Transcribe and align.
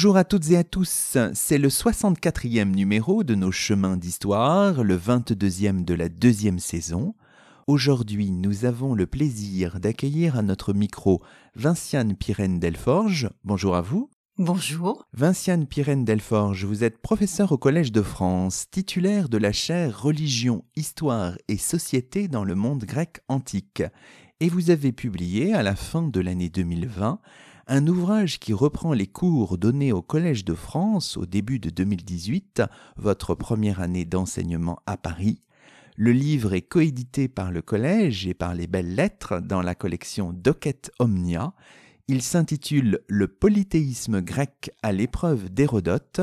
Bonjour 0.00 0.16
à 0.16 0.24
toutes 0.24 0.50
et 0.50 0.56
à 0.56 0.64
tous, 0.64 1.18
c'est 1.34 1.58
le 1.58 1.68
64e 1.68 2.74
numéro 2.74 3.22
de 3.22 3.34
nos 3.34 3.52
chemins 3.52 3.98
d'histoire, 3.98 4.82
le 4.82 4.96
22e 4.96 5.84
de 5.84 5.92
la 5.92 6.08
deuxième 6.08 6.58
saison. 6.58 7.14
Aujourd'hui, 7.66 8.30
nous 8.30 8.64
avons 8.64 8.94
le 8.94 9.06
plaisir 9.06 9.78
d'accueillir 9.78 10.38
à 10.38 10.42
notre 10.42 10.72
micro 10.72 11.20
Vinciane 11.54 12.16
Pirène 12.16 12.58
Delforge. 12.58 13.28
Bonjour 13.44 13.76
à 13.76 13.82
vous. 13.82 14.08
Bonjour. 14.38 15.04
Vinciane 15.12 15.66
Pirène 15.66 16.06
Delforge, 16.06 16.64
vous 16.64 16.82
êtes 16.82 16.96
professeur 16.96 17.52
au 17.52 17.58
Collège 17.58 17.92
de 17.92 18.00
France, 18.00 18.70
titulaire 18.70 19.28
de 19.28 19.36
la 19.36 19.52
chaire 19.52 20.02
Religion, 20.02 20.64
Histoire 20.76 21.36
et 21.48 21.58
Société 21.58 22.26
dans 22.26 22.44
le 22.44 22.54
monde 22.54 22.84
grec 22.84 23.20
antique. 23.28 23.82
Et 24.40 24.48
vous 24.48 24.70
avez 24.70 24.92
publié, 24.92 25.52
à 25.52 25.62
la 25.62 25.76
fin 25.76 26.08
de 26.08 26.20
l'année 26.20 26.48
2020, 26.48 27.20
un 27.72 27.86
ouvrage 27.86 28.40
qui 28.40 28.52
reprend 28.52 28.92
les 28.92 29.06
cours 29.06 29.56
donnés 29.56 29.92
au 29.92 30.02
Collège 30.02 30.44
de 30.44 30.54
France 30.54 31.16
au 31.16 31.24
début 31.24 31.60
de 31.60 31.70
2018, 31.70 32.64
votre 32.96 33.36
première 33.36 33.80
année 33.80 34.04
d'enseignement 34.04 34.80
à 34.86 34.96
Paris. 34.96 35.40
Le 35.94 36.10
livre 36.10 36.52
est 36.52 36.62
coédité 36.62 37.28
par 37.28 37.52
le 37.52 37.62
Collège 37.62 38.26
et 38.26 38.34
par 38.34 38.56
les 38.56 38.66
Belles 38.66 38.96
Lettres 38.96 39.40
dans 39.40 39.62
la 39.62 39.76
collection 39.76 40.32
Docet 40.32 40.90
Omnia. 40.98 41.52
Il 42.08 42.22
s'intitule 42.22 43.02
Le 43.06 43.28
polythéisme 43.28 44.20
grec 44.20 44.72
à 44.82 44.90
l'épreuve 44.90 45.48
d'Hérodote. 45.48 46.22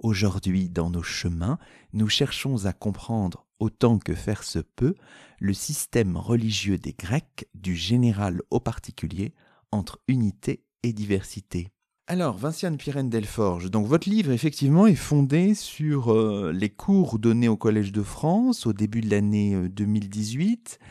Aujourd'hui, 0.00 0.70
dans 0.70 0.90
nos 0.90 1.04
chemins, 1.04 1.60
nous 1.92 2.08
cherchons 2.08 2.66
à 2.66 2.72
comprendre 2.72 3.46
autant 3.60 4.00
que 4.00 4.16
faire 4.16 4.42
se 4.42 4.58
peut 4.58 4.96
le 5.38 5.54
système 5.54 6.16
religieux 6.16 6.78
des 6.78 6.94
Grecs, 6.94 7.48
du 7.54 7.76
général 7.76 8.42
au 8.50 8.58
particulier, 8.58 9.34
entre 9.70 10.00
unité 10.08 10.64
diversité. 10.84 11.68
Alors, 12.06 12.36
Vinciane 12.36 12.76
Pirène 12.76 13.08
Delforge, 13.08 13.70
donc 13.70 13.86
votre 13.86 14.08
livre 14.08 14.32
effectivement 14.32 14.88
est 14.88 14.96
fondé 14.96 15.54
sur 15.54 16.12
euh, 16.12 16.52
les 16.52 16.68
cours 16.68 17.20
donnés 17.20 17.46
au 17.46 17.56
Collège 17.56 17.92
de 17.92 18.02
France 18.02 18.66
au 18.66 18.72
début 18.72 19.00
de 19.00 19.10
l'année 19.10 19.68
2018, 19.68 20.80
euh, 20.80 20.84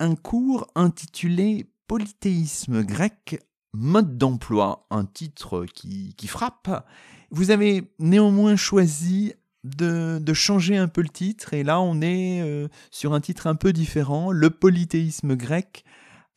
un 0.00 0.14
cours 0.14 0.66
intitulé 0.74 1.70
Polythéisme 1.86 2.82
grec, 2.82 3.42
mode 3.72 4.18
d'emploi, 4.18 4.86
un 4.90 5.06
titre 5.06 5.64
qui, 5.64 6.14
frappe. 6.26 6.86
Vous 7.30 7.50
avez 7.50 7.90
néanmoins 7.98 8.56
choisi 8.56 9.32
de, 9.64 10.20
changer 10.34 10.76
un 10.76 10.88
peu 10.88 11.00
le 11.00 11.08
titre, 11.08 11.54
et 11.54 11.64
là 11.64 11.80
on 11.80 12.02
est 12.02 12.42
euh, 12.42 12.68
sur 12.90 13.14
un 13.14 13.22
titre 13.22 13.46
un 13.46 13.54
peu 13.54 13.72
différent, 13.72 14.32
le 14.32 14.50
polythéisme 14.50 15.34
grec, 15.34 15.84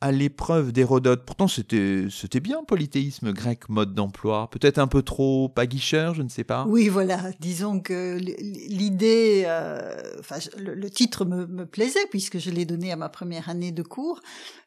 à 0.02 0.10
l'épreuve 0.10 0.72
d'Hérodote. 0.72 1.22
Pourtant, 1.24 1.46
c'était, 1.46 2.06
c'était 2.10 2.40
bien, 2.40 2.64
polythéisme 2.64 3.32
grec, 3.32 3.68
mode 3.68 3.94
d'emploi. 3.94 4.50
Peut-être 4.50 4.78
un 4.78 4.88
peu 4.88 5.02
trop 5.02 5.52
aguicheur, 5.56 6.14
je 6.14 6.22
ne 6.22 6.28
sais 6.28 6.42
pas. 6.42 6.66
Oui, 6.68 6.88
voilà. 6.88 7.30
Disons 7.38 7.78
que 7.78 8.18
l'idée, 8.18 9.44
euh, 9.46 9.94
enfin, 10.18 10.38
le, 10.58 10.90
titre 10.90 11.24
me, 11.24 11.66
plaisait 11.66 12.04
puisque 12.10 12.38
je 12.38 12.50
l'ai 12.50 12.64
donné 12.64 12.90
à 12.90 12.96
ma 12.96 13.08
première 13.08 13.48
année 13.48 13.70
de 13.70 13.82
cours 13.84 14.20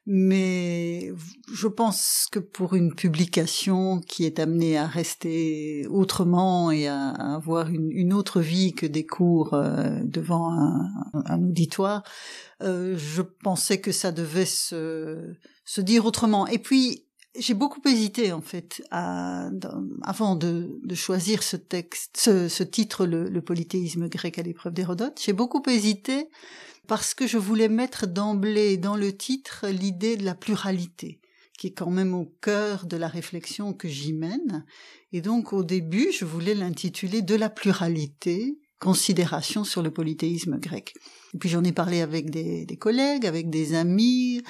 mais 0.07 1.11
je 1.51 1.67
pense 1.67 2.27
que 2.31 2.37
pour 2.37 2.75
une 2.75 2.93
publication 2.93 3.99
qui 4.01 4.25
est 4.25 4.39
amenée 4.39 4.77
à 4.77 4.85
rester 4.85 5.87
autrement 5.89 6.69
et 6.69 6.87
à, 6.87 7.09
avoir 7.09 7.69
une, 7.69 8.13
autre 8.13 8.39
vie 8.39 8.73
que 8.73 8.85
des 8.85 9.05
cours 9.05 9.55
euh, 9.55 9.99
devant 10.03 10.51
un, 10.51 11.41
auditoire, 11.41 12.03
euh, 12.61 12.95
je 12.97 13.23
pensais 13.23 13.81
que 13.81 13.91
ça 13.91 14.11
devait 14.11 14.45
se, 14.45 15.24
se 15.65 15.81
dire 15.81 16.05
autrement. 16.05 16.47
Et 16.47 16.59
puis, 16.59 17.05
j'ai 17.37 17.53
beaucoup 17.53 17.81
hésité 17.85 18.31
en 18.31 18.41
fait 18.41 18.81
avant 18.91 20.35
de, 20.35 20.79
choisir 20.93 21.43
ce 21.43 21.57
texte, 21.57 22.17
ce, 22.17 22.63
titre, 22.63 23.05
le, 23.05 23.29
le 23.29 23.41
polythéisme 23.41 24.07
grec 24.07 24.39
à 24.39 24.41
l'épreuve 24.41 24.73
d'Hérodote. 24.73 25.19
J'ai 25.23 25.33
beaucoup 25.33 25.61
hésité 25.67 26.29
parce 26.87 27.13
que 27.13 27.27
je 27.27 27.37
voulais 27.37 27.69
mettre 27.69 28.07
d'emblée 28.07 28.77
dans 28.77 28.95
le 28.95 29.15
titre 29.15 29.67
l'idée 29.67 30.17
de 30.17 30.23
la 30.23 30.35
pluralité 30.35 31.19
qui 31.57 31.67
est 31.67 31.71
quand 31.71 31.91
même 31.91 32.13
au 32.13 32.25
cœur 32.41 32.85
de 32.85 32.97
la 32.97 33.07
réflexion 33.07 33.73
que 33.73 33.87
j'y 33.87 34.13
mène. 34.13 34.65
Et 35.13 35.21
donc 35.21 35.53
au 35.53 35.63
début, 35.63 36.11
je 36.11 36.25
voulais 36.25 36.55
l'intituler 36.55 37.21
De 37.21 37.35
la 37.35 37.49
pluralité, 37.49 38.59
considération 38.79 39.63
sur 39.63 39.81
le 39.81 39.91
polythéisme 39.91 40.59
grec. 40.59 40.93
Et 41.33 41.37
puis 41.37 41.49
j'en 41.49 41.63
ai 41.63 41.71
parlé 41.71 42.01
avec 42.01 42.29
des, 42.29 42.77
collègues, 42.77 43.25
avec 43.25 43.49
des 43.49 43.73
amis, 43.73 44.41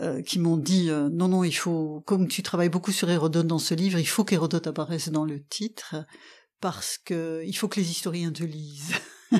euh, 0.00 0.22
qui 0.22 0.38
m'ont 0.38 0.56
dit 0.56 0.88
euh, 0.88 1.08
non 1.10 1.28
non 1.28 1.44
il 1.44 1.52
faut 1.52 2.02
comme 2.06 2.26
tu 2.26 2.42
travailles 2.42 2.68
beaucoup 2.70 2.92
sur 2.92 3.10
Hérodote 3.10 3.46
dans 3.46 3.58
ce 3.58 3.74
livre 3.74 3.98
il 3.98 4.08
faut 4.08 4.24
qu'Hérodote 4.24 4.66
apparaisse 4.66 5.10
dans 5.10 5.24
le 5.24 5.42
titre 5.42 5.96
parce 6.60 6.96
que 6.96 7.42
il 7.44 7.52
faut 7.52 7.68
que 7.68 7.80
les 7.80 7.90
historiens 7.90 8.32
te 8.32 8.44
lisent 8.44 8.94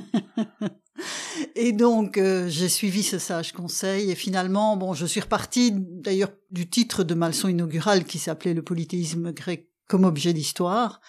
Et 1.56 1.72
donc 1.72 2.18
euh, 2.18 2.48
j'ai 2.48 2.68
suivi 2.68 3.02
ce 3.02 3.18
sage 3.18 3.52
conseil 3.52 4.10
et 4.10 4.14
finalement 4.14 4.76
bon 4.76 4.92
je 4.92 5.06
suis 5.06 5.20
repartie 5.20 5.72
d'ailleurs 5.72 6.32
du 6.50 6.68
titre 6.68 7.04
de 7.04 7.14
ma 7.14 7.28
leçon 7.28 7.48
inaugurale 7.48 8.04
qui 8.04 8.18
s'appelait 8.18 8.52
le 8.52 8.62
polythéisme 8.62 9.32
grec 9.32 9.70
comme 9.88 10.04
objet 10.04 10.34
d'histoire 10.34 11.00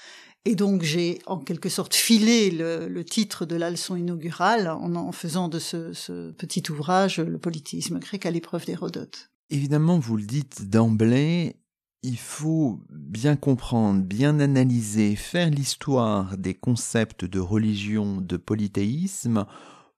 et 0.46 0.56
donc 0.56 0.82
j'ai 0.82 1.20
en 1.26 1.40
quelque 1.40 1.70
sorte 1.70 1.94
filé 1.94 2.52
le, 2.52 3.04
titre 3.04 3.46
de 3.46 3.56
la 3.56 3.70
leçon 3.70 3.96
inaugurale 3.96 4.70
en, 4.70 5.12
faisant 5.12 5.50
de 5.50 5.60
ce, 5.60 5.94
ce, 5.94 6.32
petit 6.32 6.64
ouvrage 6.72 7.20
le 7.20 7.38
polythéisme 7.38 8.00
grec 8.00 8.26
à 8.26 8.32
l'épreuve 8.32 8.66
d'Hérodote. 8.66 9.32
Évidemment, 9.54 10.00
vous 10.00 10.16
le 10.16 10.24
dites 10.24 10.70
d'emblée, 10.70 11.58
il 12.04 12.18
faut 12.18 12.80
bien 12.90 13.36
comprendre, 13.36 14.02
bien 14.02 14.40
analyser, 14.40 15.18
faire 15.18 15.50
l'histoire 15.50 16.38
des 16.38 16.54
concepts 16.54 17.26
de 17.26 17.42
religion, 17.42 18.22
de 18.22 18.38
polythéisme 18.38 19.46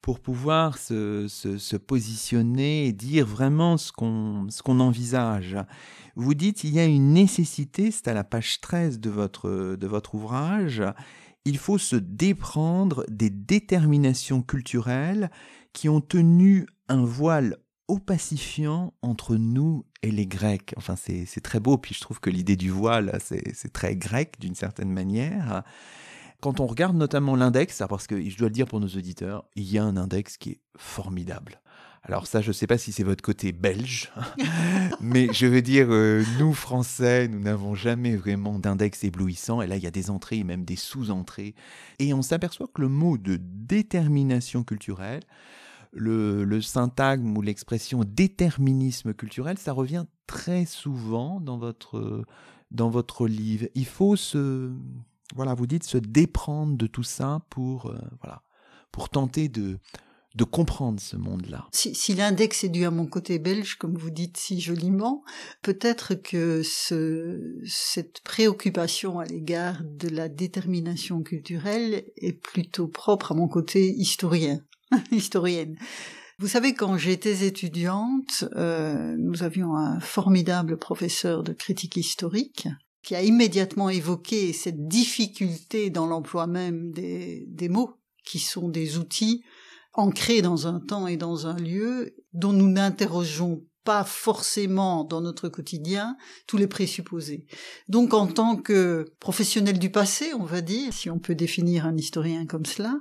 pour 0.02 0.20
pouvoir 0.20 0.80
se, 0.80 1.28
se, 1.28 1.78
positionner 1.78 2.88
et 2.88 2.94
dire 2.94 3.28
vraiment 3.28 3.78
ce 3.78 3.92
qu'on 3.92 4.80
envisage. 4.80 5.56
Vous 6.16 6.34
dites 6.34 6.64
il 6.64 6.74
y 6.74 6.80
a 6.80 6.86
une 6.86 7.14
nécessité, 7.14 7.92
c'est 7.92 8.08
à 8.08 8.16
la 8.16 8.24
page 8.24 8.60
13 8.60 9.00
de 9.00 9.12
votre, 9.12 9.76
de 9.76 9.88
votre 9.88 10.16
ouvrage, 10.16 10.82
il 11.46 11.60
faut 11.60 11.78
se 11.78 11.96
déprendre 11.96 13.06
des 13.08 13.30
déterminations 13.30 14.42
culturelles 14.42 15.30
qui 15.74 15.90
ont 15.90 16.02
tenu 16.02 16.66
un 16.90 17.06
voile 17.06 17.58
opacifiant 17.88 18.94
entre 19.02 19.36
nous 19.36 19.86
et 20.02 20.12
les 20.12 20.28
Grecs. 20.28 20.74
Enfin, 20.78 20.96
c'est 20.96 21.42
très 21.42 21.60
beau, 21.60 21.78
puis 21.78 21.94
je 21.94 22.02
trouve 22.02 22.20
que 22.20 22.30
l'idée 22.30 22.56
du 22.56 22.70
voile, 22.70 23.20
c'est 23.22 23.74
très 23.74 23.96
grec 23.96 24.36
d'une 24.40 24.56
certaine 24.56 24.92
manière 24.92 25.64
quand 26.44 26.60
on 26.60 26.68
regarde 26.68 26.98
notamment 26.98 27.38
l'index, 27.38 27.82
parce 27.88 28.06
que 28.06 28.22
je 28.30 28.38
dois 28.38 28.50
le 28.50 28.54
dire 28.54 28.68
pour 28.68 28.82
nos 28.82 28.90
auditeurs, 28.90 29.46
il 29.56 29.64
y 29.64 29.78
a 29.78 29.84
un 29.86 29.96
index 29.96 30.36
qui 30.36 30.50
est 30.50 30.60
formidable. 30.76 31.62
Alors 32.04 32.28
ça, 32.28 32.42
je 32.42 32.50
ne 32.50 32.54
sais 32.54 32.68
pas 32.68 32.78
si 32.78 32.92
c'est 32.92 33.06
votre 33.06 33.24
côté 33.24 33.54
belge, 33.54 34.12
mais 35.00 35.30
je 35.32 35.46
veux 35.46 35.62
dire, 35.62 35.88
euh, 35.90 36.22
nous 36.40 36.54
Français, 36.54 37.30
nous 37.30 37.40
n'avons 37.40 37.76
jamais 37.76 38.18
vraiment 38.18 38.60
d'index 38.60 39.06
éblouissant. 39.06 39.62
Et 39.62 39.68
là, 39.68 39.78
il 39.78 39.84
y 39.84 39.88
a 39.88 39.92
des 39.92 40.10
entrées 40.10 40.40
et 40.40 40.44
même 40.44 40.66
des 40.66 40.76
sous-entrées. 40.76 41.56
Et 42.00 42.14
on 42.14 42.22
s'aperçoit 42.22 42.68
que 42.68 42.82
le 42.82 42.90
mot 42.90 43.18
de 43.18 43.40
détermination 43.40 44.66
culturelle, 44.66 45.24
le, 45.94 46.62
syntagme 46.62 47.38
ou 47.38 47.42
l'expression 47.42 48.04
déterminisme 48.06 49.14
culturel, 49.14 49.58
ça 49.58 49.74
revient 49.74 50.06
très 50.28 50.66
souvent 50.66 51.40
dans 51.40 51.58
votre, 51.58 52.26
dans 52.72 52.90
votre 52.90 53.28
livre. 53.28 53.68
Il 53.76 53.86
faut 53.86 54.16
se 54.16 54.72
voilà, 55.36 55.54
vous 55.54 55.68
dites 55.68 55.84
se 55.84 55.98
déprendre 55.98 56.78
de 56.78 56.88
tout 56.88 57.04
ça 57.04 57.42
pour, 57.50 57.88
euh, 57.88 57.98
voilà, 58.22 58.44
pour 58.92 59.10
tenter 59.10 59.50
de, 59.50 59.80
de 60.36 60.44
comprendre 60.44 61.00
ce 61.00 61.16
monde-là. 61.16 61.68
Si, 61.72 62.14
l'index 62.14 62.64
est 62.64 62.70
dû 62.70 62.86
à 62.86 62.92
mon 62.92 63.06
côté 63.06 63.40
belge, 63.40 63.76
comme 63.76 63.98
vous 63.98 64.10
dites 64.10 64.38
si 64.38 64.60
joliment, 64.60 65.24
peut-être 65.62 66.16
que 66.16 66.62
ce, 66.64 67.60
cette 67.66 68.22
préoccupation 68.22 69.20
à 69.20 69.26
l'égard 69.26 69.82
de 69.84 70.10
la 70.10 70.30
détermination 70.30 71.22
culturelle 71.22 72.06
est 72.18 72.34
plutôt 72.34 72.88
propre 72.88 73.32
à 73.32 73.36
mon 73.36 73.48
côté 73.48 73.90
historien, 73.90 74.62
historienne. 75.12 75.78
Vous 76.40 76.48
savez, 76.48 76.74
quand 76.74 76.98
j'étais 76.98 77.46
étudiante, 77.46 78.46
euh, 78.56 79.16
nous 79.18 79.44
avions 79.44 79.76
un 79.76 80.00
formidable 80.00 80.78
professeur 80.78 81.44
de 81.44 81.54
critique 81.54 81.96
historique 81.98 82.68
qui 83.04 83.16
a 83.16 83.22
immédiatement 83.22 83.90
évoqué 83.90 84.54
cette 84.54 84.88
difficulté 84.88 85.90
dans 85.90 86.08
l'emploi 86.08 86.48
même 86.48 86.92
des, 86.92 87.46
des 87.50 87.70
mots, 87.70 87.96
qui 88.26 88.40
sont 88.40 88.70
des 88.70 88.98
outils 88.98 89.44
ancré 89.94 90.42
dans 90.42 90.68
un 90.68 90.80
temps 90.80 91.08
et 91.08 91.18
dans 91.18 91.46
un 91.46 91.56
lieu 91.56 92.16
dont 92.34 92.54
nous 92.54 92.70
n'interrogeons 92.70 93.64
pas 93.84 94.04
forcément 94.04 95.04
dans 95.04 95.22
notre 95.22 95.50
quotidien 95.50 96.16
tous 96.48 96.58
les 96.58 96.68
présupposés. 96.68 97.46
Donc 97.90 98.14
en 98.14 98.28
tant 98.28 98.56
que 98.56 99.06
professionnel 99.20 99.78
du 99.78 99.92
passé, 99.92 100.34
on 100.34 100.46
va 100.46 100.62
dire, 100.62 100.94
si 100.94 101.10
on 101.10 101.20
peut 101.20 101.36
définir 101.36 101.86
un 101.86 101.98
historien 101.98 102.46
comme 102.46 102.66
cela, 102.66 102.96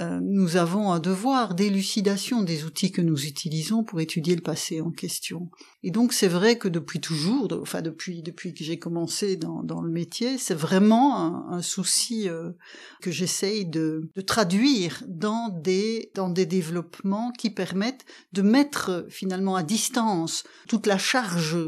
euh, 0.00 0.20
nous 0.22 0.56
avons 0.56 0.90
un 0.90 1.00
devoir 1.00 1.54
d'élucidation 1.54 2.42
des 2.42 2.64
outils 2.64 2.92
que 2.92 3.02
nous 3.02 3.26
utilisons 3.26 3.84
pour 3.84 4.00
étudier 4.00 4.34
le 4.34 4.40
passé 4.40 4.80
en 4.80 4.90
question. 4.90 5.50
Et 5.82 5.90
donc 5.90 6.14
c'est 6.14 6.28
vrai 6.28 6.56
que 6.56 6.66
depuis 6.66 6.98
toujours, 6.98 7.48
enfin 7.60 7.82
depuis 7.82 8.22
depuis 8.22 8.54
que 8.54 8.64
j'ai 8.64 8.78
commencé 8.78 9.36
dans, 9.36 9.62
dans 9.62 9.82
le 9.82 9.90
métier, 9.90 10.38
c'est 10.38 10.54
vraiment 10.54 11.50
un, 11.50 11.60
souci 11.60 12.26
euh, 12.26 12.52
que 13.02 13.10
j'essaye 13.10 13.66
de, 13.66 14.10
de, 14.16 14.22
traduire 14.22 15.04
dans 15.06 15.50
des 15.50 16.10
dans 16.14 16.30
des 16.30 16.46
développements 16.46 17.30
qui 17.32 17.50
permettent 17.50 18.06
de 18.32 18.40
mettre 18.40 19.06
finalement 19.10 19.56
à 19.56 19.62
distance 19.62 20.42
toute 20.68 20.86
la 20.86 20.98
charge 20.98 21.58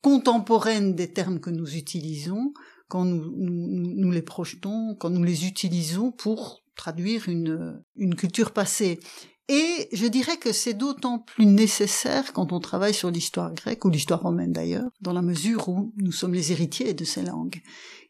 contemporaine 0.00 0.94
des 0.94 1.12
termes 1.12 1.40
que 1.40 1.50
nous 1.50 1.76
utilisons 1.76 2.54
quand 2.88 3.04
nous, 3.04 3.32
nous, 3.36 3.94
nous 3.96 4.10
les 4.10 4.22
projetons, 4.22 4.94
quand 4.94 5.10
nous 5.10 5.24
les 5.24 5.46
utilisons 5.46 6.10
pour 6.10 6.62
traduire 6.76 7.28
une, 7.28 7.82
une 7.96 8.14
culture 8.14 8.52
passée. 8.52 9.00
Et 9.48 9.88
je 9.92 10.06
dirais 10.06 10.38
que 10.38 10.52
c'est 10.52 10.74
d'autant 10.74 11.20
plus 11.20 11.46
nécessaire 11.46 12.32
quand 12.32 12.52
on 12.52 12.58
travaille 12.58 12.94
sur 12.94 13.10
l'histoire 13.10 13.54
grecque 13.54 13.84
ou 13.84 13.90
l'histoire 13.90 14.22
romaine 14.22 14.52
d'ailleurs, 14.52 14.90
dans 15.00 15.12
la 15.12 15.22
mesure 15.22 15.68
où 15.68 15.92
nous 15.96 16.12
sommes 16.12 16.34
les 16.34 16.50
héritiers 16.52 16.94
de 16.94 17.04
ces 17.04 17.22
langues. 17.22 17.60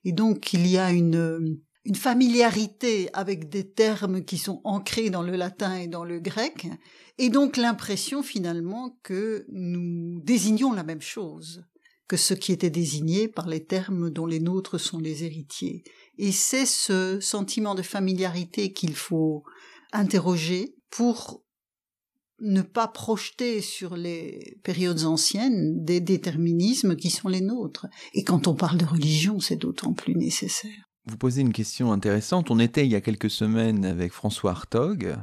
Et 0.04 0.12
donc 0.12 0.52
il 0.54 0.66
y 0.66 0.78
a 0.78 0.90
une, 0.90 1.58
une 1.84 1.94
familiarité 1.94 3.10
avec 3.12 3.50
des 3.50 3.70
termes 3.70 4.24
qui 4.24 4.38
sont 4.38 4.60
ancrés 4.64 5.10
dans 5.10 5.22
le 5.22 5.36
latin 5.36 5.76
et 5.76 5.88
dans 5.88 6.04
le 6.04 6.20
grec, 6.20 6.68
et 7.18 7.28
donc 7.28 7.56
l'impression 7.56 8.22
finalement 8.22 8.98
que 9.02 9.46
nous 9.50 10.20
désignons 10.20 10.72
la 10.72 10.82
même 10.82 11.02
chose 11.02 11.64
que 12.08 12.16
ce 12.16 12.34
qui 12.34 12.52
était 12.52 12.70
désigné 12.70 13.28
par 13.28 13.48
les 13.48 13.64
termes 13.64 14.10
dont 14.10 14.26
les 14.26 14.40
nôtres 14.40 14.78
sont 14.78 14.98
les 14.98 15.24
héritiers. 15.24 15.82
Et 16.18 16.32
c'est 16.32 16.66
ce 16.66 17.20
sentiment 17.20 17.74
de 17.74 17.82
familiarité 17.82 18.72
qu'il 18.72 18.94
faut 18.94 19.44
interroger 19.92 20.74
pour 20.90 21.42
ne 22.40 22.62
pas 22.62 22.88
projeter 22.88 23.62
sur 23.62 23.96
les 23.96 24.58
périodes 24.62 25.04
anciennes 25.04 25.84
des 25.84 26.00
déterminismes 26.00 26.96
qui 26.96 27.10
sont 27.10 27.28
les 27.28 27.40
nôtres. 27.40 27.86
Et 28.12 28.24
quand 28.24 28.46
on 28.46 28.54
parle 28.54 28.78
de 28.78 28.84
religion, 28.84 29.40
c'est 29.40 29.56
d'autant 29.56 29.94
plus 29.94 30.14
nécessaire. 30.14 30.90
Vous 31.06 31.16
posez 31.16 31.40
une 31.40 31.52
question 31.52 31.92
intéressante. 31.92 32.50
On 32.50 32.58
était 32.58 32.84
il 32.84 32.92
y 32.92 32.96
a 32.96 33.00
quelques 33.00 33.30
semaines 33.30 33.84
avec 33.84 34.12
François 34.12 34.50
Hartog, 34.50 35.16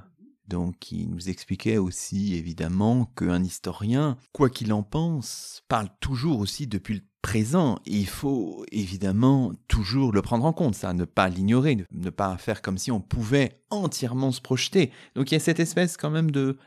donc 0.48 0.80
qui 0.80 1.08
nous 1.08 1.30
expliquait 1.30 1.78
aussi 1.78 2.36
évidemment 2.36 3.06
qu'un 3.18 3.44
historien, 3.44 4.18
quoi 4.32 4.50
qu'il 4.50 4.74
en 4.74 4.84
pense, 4.84 5.62
parle 5.68 5.90
toujours 6.00 6.40
aussi 6.40 6.68
depuis 6.68 6.96
le 6.96 7.02
présent. 7.24 7.80
il 7.88 8.06
faut 8.06 8.64
évidemment 8.72 9.54
toujours 9.68 10.12
le 10.12 10.22
prendre 10.22 10.46
en 10.46 10.54
compte, 10.54 10.76
ça, 10.76 10.94
ne 10.94 11.06
pas 11.06 11.30
l'ignorer, 11.30 11.78
ne 11.92 12.10
pas 12.12 12.38
faire 12.38 12.62
comme 12.62 12.78
si 12.78 12.92
on 12.92 13.02
pouvait 13.02 13.62
entièrement 13.72 14.32
se 14.32 14.42
projeter. 14.42 14.92
Donc 15.16 15.32
il 15.32 15.36
y 15.36 15.38
a 15.38 15.40
cette 15.40 15.60
espèce 15.60 15.98
quand 15.98 16.12
même 16.12 16.30
de 16.30 16.58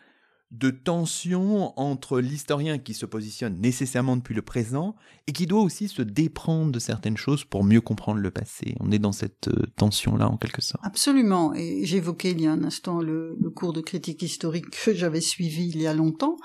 de 0.52 0.70
tension 0.70 1.78
entre 1.78 2.20
l'historien 2.20 2.78
qui 2.78 2.94
se 2.94 3.04
positionne 3.04 3.60
nécessairement 3.60 4.16
depuis 4.16 4.34
le 4.34 4.42
présent 4.42 4.94
et 5.26 5.32
qui 5.32 5.46
doit 5.46 5.60
aussi 5.60 5.88
se 5.88 6.02
déprendre 6.02 6.70
de 6.70 6.78
certaines 6.78 7.16
choses 7.16 7.44
pour 7.44 7.64
mieux 7.64 7.80
comprendre 7.80 8.20
le 8.20 8.30
passé. 8.30 8.76
On 8.78 8.92
est 8.92 9.00
dans 9.00 9.12
cette 9.12 9.48
euh, 9.48 9.66
tension-là 9.76 10.28
en 10.28 10.36
quelque 10.36 10.62
sorte. 10.62 10.84
Absolument. 10.86 11.52
Et 11.54 11.84
j'évoquais 11.84 12.30
il 12.30 12.40
y 12.40 12.46
a 12.46 12.52
un 12.52 12.62
instant 12.62 13.00
le, 13.00 13.36
le 13.40 13.50
cours 13.50 13.72
de 13.72 13.80
critique 13.80 14.22
historique 14.22 14.70
que 14.70 14.94
j'avais 14.94 15.20
suivi 15.20 15.68
il 15.68 15.82
y 15.82 15.86
a 15.88 15.94
longtemps. 15.94 16.36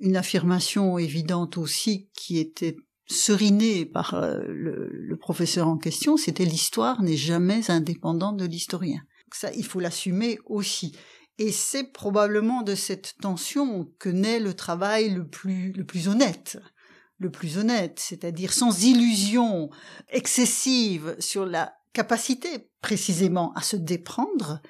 Une 0.00 0.16
affirmation 0.16 0.98
évidente 0.98 1.58
aussi 1.58 2.10
qui 2.14 2.38
était 2.38 2.76
serinée 3.08 3.86
par 3.86 4.14
euh, 4.14 4.40
le, 4.46 4.90
le 4.92 5.16
professeur 5.16 5.68
en 5.68 5.78
question, 5.78 6.16
c'était 6.16 6.44
l'histoire 6.44 7.02
n'est 7.02 7.16
jamais 7.16 7.70
indépendante 7.70 8.36
de 8.36 8.44
l'historien. 8.44 9.00
Ça, 9.32 9.52
il 9.54 9.64
faut 9.64 9.80
l'assumer 9.80 10.38
aussi. 10.46 10.96
Et 11.38 11.52
c'est 11.52 11.92
probablement 11.92 12.62
de 12.62 12.74
cette 12.74 13.16
tension 13.20 13.88
que 13.98 14.08
naît 14.08 14.40
le 14.40 14.54
travail 14.54 15.10
le 15.10 15.26
plus, 15.26 15.72
le 15.72 15.84
plus 15.84 16.08
honnête. 16.08 16.58
Le 17.20 17.30
plus 17.30 17.58
honnête, 17.58 17.98
c'est-à-dire 17.98 18.52
sans 18.52 18.84
illusion 18.84 19.70
excessive 20.08 21.16
sur 21.18 21.46
la 21.46 21.74
capacité 21.92 22.70
précisément 22.80 23.52
à 23.54 23.62
se 23.62 23.74
déprendre, 23.74 24.62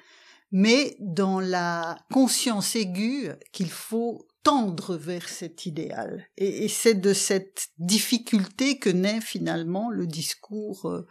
mais 0.51 0.95
dans 0.99 1.39
la 1.39 1.95
conscience 2.11 2.75
aiguë 2.75 3.29
qu'il 3.51 3.69
faut 3.69 4.27
tendre 4.43 4.95
vers 4.95 5.27
cet 5.27 5.65
idéal. 5.65 6.27
Et, 6.37 6.67
c'est 6.67 6.95
de 6.95 7.13
cette 7.13 7.69
difficulté 7.77 8.79
que 8.79 8.89
naît 8.89 9.21
finalement 9.21 9.89
le 9.89 10.07
discours 10.07 10.85
euh, 10.85 11.05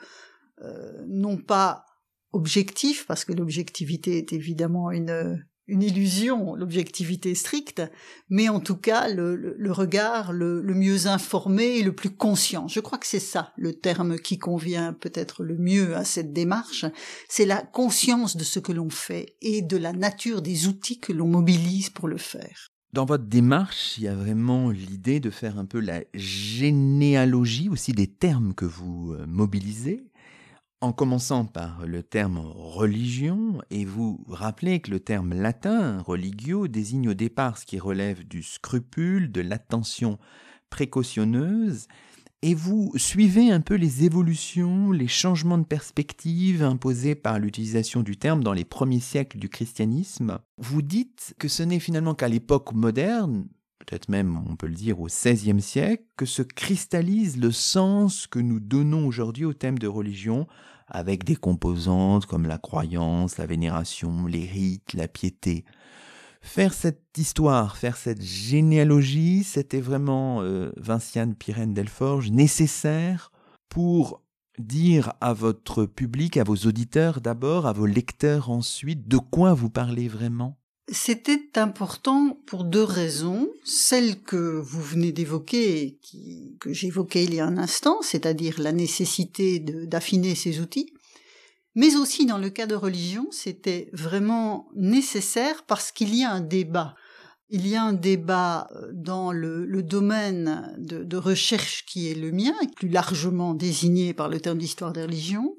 euh 0.62 1.04
non 1.06 1.36
pas 1.36 1.84
objectif, 2.32 3.06
parce 3.06 3.24
que 3.24 3.32
l'objectivité 3.32 4.18
est 4.18 4.32
évidemment 4.32 4.90
une, 4.90 5.42
une 5.68 5.82
illusion, 5.82 6.54
l'objectivité 6.54 7.34
stricte, 7.34 7.82
mais 8.30 8.48
en 8.48 8.58
tout 8.58 8.76
cas 8.76 9.08
le, 9.08 9.36
le, 9.36 9.72
regard 9.72 10.32
le, 10.32 10.62
le, 10.62 10.74
mieux 10.74 11.06
informé 11.06 11.78
et 11.78 11.82
le 11.82 11.94
plus 11.94 12.10
conscient. 12.10 12.68
Je 12.68 12.80
crois 12.80 12.98
que 12.98 13.06
c'est 13.06 13.20
ça 13.20 13.52
le 13.56 13.74
terme 13.74 14.18
qui 14.18 14.38
convient 14.38 14.94
peut-être 14.94 15.44
le 15.44 15.56
mieux 15.56 15.94
à 15.94 16.04
cette 16.04 16.32
démarche, 16.32 16.86
c'est 17.28 17.46
la 17.46 17.62
conscience 17.62 18.36
de 18.36 18.44
ce 18.44 18.58
que 18.58 18.72
l'on 18.72 18.90
fait 18.90 19.36
et 19.42 19.60
de 19.62 19.76
la 19.76 19.92
nature 19.92 20.40
des 20.40 20.66
outils 20.66 21.00
que 21.00 21.12
l'on 21.12 21.28
mobilise 21.28 21.90
pour 21.90 22.08
le 22.08 22.18
faire. 22.18 22.72
Dans 22.94 23.04
votre 23.04 23.24
démarche, 23.24 23.98
il 23.98 24.04
y 24.04 24.08
a 24.08 24.14
vraiment 24.14 24.70
l'idée 24.70 25.20
de 25.20 25.28
faire 25.28 25.58
un 25.58 25.66
peu 25.66 25.78
la 25.78 26.00
généalogie 26.14 27.68
aussi 27.68 27.92
des 27.92 28.06
termes 28.06 28.54
que 28.54 28.64
vous 28.64 29.12
euh, 29.12 29.26
mobilisez 29.26 30.08
en 30.80 30.92
commençant 30.92 31.44
par 31.44 31.86
le 31.86 32.02
terme 32.02 32.38
religion, 32.38 33.60
et 33.70 33.84
vous 33.84 34.24
rappelez 34.28 34.80
que 34.80 34.92
le 34.92 35.00
terme 35.00 35.34
latin, 35.34 36.00
religio, 36.02 36.68
désigne 36.68 37.08
au 37.08 37.14
départ 37.14 37.58
ce 37.58 37.66
qui 37.66 37.80
relève 37.80 38.26
du 38.26 38.44
scrupule, 38.44 39.32
de 39.32 39.40
l'attention 39.40 40.18
précautionneuse, 40.70 41.88
et 42.42 42.54
vous 42.54 42.92
suivez 42.96 43.50
un 43.50 43.60
peu 43.60 43.74
les 43.74 44.04
évolutions, 44.04 44.92
les 44.92 45.08
changements 45.08 45.58
de 45.58 45.64
perspective 45.64 46.62
imposés 46.62 47.14
par 47.14 47.38
l'utilisation 47.38 48.02
du 48.02 48.16
terme 48.16 48.44
dans 48.44 48.52
les 48.52 48.64
premiers 48.64 49.00
siècles 49.00 49.38
du 49.38 49.48
christianisme. 49.48 50.38
Vous 50.56 50.82
dites 50.82 51.34
que 51.38 51.48
ce 51.48 51.64
n'est 51.64 51.80
finalement 51.80 52.14
qu'à 52.14 52.28
l'époque 52.28 52.72
moderne, 52.72 53.48
peut-être 53.80 54.08
même 54.08 54.40
on 54.48 54.54
peut 54.54 54.68
le 54.68 54.74
dire 54.74 55.00
au 55.00 55.06
XVIe 55.06 55.60
siècle, 55.60 56.04
que 56.16 56.26
se 56.26 56.42
cristallise 56.42 57.38
le 57.38 57.50
sens 57.50 58.28
que 58.28 58.38
nous 58.38 58.60
donnons 58.60 59.06
aujourd'hui 59.06 59.44
au 59.44 59.52
thème 59.52 59.78
de 59.78 59.88
religion, 59.88 60.46
avec 60.86 61.24
des 61.24 61.36
composantes 61.36 62.26
comme 62.26 62.46
la 62.46 62.58
croyance, 62.58 63.36
la 63.36 63.46
vénération, 63.46 64.26
les 64.26 64.46
rites, 64.46 64.94
la 64.94 65.08
piété. 65.08 65.64
Faire 66.40 66.72
cette 66.72 67.02
histoire, 67.16 67.76
faire 67.76 67.96
cette 67.96 68.22
généalogie, 68.22 69.44
c'était 69.44 69.80
vraiment, 69.80 70.42
euh, 70.42 70.72
Vinciane 70.76 71.34
Pirène 71.34 71.74
Delforge, 71.74 72.30
nécessaire 72.30 73.32
pour 73.68 74.22
dire 74.58 75.12
à 75.20 75.32
votre 75.32 75.84
public, 75.84 76.36
à 76.36 76.44
vos 76.44 76.56
auditeurs 76.56 77.20
d'abord, 77.20 77.66
à 77.66 77.72
vos 77.72 77.86
lecteurs 77.86 78.50
ensuite, 78.50 79.08
de 79.08 79.18
quoi 79.18 79.54
vous 79.54 79.70
parlez 79.70 80.08
vraiment? 80.08 80.58
C'était 80.90 81.58
important 81.58 82.38
pour 82.46 82.64
deux 82.64 82.82
raisons. 82.82 83.48
Celle 83.62 84.22
que 84.22 84.58
vous 84.58 84.80
venez 84.80 85.12
d'évoquer, 85.12 85.98
que 86.60 86.72
j'évoquais 86.72 87.24
il 87.24 87.34
y 87.34 87.40
a 87.40 87.46
un 87.46 87.58
instant, 87.58 87.98
c'est-à-dire 88.00 88.58
la 88.58 88.72
nécessité 88.72 89.58
d'affiner 89.58 90.34
ces 90.34 90.60
outils. 90.60 90.90
Mais 91.78 91.94
aussi 91.94 92.26
dans 92.26 92.38
le 92.38 92.50
cas 92.50 92.66
de 92.66 92.74
religion, 92.74 93.28
c'était 93.30 93.88
vraiment 93.92 94.68
nécessaire 94.74 95.62
parce 95.62 95.92
qu'il 95.92 96.12
y 96.12 96.24
a 96.24 96.32
un 96.32 96.40
débat. 96.40 96.96
Il 97.50 97.68
y 97.68 97.76
a 97.76 97.84
un 97.84 97.92
débat 97.92 98.66
euh, 98.72 98.90
dans 98.92 99.30
le, 99.30 99.84
domaine 99.84 100.74
de, 100.76 101.04
de, 101.04 101.16
recherche 101.16 101.86
qui 101.86 102.10
est 102.10 102.16
le 102.16 102.32
mien, 102.32 102.52
plus 102.74 102.88
largement 102.88 103.54
désigné 103.54 104.12
par 104.12 104.28
le 104.28 104.40
terme 104.40 104.58
d'histoire 104.58 104.92
des 104.92 105.04
religions, 105.04 105.54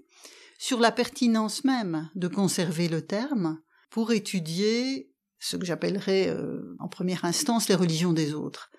sur 0.58 0.82
la 0.82 0.92
pertinence 0.92 1.64
même 1.64 2.10
de 2.16 2.28
conserver 2.28 2.90
le 2.90 3.02
terme 3.02 3.62
pour 3.90 4.12
étudier 4.12 5.14
ce 5.40 5.56
que 5.56 5.66
j'appellerais 5.66 6.28
euh, 6.28 6.76
en 6.80 6.90
première 6.90 7.24
instance 7.24 7.70
les 7.70 7.76
religions 7.76 8.12
des 8.12 8.34
autres. 8.34 8.72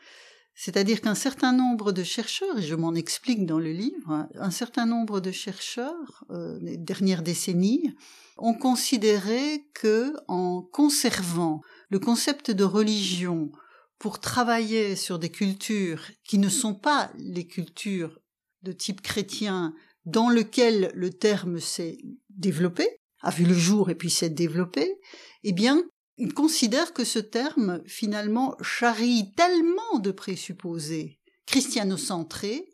C'est-à-dire 0.62 1.00
qu'un 1.00 1.14
certain 1.14 1.54
nombre 1.54 1.90
de 1.90 2.02
chercheurs, 2.02 2.58
et 2.58 2.62
je 2.62 2.74
m'en 2.74 2.94
explique 2.94 3.46
dans 3.46 3.58
le 3.58 3.72
livre, 3.72 4.28
un 4.34 4.50
certain 4.50 4.84
nombre 4.84 5.20
de 5.20 5.30
chercheurs, 5.30 6.22
euh, 6.28 6.58
les 6.60 6.76
dernières 6.76 7.22
décennies, 7.22 7.94
ont 8.36 8.52
considéré 8.52 9.64
que 9.72 10.12
en 10.28 10.60
conservant 10.60 11.62
le 11.88 11.98
concept 11.98 12.50
de 12.50 12.64
religion 12.64 13.50
pour 13.98 14.20
travailler 14.20 14.96
sur 14.96 15.18
des 15.18 15.30
cultures 15.30 16.02
qui 16.24 16.36
ne 16.36 16.50
sont 16.50 16.74
pas 16.74 17.10
les 17.16 17.46
cultures 17.46 18.20
de 18.62 18.72
type 18.72 19.00
chrétien 19.00 19.72
dans 20.04 20.28
lequel 20.28 20.92
le 20.94 21.08
terme 21.08 21.58
s'est 21.58 21.96
développé, 22.28 22.86
a 23.22 23.30
vu 23.30 23.46
le 23.46 23.54
jour 23.54 23.88
et 23.88 23.94
puis 23.94 24.10
s'est 24.10 24.28
développé, 24.28 25.00
eh 25.42 25.52
bien, 25.52 25.82
considère 26.28 26.92
que 26.92 27.04
ce 27.04 27.18
terme, 27.18 27.82
finalement, 27.86 28.56
charrie 28.60 29.32
tellement 29.36 29.98
de 29.98 30.10
présupposés 30.10 31.18
christianocentrés 31.46 32.68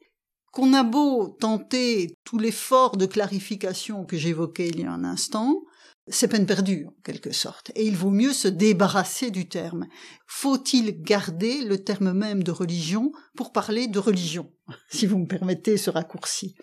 qu'on 0.52 0.72
a 0.72 0.82
beau 0.82 1.28
tenter 1.28 2.14
tout 2.24 2.38
l'effort 2.38 2.96
de 2.96 3.06
clarification 3.06 4.04
que 4.04 4.16
j'évoquais 4.16 4.68
il 4.68 4.80
y 4.80 4.84
a 4.84 4.90
un 4.90 5.04
instant, 5.04 5.62
c'est 6.08 6.28
peine 6.28 6.46
perdue, 6.46 6.86
en 6.86 6.94
quelque 7.02 7.32
sorte. 7.32 7.72
Et 7.74 7.86
il 7.86 7.96
vaut 7.96 8.10
mieux 8.10 8.32
se 8.32 8.48
débarrasser 8.48 9.30
du 9.30 9.48
terme. 9.48 9.86
Faut-il 10.26 11.02
garder 11.02 11.62
le 11.62 11.82
terme 11.82 12.12
même 12.12 12.42
de 12.42 12.52
religion 12.52 13.12
pour 13.36 13.52
parler 13.52 13.86
de 13.86 13.98
religion, 13.98 14.52
si 14.90 15.06
vous 15.06 15.18
me 15.18 15.26
permettez 15.26 15.76
ce 15.76 15.90
raccourci? 15.90 16.54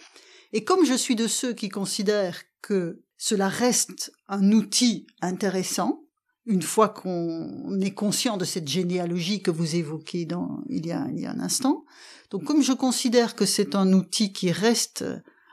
Et 0.54 0.64
comme 0.64 0.86
je 0.86 0.94
suis 0.94 1.16
de 1.16 1.28
ceux 1.28 1.54
qui 1.54 1.70
considèrent 1.70 2.42
que 2.62 3.04
cela 3.18 3.48
reste 3.48 4.12
un 4.28 4.52
outil 4.52 5.08
intéressant, 5.22 6.03
une 6.46 6.62
fois 6.62 6.90
qu'on 6.90 7.80
est 7.80 7.94
conscient 7.94 8.38
de 8.38 8.46
cette 8.46 8.68
généalogie 8.68 9.42
que 9.42 9.52
vous 9.52 9.76
évoquez 9.76 10.26
dans, 10.26 10.62
il, 10.68 10.86
y 10.86 10.92
a, 10.92 11.08
il 11.14 11.22
y 11.22 11.26
a 11.26 11.32
un 11.32 11.40
instant. 11.40 11.86
Donc 12.32 12.44
comme 12.44 12.62
je 12.62 12.74
considère 12.74 13.36
que 13.36 13.46
c'est 13.46 13.76
un 13.76 13.94
outil 13.94 14.34
qui 14.34 14.52
reste 14.52 15.06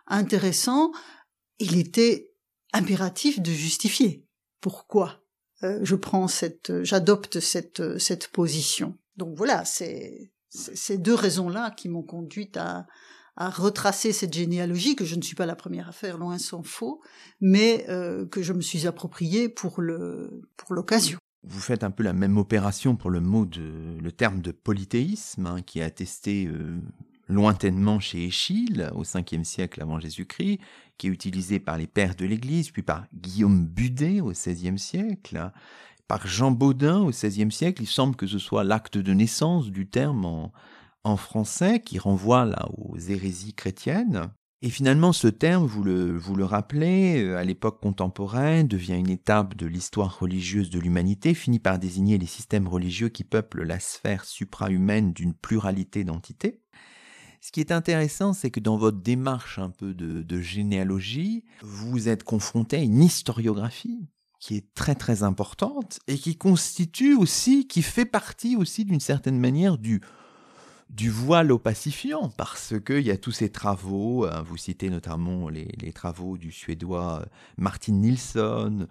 intéressant, 0.06 0.92
il 1.58 1.78
était 1.78 2.32
impératif 2.72 3.40
de 3.40 3.50
justifier 3.50 4.26
pourquoi 4.60 5.22
euh, 5.62 5.78
je 5.82 5.94
prends 5.94 6.28
cette, 6.28 6.82
j'adopte 6.82 7.40
cette, 7.40 7.98
cette 7.98 8.28
position. 8.28 8.96
Donc 9.16 9.36
voilà, 9.36 9.64
c'est 9.64 10.32
ces 10.48 10.98
deux 10.98 11.14
raisons-là 11.14 11.70
qui 11.70 11.88
m'ont 11.88 12.02
conduite 12.02 12.56
à, 12.56 12.86
à 13.40 13.48
retracer 13.48 14.12
cette 14.12 14.34
généalogie 14.34 14.94
que 14.94 15.06
je 15.06 15.16
ne 15.16 15.22
suis 15.22 15.34
pas 15.34 15.46
la 15.46 15.56
première 15.56 15.88
à 15.88 15.92
faire, 15.92 16.18
loin 16.18 16.36
s'en 16.36 16.62
faut, 16.62 17.00
mais 17.40 17.86
euh, 17.88 18.26
que 18.26 18.42
je 18.42 18.52
me 18.52 18.60
suis 18.60 18.86
appropriée 18.86 19.48
pour 19.48 19.80
le 19.80 20.42
pour 20.58 20.74
l'occasion. 20.74 21.18
Vous 21.42 21.60
faites 21.60 21.82
un 21.82 21.90
peu 21.90 22.02
la 22.02 22.12
même 22.12 22.36
opération 22.36 22.96
pour 22.96 23.08
le 23.08 23.20
mot 23.20 23.46
de 23.46 23.96
le 23.98 24.12
terme 24.12 24.42
de 24.42 24.52
polythéisme 24.52 25.46
hein, 25.46 25.62
qui 25.62 25.78
est 25.78 25.82
attesté 25.82 26.48
euh, 26.48 26.76
lointainement 27.28 27.98
chez 27.98 28.26
Échille 28.26 28.86
au 28.94 29.04
5e 29.04 29.44
siècle 29.44 29.80
avant 29.80 29.98
Jésus-Christ, 29.98 30.60
qui 30.98 31.06
est 31.06 31.10
utilisé 31.10 31.60
par 31.60 31.78
les 31.78 31.86
pères 31.86 32.16
de 32.16 32.26
l'Église, 32.26 32.70
puis 32.70 32.82
par 32.82 33.06
Guillaume 33.14 33.64
Budet 33.64 34.20
au 34.20 34.32
XVIe 34.32 34.78
siècle, 34.78 35.50
par 36.06 36.26
Jean 36.26 36.50
Baudin 36.50 36.98
au 36.98 37.08
XVIe 37.08 37.50
siècle. 37.50 37.84
Il 37.84 37.88
semble 37.88 38.16
que 38.16 38.26
ce 38.26 38.38
soit 38.38 38.64
l'acte 38.64 38.98
de 38.98 39.14
naissance 39.14 39.70
du 39.70 39.86
terme 39.86 40.26
en, 40.26 40.52
en 41.04 41.16
français 41.16 41.80
qui 41.80 41.98
renvoie 41.98 42.44
là 42.44 42.68
aux 42.76 42.98
hérésies 42.98 43.54
chrétiennes. 43.54 44.30
Et 44.62 44.68
finalement, 44.68 45.14
ce 45.14 45.28
terme, 45.28 45.64
vous 45.64 45.82
le, 45.82 46.14
vous 46.18 46.36
le 46.36 46.44
rappelez, 46.44 47.22
euh, 47.22 47.38
à 47.38 47.44
l'époque 47.44 47.80
contemporaine, 47.80 48.68
devient 48.68 48.98
une 48.98 49.08
étape 49.08 49.56
de 49.56 49.66
l'histoire 49.66 50.18
religieuse 50.18 50.68
de 50.68 50.78
l'humanité, 50.78 51.32
finit 51.32 51.58
par 51.58 51.78
désigner 51.78 52.18
les 52.18 52.26
systèmes 52.26 52.68
religieux 52.68 53.08
qui 53.08 53.24
peuplent 53.24 53.62
la 53.62 53.80
sphère 53.80 54.26
suprahumaine 54.26 55.14
d'une 55.14 55.32
pluralité 55.32 56.04
d'entités. 56.04 56.60
Ce 57.40 57.52
qui 57.52 57.60
est 57.60 57.72
intéressant, 57.72 58.34
c'est 58.34 58.50
que 58.50 58.60
dans 58.60 58.76
votre 58.76 59.00
démarche 59.00 59.58
un 59.58 59.70
peu 59.70 59.94
de, 59.94 60.22
de 60.22 60.40
généalogie, 60.42 61.46
vous 61.62 62.10
êtes 62.10 62.22
confronté 62.22 62.76
à 62.76 62.80
une 62.80 63.02
historiographie 63.02 64.10
qui 64.40 64.56
est 64.56 64.74
très 64.74 64.94
très 64.94 65.22
importante 65.22 66.00
et 66.06 66.18
qui 66.18 66.36
constitue 66.36 67.14
aussi, 67.14 67.66
qui 67.66 67.80
fait 67.80 68.04
partie 68.04 68.56
aussi 68.56 68.84
d'une 68.84 69.00
certaine 69.00 69.38
manière 69.38 69.78
du, 69.78 70.02
du 70.90 71.08
voile 71.08 71.52
opacifiant, 71.52 72.30
parce 72.36 72.74
qu'il 72.84 73.02
y 73.02 73.10
a 73.10 73.16
tous 73.16 73.30
ces 73.30 73.48
travaux, 73.48 74.26
euh, 74.26 74.42
vous 74.42 74.56
citez 74.56 74.90
notamment 74.90 75.48
les, 75.48 75.92
travaux 75.92 76.36
du 76.36 76.50
Suédois 76.50 77.20
euh, 77.22 77.26
Martin 77.56 77.92
Nilsson, 77.92 78.88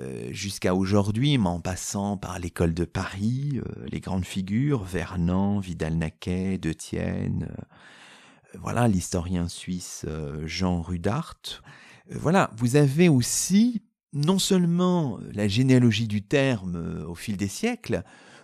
euh, 0.00 0.28
jusqu'à 0.32 0.74
aujourd'hui, 0.74 1.38
mais 1.38 1.48
en 1.48 1.60
passant 1.60 2.16
par 2.16 2.38
l'école 2.38 2.74
de 2.74 2.84
Paris, 2.84 3.60
les 3.90 4.00
grandes 4.00 4.24
figures, 4.24 4.82
Vernon, 4.82 5.60
Vidal-Naquet, 5.60 6.58
De 6.58 6.74
voilà, 8.58 8.88
l'historien 8.88 9.48
suisse 9.48 10.04
Jean 10.44 10.82
Rudart. 10.82 11.62
voilà, 12.10 12.50
vous 12.56 12.76
avez 12.76 13.08
aussi 13.08 13.82
non 14.12 14.38
seulement 14.38 15.18
la 15.32 15.48
généalogie 15.48 16.08
du 16.08 16.22
terme 16.22 17.04
au 17.06 17.14
fil 17.14 17.36
des 17.36 17.48
siècles, 17.48 18.02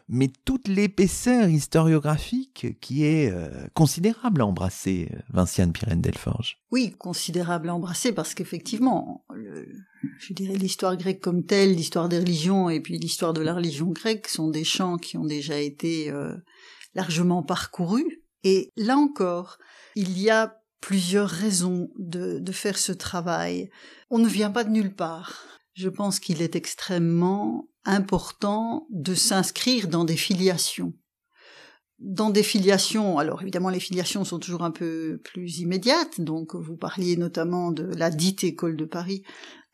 mais 0.09 0.31
toute 0.45 0.69
l'épaisseur 0.69 1.49
historiographique 1.49 2.79
qui 2.81 3.05
est 3.05 3.31
euh, 3.31 3.67
considérable 3.75 4.41
à 4.41 4.47
embrasser, 4.47 5.09
euh, 5.13 5.19
Vinciane 5.31 5.73
Pirène 5.73 6.01
Delforge. 6.01 6.59
Oui, 6.71 6.95
considérable 6.99 7.69
à 7.69 7.75
embrasser 7.75 8.13
parce 8.13 8.35
qu'effectivement, 8.35 9.27
je 10.19 10.33
dirais 10.33 10.57
l'histoire 10.57 10.97
grecque 10.97 11.21
comme 11.21 11.45
telle, 11.45 11.75
l'histoire 11.75 12.09
des 12.09 12.19
religions 12.19 12.71
et 12.71 12.81
puis 12.81 12.99
l'histoire 12.99 13.35
de 13.35 13.43
la 13.43 13.55
religion 13.55 13.89
grecque 13.89 14.29
sont 14.29 14.49
des 14.49 14.65
champs 14.65 14.97
qui 14.97 15.19
ont 15.19 15.27
déjà 15.27 15.59
été 15.59 16.11
euh, 16.11 16.35
largement 16.95 17.43
parcourus. 17.43 18.23
Et 18.45 18.71
là 18.77 18.97
encore, 18.97 19.59
il 19.95 20.19
y 20.19 20.31
a 20.31 20.55
plusieurs 20.81 21.29
raisons 21.29 21.91
de, 21.99 22.39
de 22.39 22.53
faire 22.53 22.79
ce 22.79 22.93
travail. 22.93 23.69
On 24.11 24.19
ne 24.19 24.29
vient 24.29 24.51
pas 24.51 24.65
de 24.65 24.71
nulle 24.71 24.95
part. 24.95 25.58
Je 25.79 25.89
pense 25.89 26.19
qu'il 26.19 26.43
est 26.43 26.57
extrêmement 26.57 27.69
important 27.85 28.89
de 28.91 29.15
s'inscrire 29.15 29.87
dans 29.87 30.05
des 30.05 30.17
filiations. 30.17 30.93
Dans 32.01 32.31
des 32.31 32.43
filiations, 32.43 33.19
alors 33.19 33.43
évidemment 33.43 33.69
les 33.69 33.79
filiations 33.79 34.25
sont 34.25 34.41
toujours 34.41 34.65
un 34.65 34.73
peu 34.73 35.21
plus 35.23 35.61
immédiates, 35.61 36.21
donc 36.21 36.57
vous 36.57 36.77
parliez 36.77 37.17
notamment 37.17 37.71
de 37.71 37.85
la 37.85 38.11
dite 38.11 38.43
école 38.43 38.77
de 38.77 38.87
Paris, 38.87 39.23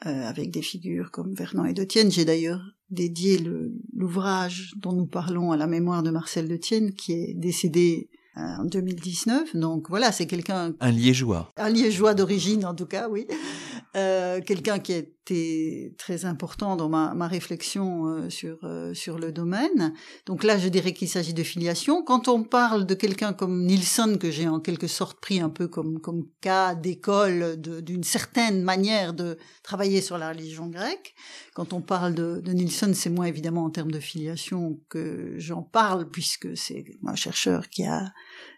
euh, 0.04 0.28
avec 0.28 0.50
des 0.50 0.61
figures 0.61 1.11
comme 1.11 1.32
Vernon 1.32 1.64
et 1.64 1.73
de 1.73 1.84
Tienne. 1.84 2.12
J'ai 2.12 2.26
d'ailleurs 2.26 2.61
dédié 2.90 3.42
l'ouvrage 3.94 4.75
dont 4.76 4.92
nous 4.92 5.06
parlons 5.06 5.52
à 5.52 5.56
la 5.56 5.66
mémoire 5.66 6.02
de 6.02 6.11
Marcel 6.11 6.49
de 6.49 6.56
Tienne, 6.58 6.92
qui 6.92 7.14
est 7.14 7.32
décédé 7.32 8.11
euh, 8.37 8.40
en 8.42 8.66
2019. 8.66 9.56
Donc 9.56 9.88
voilà, 9.88 10.12
c'est 10.12 10.26
quelqu'un... 10.26 10.75
Un 10.80 10.90
liégeois. 10.90 11.50
Un 11.56 11.70
liégeois 11.70 12.12
d'origine 12.12 12.66
en 12.66 12.75
tout 12.75 12.84
cas, 12.84 13.08
oui. 13.08 13.26
Euh, 13.96 14.42
quelqu'un 14.42 14.80
qui 14.80 14.92
a 14.92 15.02
été 15.25 15.95
très 15.97 16.26
important 16.26 16.76
dans 16.76 16.88
ma, 16.88 17.14
ma 17.14 17.28
réflexion 17.28 18.07
euh, 18.07 18.31
sur 18.31 18.59
euh, 18.64 18.93
sur 18.93 19.19
le 19.19 19.33
domaine. 19.33 19.95
Donc 20.26 20.45
là, 20.45 20.59
je 20.59 20.69
dirais 20.69 20.93
qu'il 20.93 21.09
s'agit 21.09 21.33
de 21.33 21.43
filiation. 21.43 22.02
Quand 22.02 22.28
on 22.28 22.43
parle 22.43 22.85
de 22.85 22.95
quelqu'un 22.95 23.33
comme 23.33 23.64
Nilsson, 23.64 24.19
que 24.21 24.31
j'ai 24.31 24.47
en 24.47 24.61
quelque 24.61 24.87
sorte 24.87 25.21
pris 25.21 25.40
un 25.40 25.49
peu 25.49 25.66
comme 25.66 25.99
comme 26.00 26.26
cas 26.43 26.75
d'école 26.75 27.57
d'une 27.59 28.04
certaine 28.04 28.62
manière 28.62 29.14
de 29.14 29.38
travailler 29.62 30.02
sur 30.02 30.19
la 30.19 30.28
religion 30.28 30.66
grecque, 30.66 31.14
quand 31.54 31.73
on 31.73 31.81
parle 31.81 32.14
de, 32.14 32.40
de 32.40 32.52
Nilsson, 32.52 32.93
c'est 32.95 33.11
moi 33.11 33.28
évidemment 33.28 33.64
en 33.64 33.71
termes 33.71 33.93
de 33.93 34.00
filiation 34.00 34.78
que 34.90 35.35
j'en 35.38 35.62
parle 35.62 36.11
puisque 36.11 36.54
c'est 36.57 36.85
un 37.07 37.14
chercheur 37.14 37.69
qui 37.71 37.85
a 37.85 38.12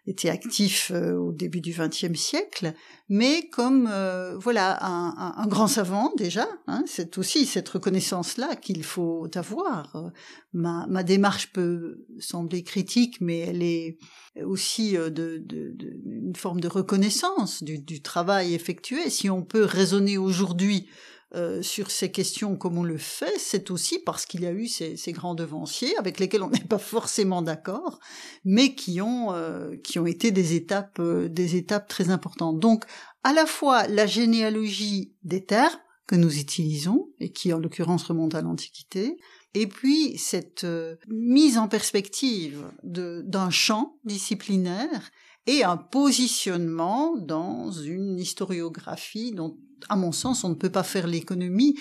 était 0.07 0.29
actif 0.29 0.91
euh, 0.95 1.15
au 1.15 1.33
début 1.33 1.61
du 1.61 1.73
XXe 1.73 2.19
siècle, 2.19 2.75
mais 3.09 3.49
comme 3.49 3.89
euh, 3.91 4.37
voilà 4.39 4.79
un, 4.85 5.35
un, 5.37 5.47
grand 5.47 5.67
savant 5.67 6.13
déjà. 6.17 6.47
Hein, 6.67 6.85
c'est 6.87 7.19
aussi 7.19 7.47
cette 7.47 7.69
reconnaissance-là 7.69 8.57
qu'il 8.57 8.83
faut 8.85 9.29
avoir. 9.35 10.13
Ma, 10.53 10.87
ma, 10.89 11.03
démarche 11.03 11.53
peut 11.53 12.05
sembler 12.19 12.63
critique, 12.63 13.21
mais 13.21 13.39
elle 13.39 13.63
est 13.63 13.99
aussi 14.45 14.97
euh, 14.97 15.11
de, 15.11 15.39
de, 15.45 15.75
une 16.05 16.37
forme 16.37 16.61
de 16.61 16.69
reconnaissance 16.69 17.63
du, 17.63 18.03
travail 18.03 18.55
effectué. 18.55 19.11
Si 19.11 19.31
on 19.31 19.43
peut 19.43 19.65
raisonner 19.65 20.19
aujourd'hui 20.19 20.89
euh, 21.35 21.63
sur 21.63 21.91
ces 21.91 22.11
questions 22.11 22.57
comme 22.57 22.79
on 22.79 22.85
le 22.85 22.99
fait, 22.99 23.39
c'est 23.39 23.71
aussi 23.71 23.99
parce 23.99 24.27
qu'il 24.27 24.43
y 24.43 24.47
a 24.47 24.53
eu 24.53 24.69
ces, 24.69 24.97
grands 25.13 25.35
devanciers 25.35 25.97
avec 25.99 26.19
lesquels 26.19 26.43
on 26.43 26.51
n'est 26.51 26.61
pas 26.61 26.79
forcément 26.79 27.43
d'accord, 27.43 27.99
mais 28.45 28.75
qui 28.75 29.01
ont 29.01 29.33
euh, 29.33 29.77
qui 29.83 29.99
ont 29.99 30.07
été 30.07 30.31
des 30.31 30.55
étapes 30.55 31.01
des 31.01 31.57
étapes 31.57 31.89
très 31.89 32.11
importantes. 32.11 32.61
Donc 32.61 32.85
à 33.25 33.33
la 33.33 33.47
fois 33.47 33.89
la 33.89 34.07
généalogie 34.07 35.15
des 35.25 35.45
termes 35.45 35.79
que 36.07 36.15
nous 36.15 36.39
utilisons 36.39 37.09
et 37.19 37.31
qui 37.33 37.53
en 37.53 37.59
l'occurrence 37.59 38.05
remonte 38.05 38.35
à 38.35 38.43
l'Antiquité, 38.43 39.17
et 39.55 39.67
puis 39.67 40.19
cette 40.19 40.67
mise 41.09 41.59
en 41.59 41.69
perspective 41.69 42.65
d'un 42.83 43.51
champ 43.51 43.99
disciplinaire 44.05 45.11
et 45.47 45.65
un 45.65 45.77
positionnement 45.77 47.17
dans 47.17 47.71
une 47.71 48.19
historiographie 48.19 49.33
dont 49.33 49.57
à 49.89 49.97
mon 49.97 50.13
sens, 50.13 50.45
on 50.45 50.51
ne 50.51 50.55
peut 50.55 50.71
pas 50.71 50.83
faire 50.83 51.07
l'économie 51.07 51.79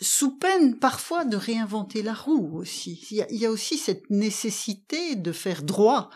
sous 0.00 0.36
peine 0.36 0.78
parfois 0.78 1.24
de 1.24 1.36
réinventer 1.36 2.02
la 2.02 2.14
roue 2.14 2.58
aussi. 2.58 3.06
Il 3.10 3.36
y 3.36 3.46
a, 3.46 3.50
aussi 3.50 3.78
cette 3.78 4.10
nécessité 4.10 5.16
de 5.16 5.32
faire 5.32 5.62
droit 5.62 6.10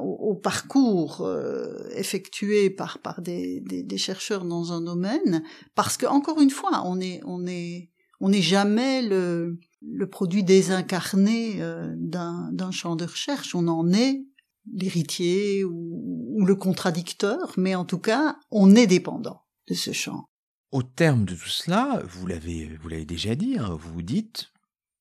au, 0.00 0.34
parcours 0.34 1.22
euh, 1.22 1.88
effectué 1.94 2.70
par, 2.70 2.98
par 2.98 3.20
des, 3.20 3.62
chercheurs 3.96 4.44
dans 4.44 4.72
un 4.72 4.80
domaine, 4.80 5.42
parce 5.74 5.96
que 5.96 6.06
encore 6.06 6.40
une 6.40 6.50
fois, 6.50 6.82
on 6.84 7.00
est 7.00 7.20
on 7.24 7.46
est 7.46 7.90
on 8.20 8.28
n'est 8.28 8.42
jamais 8.42 9.02
le, 9.02 9.58
le 9.80 10.08
produit 10.08 10.44
désincarné 10.44 11.60
euh, 11.60 11.92
d'un 11.96 12.70
champ 12.70 12.96
de 12.96 13.04
recherche. 13.04 13.54
On 13.54 13.66
en 13.68 13.92
est 13.92 14.24
l'héritier 14.72 15.64
ou, 15.64 16.34
ou 16.36 16.44
le 16.44 16.54
contradicteur, 16.54 17.52
mais 17.56 17.74
en 17.74 17.84
tout 17.84 17.98
cas, 17.98 18.38
on 18.50 18.76
est 18.76 18.86
dépendant 18.86 19.42
de 19.68 19.74
ce 19.74 19.92
champ. 19.92 20.24
Au 20.70 20.82
terme 20.82 21.24
de 21.24 21.34
tout 21.34 21.48
cela, 21.48 22.02
vous 22.08 22.26
l'avez, 22.26 22.70
vous 22.80 22.88
l'avez 22.88 23.04
déjà 23.04 23.34
dit, 23.34 23.58
hein, 23.58 23.76
vous 23.78 24.02
dites, 24.02 24.52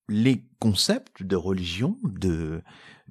les 0.09 0.45
concepts 0.59 1.23
de 1.23 1.35
religion, 1.35 1.97
de, 2.03 2.61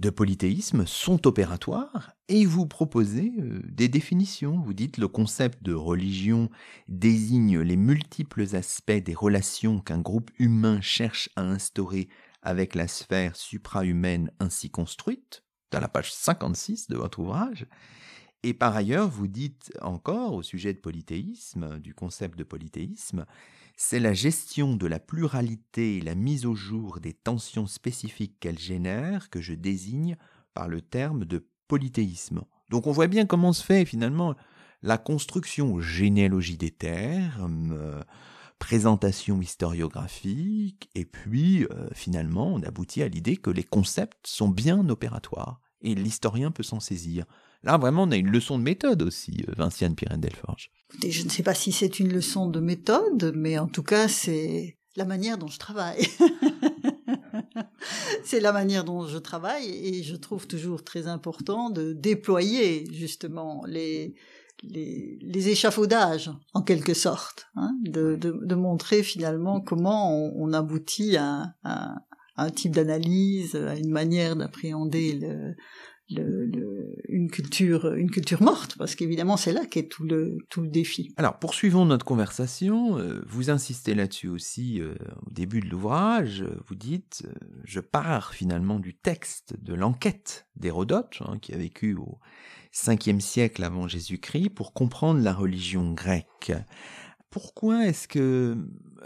de 0.01 0.09
polythéisme 0.09 0.87
sont 0.87 1.27
opératoires 1.27 2.13
et 2.29 2.47
vous 2.47 2.65
proposez 2.65 3.35
euh, 3.39 3.61
des 3.67 3.89
définitions. 3.89 4.59
Vous 4.59 4.73
dites 4.73 4.97
le 4.97 5.09
concept 5.09 5.63
de 5.63 5.75
religion 5.75 6.49
désigne 6.89 7.61
les 7.61 7.77
multiples 7.77 8.57
aspects 8.57 8.93
des 8.93 9.13
relations 9.13 9.79
qu'un 9.79 10.01
groupe 10.01 10.31
humain 10.39 10.81
cherche 10.81 11.29
à 11.37 11.43
instaurer 11.43 12.09
avec 12.41 12.75
la 12.75 12.89
sphère 12.89 13.37
suprahumaine 13.37 14.31
ainsi 14.41 14.71
construite, 14.71 15.45
dans 15.71 15.81
la 15.81 15.89
page 15.89 16.15
56 16.15 16.89
de 16.89 16.97
votre 16.97 17.19
ouvrage. 17.19 17.67
Et 18.43 18.55
par 18.55 18.75
ailleurs, 18.75 19.07
vous 19.07 19.29
dites 19.29 19.71
encore 19.83 20.33
au 20.33 20.43
sujet 20.43 20.73
de 20.73 20.79
polythéisme, 20.79 21.79
du 21.79 21.93
concept 21.93 22.39
de 22.39 22.45
polythéisme, 22.45 23.27
c'est 23.83 23.99
la 23.99 24.13
gestion 24.13 24.77
de 24.77 24.87
la 24.87 25.01
pluralité 25.01 25.97
et 25.97 26.01
la 26.03 26.15
mise 26.15 26.45
au 26.45 26.55
jour 26.55 27.01
des 27.01 27.15
tensions 27.15 27.67
spécifiques 27.67 28.39
qu'elle 28.39 28.59
génère 28.59 29.31
que 29.31 29.41
je 29.41 29.55
désigne 29.55 30.19
par 30.53 30.69
le 30.69 30.83
terme 30.83 31.25
de 31.25 31.49
polythéisme. 31.67 32.43
Donc 32.69 32.87
on 32.87 32.93
voit 32.93 33.07
bien 33.07 33.25
comment 33.25 33.55
se 33.55 33.65
fait 33.65 33.87
finalement 33.87 34.35
la 34.83 34.99
construction 34.99 35.81
généalogie 35.81 36.59
des 36.59 36.71
termes, 36.71 38.05
présentation 38.59 39.41
historiographique, 39.41 40.91
et 40.95 41.07
puis 41.07 41.65
euh, 41.65 41.89
finalement 41.95 42.53
on 42.53 42.63
aboutit 42.63 43.03
à 43.03 43.09
l'idée 43.09 43.39
que 43.39 43.51
les 43.51 43.65
concepts 43.65 44.27
sont 44.27 44.51
bien 44.51 44.91
opératoires, 44.91 45.59
et 45.81 45.95
l'historien 45.95 46.51
peut 46.51 46.63
s'en 46.63 46.81
saisir. 46.81 47.25
Là, 47.63 47.77
vraiment, 47.77 48.05
on 48.05 48.11
a 48.11 48.17
une 48.17 48.31
leçon 48.31 48.59
de 48.59 48.65
méthode 48.65 49.03
aussi, 49.03 49.45
euh, 49.49 49.53
Vinciane 49.57 49.95
Pirène-Delforge. 49.95 50.71
Je 51.07 51.23
ne 51.23 51.29
sais 51.29 51.43
pas 51.43 51.55
si 51.55 51.73
c'est 51.73 52.01
une 52.01 52.13
leçon 52.13 52.47
de 52.47 52.61
méthode, 52.61 53.33
mais 53.37 53.59
en 53.59 53.69
tout 53.69 53.83
cas, 53.83 54.09
c'est 54.09 54.79
la 54.97 55.05
manière 55.05 55.39
dont 55.39 55.49
je 55.49 55.59
travaille. 55.59 56.07
c'est 58.25 58.41
la 58.41 58.53
manière 58.53 58.85
dont 58.85 59.07
je 59.07 59.19
travaille 59.19 59.69
et 59.69 60.03
je 60.03 60.17
trouve 60.17 60.47
toujours 60.47 60.85
très 60.85 61.07
important 61.07 61.71
de 61.71 61.93
déployer 61.93 62.87
justement 62.93 63.63
les, 63.67 64.15
les, 64.63 65.19
les 65.21 65.49
échafaudages, 65.49 66.31
en 66.55 66.63
quelque 66.63 66.95
sorte, 66.95 67.49
hein, 67.57 67.73
de, 67.83 68.17
de, 68.17 68.39
de, 68.43 68.55
montrer 68.55 69.03
finalement 69.03 69.61
comment 69.61 70.15
on, 70.15 70.33
on 70.37 70.53
aboutit 70.53 71.17
à, 71.17 71.55
à, 71.63 71.95
à, 72.37 72.45
un 72.45 72.51
type 72.51 72.73
d'analyse, 72.73 73.55
à 73.55 73.77
une 73.77 73.91
manière 73.91 74.37
d'appréhender 74.37 75.15
le, 75.15 75.55
le, 76.11 76.95
une 77.09 77.31
culture 77.31 77.95
une 77.95 78.11
culture 78.11 78.43
morte 78.43 78.77
parce 78.79 78.95
qu'évidemment 78.95 79.37
c'est 79.37 79.53
là 79.53 79.65
qu'est 79.67 79.89
tout 79.89 80.05
le 80.05 80.39
tout 80.49 80.63
le 80.63 80.69
défi. 80.69 81.13
Alors 81.17 81.39
poursuivons 81.39 81.85
notre 81.85 82.05
conversation. 82.05 82.99
Euh, 82.99 83.23
vous 83.27 83.51
insistez 83.51 83.95
là-dessus 83.95 84.29
aussi 84.29 84.81
euh, 84.81 84.95
au 85.27 85.31
début 85.31 85.61
de 85.61 85.69
l'ouvrage. 85.69 86.45
Vous 86.67 86.75
dites 86.75 87.23
euh, 87.27 87.33
je 87.65 87.81
pars 87.81 88.35
finalement 88.35 88.79
du 88.79 88.95
texte 88.95 89.55
de 89.63 89.75
l'enquête 89.75 90.47
d'Hérodote 90.57 91.19
hein, 91.27 91.39
qui 91.41 91.55
a 91.55 91.57
vécu 91.57 91.95
au 91.95 92.19
5e 92.75 93.21
siècle 93.21 93.65
avant 93.65 93.89
Jésus-Christ 93.89 94.51
pour 94.51 94.73
comprendre 94.73 95.21
la 95.21 95.33
religion 95.33 95.93
grecque. 95.93 96.53
Pourquoi 97.31 97.87
est-ce 97.87 98.09
que 98.09 98.57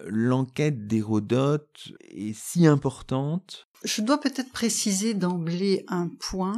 l'enquête 0.07 0.87
d'Hérodote 0.87 1.93
est 2.01 2.35
si 2.35 2.67
importante? 2.67 3.69
Je 3.85 4.01
dois 4.01 4.19
peut-être 4.19 4.51
préciser 4.51 5.13
d'emblée 5.13 5.85
un 5.89 6.09
point 6.09 6.57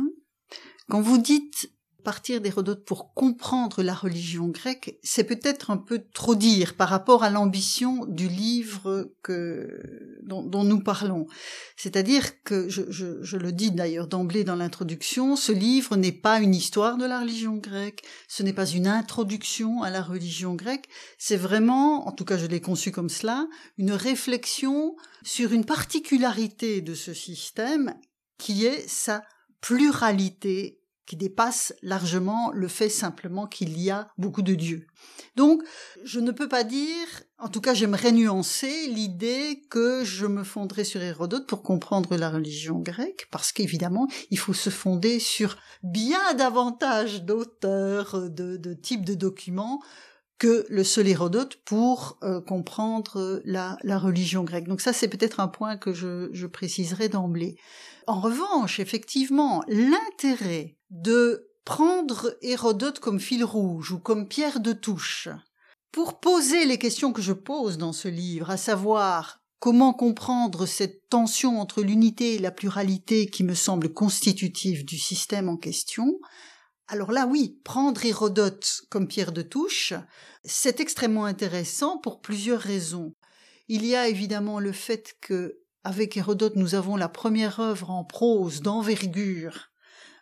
quand 0.89 1.01
vous 1.01 1.19
dites 1.19 1.71
partir 2.07 2.41
d'Hérodote 2.41 2.85
pour 2.85 3.15
comprendre 3.15 3.83
la 3.83 3.93
religion 3.93 4.47
grecque, 4.47 4.97
c'est 5.03 5.25
peut-être 5.25 5.73
un 5.73 5.77
peu 5.77 6.05
trop 6.15 6.37
dire 6.37 6.77
par 6.77 6.89
rapport 6.89 7.25
à 7.25 7.31
l'ambition 7.31 8.07
du 8.07 8.29
livre 8.29 9.11
que, 9.25 9.83
dont, 10.23 10.63
nous 10.63 10.79
parlons. 10.79 11.27
C'est-à-dire 11.77 12.45
que, 12.45 12.69
je 12.69 13.37
le 13.37 13.51
dis 13.51 13.73
d'ailleurs 13.73 14.07
d'emblée 14.07 14.45
dans 14.45 14.55
l'introduction, 14.55 15.35
ce 15.35 15.51
livre 15.51 15.97
n'est 15.97 16.13
pas 16.13 16.39
une 16.39 16.55
histoire 16.55 16.97
de 16.97 17.07
la 17.07 17.19
religion 17.19 17.57
grecque, 17.57 18.05
ce 18.29 18.45
n'est 18.45 18.53
pas 18.53 18.67
une 18.67 18.87
introduction 18.87 19.83
à 19.83 19.91
la 19.91 20.01
religion 20.01 20.55
grecque, 20.55 20.87
c'est 21.19 21.37
vraiment, 21.37 22.07
en 22.07 22.13
tout 22.13 22.25
cas 22.25 22.39
je 22.39 22.47
l'ai 22.47 22.61
conçu 22.61 22.93
comme 22.93 23.09
cela, 23.09 23.49
une 23.79 23.91
réflexion 23.91 24.95
sur 25.25 25.53
une 25.53 25.65
particularité 25.65 26.83
de 26.83 26.95
ce 26.95 27.13
système 27.13 27.97
qui 28.39 28.65
est 28.65 28.89
sa 28.89 29.25
pluralité 29.61 30.79
qui 31.07 31.17
dépasse 31.17 31.75
largement 31.83 32.51
le 32.53 32.69
fait 32.69 32.89
simplement 32.89 33.47
qu'il 33.47 33.81
y 33.81 33.91
a 33.91 34.09
beaucoup 34.19 34.43
de 34.43 34.55
dieux. 34.55 34.87
Donc, 35.37 35.63
je 36.05 36.21
ne 36.21 36.33
peux 36.33 36.49
pas 36.49 36.65
dire, 36.65 37.07
en 37.39 37.49
tout 37.49 37.61
cas 37.61 37.75
j'aimerais 37.75 38.13
nuancer 38.13 38.89
l'idée 38.89 39.63
que 39.71 40.05
je 40.05 40.27
me 40.27 40.43
fonderai 40.45 40.85
sur 40.85 41.03
Hérodote 41.03 41.47
pour 41.47 41.63
comprendre 41.63 42.17
la 42.17 42.31
religion 42.31 42.79
grecque, 42.81 43.29
parce 43.31 43.53
qu'évidemment, 43.53 44.09
il 44.31 44.39
faut 44.39 44.55
se 44.55 44.71
fonder 44.71 45.21
sur 45.21 45.57
bien 45.83 46.35
davantage 46.35 47.23
d'auteurs, 47.23 48.29
de, 48.31 48.57
de 48.57 48.75
types 48.75 49.05
de 49.05 49.15
documents 49.15 49.81
que 50.39 50.67
le 50.69 50.85
seul 50.85 51.09
Hérodote 51.09 51.57
pour 51.65 52.19
euh, 52.23 52.41
comprendre 52.41 53.41
la, 53.45 53.79
la, 53.83 53.99
religion 53.99 54.45
grecque. 54.45 54.69
Donc 54.69 54.81
ça, 54.81 54.93
c'est 54.93 55.09
peut-être 55.09 55.41
un 55.41 55.49
point 55.49 55.77
que 55.77 55.93
je 55.95 56.47
préciserai 56.47 57.09
d'emblée. 57.09 57.57
En 58.07 58.21
revanche, 58.21 58.79
effectivement, 58.79 59.65
l'intérêt 59.67 60.77
de 60.91 61.49
prendre 61.65 62.37
Hérodote 62.43 63.01
comme 63.01 63.19
fil 63.19 63.45
rouge 63.45 63.91
ou 63.93 63.99
comme 63.99 64.29
pierre 64.29 64.61
de 64.61 64.73
touche 64.73 65.29
pour 65.91 66.21
poser 66.21 66.67
les 66.67 66.79
questions 66.79 67.13
que 67.13 67.23
je 67.23 67.33
pose 67.33 67.79
dans 67.79 67.93
ce 67.93 68.09
livre, 68.09 68.51
à 68.51 68.57
savoir 68.57 69.41
comment 69.59 69.93
comprendre 69.93 70.67
cette 70.67 71.09
tension 71.09 71.61
entre 71.61 71.83
l'unité 71.83 72.35
et 72.35 72.39
la 72.39 72.51
pluralité 72.51 73.27
qui 73.27 73.43
me 73.43 73.55
semble 73.55 73.93
constitutive 73.93 74.85
du 74.85 74.99
système 74.99 75.49
en 75.49 75.57
question, 75.57 76.21
alors 76.89 77.11
là, 77.11 77.27
oui, 77.27 77.61
prendre 77.65 78.05
Hérodote 78.05 78.83
comme 78.91 79.09
pierre 79.09 79.33
de 79.33 79.43
touche, 79.43 79.93
c'est 80.45 80.81
extrêmement 80.81 81.25
intéressant 81.25 81.99
pour 81.99 82.21
plusieurs 82.21 82.61
raisons. 82.61 83.13
Il 83.69 83.85
y 83.85 83.97
a 83.97 84.09
évidemment 84.09 84.61
le 84.61 84.73
fait 84.73 85.17
que, 85.21 85.59
avec 85.83 86.17
Hérodote, 86.17 86.55
nous 86.55 86.77
avons 86.77 86.97
la 86.97 87.09
première 87.09 87.59
œuvre 87.59 87.91
en 87.91 88.05
prose 88.05 88.63
d'envergure 88.63 89.71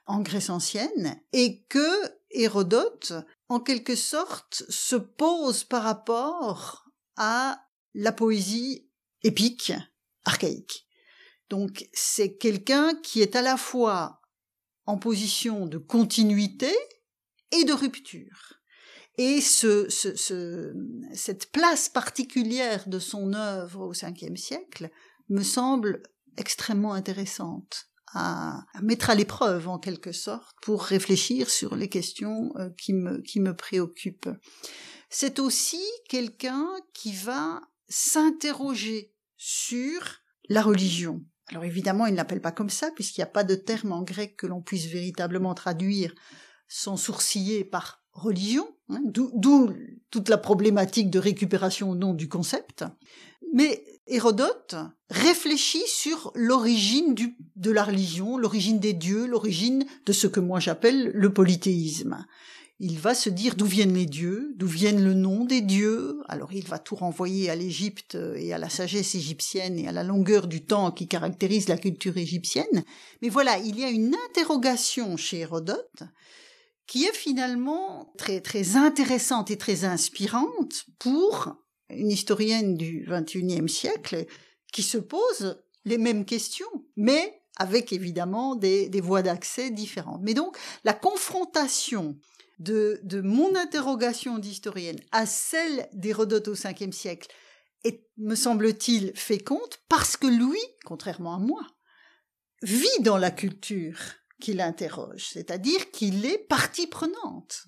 en 0.06 0.20
Grèce 0.20 0.50
ancienne, 0.50 1.18
et 1.32 1.62
que 1.68 1.88
Hérodote, 2.30 3.12
en 3.48 3.60
quelque 3.60 3.96
sorte, 3.96 4.64
se 4.68 4.96
pose 4.96 5.64
par 5.64 5.82
rapport 5.82 6.84
à 7.16 7.64
la 7.94 8.12
poésie 8.12 8.88
épique, 9.22 9.72
archaïque. 10.24 10.86
Donc 11.48 11.88
c'est 11.92 12.36
quelqu'un 12.36 12.94
qui 13.02 13.22
est 13.22 13.36
à 13.36 13.42
la 13.42 13.56
fois 13.56 14.20
en 14.86 14.98
position 14.98 15.66
de 15.66 15.78
continuité 15.78 16.72
et 17.52 17.64
de 17.64 17.72
rupture. 17.72 18.60
Et 19.16 19.40
ce, 19.40 19.88
ce, 19.88 20.74
cette 21.12 21.52
place 21.52 21.88
particulière 21.88 22.88
de 22.88 22.98
son 22.98 23.32
œuvre 23.32 23.80
au 23.80 23.92
Ve 23.92 24.36
siècle 24.36 24.90
me 25.28 25.42
semble 25.42 26.02
extrêmement 26.36 26.94
intéressante 26.94 27.86
à, 28.14 28.64
mettre 28.82 29.10
à 29.10 29.14
l'épreuve 29.14 29.68
en 29.68 29.78
quelque 29.78 30.12
sorte 30.12 30.56
pour 30.62 30.82
réfléchir 30.82 31.50
sur 31.50 31.76
les 31.76 31.88
questions 31.88 32.52
euh, 32.56 32.70
qui 32.78 32.92
me, 32.92 33.20
qui 33.22 33.40
me 33.40 33.54
préoccupent. 33.54 34.30
C'est 35.10 35.38
aussi 35.38 35.82
quelqu'un 36.08 36.68
qui 36.92 37.12
va 37.12 37.60
s'interroger 37.88 39.12
sur 39.36 40.20
la 40.48 40.62
religion, 40.62 41.24
alors 41.50 41.64
évidemment, 41.64 42.06
il 42.06 42.14
n'appelle 42.14 42.40
pas 42.40 42.52
comme 42.52 42.70
ça, 42.70 42.90
puisqu'il 42.94 43.20
n'y 43.20 43.24
a 43.24 43.26
pas 43.26 43.44
de 43.44 43.54
terme 43.54 43.92
en 43.92 44.02
grec 44.02 44.36
que 44.36 44.46
l'on 44.46 44.62
puisse 44.62 44.86
véritablement 44.86 45.54
traduire 45.54 46.14
sans 46.68 46.96
sourciller 46.96 47.64
par 47.64 48.02
religion, 48.12 48.66
hein, 48.88 49.00
d'où 49.04 49.74
toute 50.10 50.28
la 50.28 50.38
problématique 50.38 51.10
de 51.10 51.18
récupération 51.18 51.90
au 51.90 51.94
nom 51.94 52.14
du 52.14 52.28
concept. 52.28 52.84
Mais 53.52 53.84
Hérodote 54.06 54.76
réfléchit 55.10 55.86
sur 55.86 56.32
l'origine 56.34 57.14
de 57.56 57.70
la 57.70 57.84
religion, 57.84 58.38
l'origine 58.38 58.78
des 58.78 58.92
dieux, 58.92 59.26
l'origine 59.26 59.84
de 60.06 60.12
ce 60.12 60.26
que 60.26 60.40
moi 60.40 60.60
j'appelle 60.60 61.10
le 61.14 61.32
polythéisme 61.32 62.24
il 62.80 62.98
va 62.98 63.14
se 63.14 63.30
dire 63.30 63.54
d'où 63.54 63.66
viennent 63.66 63.94
les 63.94 64.06
dieux, 64.06 64.52
d'où 64.56 64.66
viennent 64.66 65.04
le 65.04 65.14
nom 65.14 65.44
des 65.44 65.60
dieux. 65.60 66.20
Alors 66.28 66.52
il 66.52 66.66
va 66.66 66.78
tout 66.78 66.96
renvoyer 66.96 67.48
à 67.48 67.54
l'Égypte 67.54 68.16
et 68.36 68.52
à 68.52 68.58
la 68.58 68.68
sagesse 68.68 69.14
égyptienne 69.14 69.78
et 69.78 69.86
à 69.86 69.92
la 69.92 70.02
longueur 70.02 70.48
du 70.48 70.64
temps 70.64 70.90
qui 70.90 71.06
caractérise 71.06 71.68
la 71.68 71.78
culture 71.78 72.16
égyptienne. 72.16 72.84
Mais 73.22 73.28
voilà, 73.28 73.58
il 73.58 73.78
y 73.78 73.84
a 73.84 73.90
une 73.90 74.16
interrogation 74.28 75.16
chez 75.16 75.38
Hérodote 75.38 76.02
qui 76.86 77.04
est 77.04 77.14
finalement 77.14 78.12
très 78.18 78.40
très 78.40 78.76
intéressante 78.76 79.50
et 79.50 79.56
très 79.56 79.84
inspirante 79.84 80.86
pour 80.98 81.54
une 81.90 82.10
historienne 82.10 82.76
du 82.76 83.06
XXIe 83.08 83.68
siècle 83.68 84.26
qui 84.72 84.82
se 84.82 84.98
pose 84.98 85.62
les 85.84 85.98
mêmes 85.98 86.24
questions, 86.24 86.66
mais 86.96 87.40
avec 87.56 87.92
évidemment 87.92 88.56
des, 88.56 88.88
des 88.88 89.00
voies 89.00 89.22
d'accès 89.22 89.70
différentes. 89.70 90.22
Mais 90.22 90.34
donc 90.34 90.56
la 90.82 90.92
confrontation 90.92 92.18
de, 92.58 93.00
de 93.02 93.20
mon 93.20 93.54
interrogation 93.54 94.38
d'historienne 94.38 95.00
à 95.12 95.26
celle 95.26 95.88
d'Hérodote 95.92 96.48
au 96.48 96.54
Ve 96.54 96.92
siècle 96.92 97.28
est, 97.84 98.08
me 98.16 98.34
semble-t-il, 98.34 99.12
féconde 99.14 99.60
parce 99.88 100.16
que 100.16 100.26
lui, 100.26 100.60
contrairement 100.84 101.34
à 101.34 101.38
moi, 101.38 101.66
vit 102.62 103.02
dans 103.02 103.18
la 103.18 103.30
culture 103.30 103.98
qu'il 104.40 104.60
interroge, 104.60 105.28
c'est-à-dire 105.32 105.90
qu'il 105.90 106.24
est 106.26 106.38
partie 106.38 106.86
prenante 106.86 107.64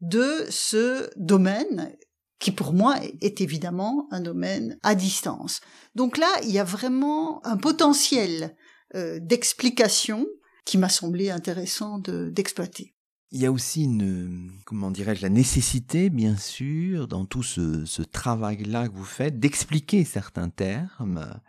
de 0.00 0.46
ce 0.50 1.08
domaine 1.16 1.96
qui 2.38 2.50
pour 2.50 2.72
moi 2.72 2.96
est 3.20 3.40
évidemment 3.40 4.08
un 4.10 4.20
domaine 4.20 4.76
à 4.82 4.96
distance. 4.96 5.60
Donc 5.94 6.18
là, 6.18 6.28
il 6.42 6.50
y 6.50 6.58
a 6.58 6.64
vraiment 6.64 7.44
un 7.46 7.56
potentiel 7.56 8.56
euh, 8.96 9.20
d'explication 9.20 10.26
qui 10.64 10.76
m'a 10.76 10.88
semblé 10.88 11.30
intéressant 11.30 12.00
d'exploiter. 12.00 12.96
Il 13.32 13.40
y 13.40 13.46
a 13.46 13.52
aussi 13.52 13.84
une, 13.84 14.52
comment 14.66 14.90
dirais-je, 14.90 15.22
la 15.22 15.30
nécessité, 15.30 16.10
bien 16.10 16.36
sûr, 16.36 17.08
dans 17.08 17.24
tout 17.24 17.42
ce, 17.42 18.02
travail-là 18.02 18.88
que 18.88 18.94
vous 18.94 19.04
faites, 19.04 19.40
d'expliquer 19.40 20.04
certains 20.04 20.50
termes. 20.50 21.40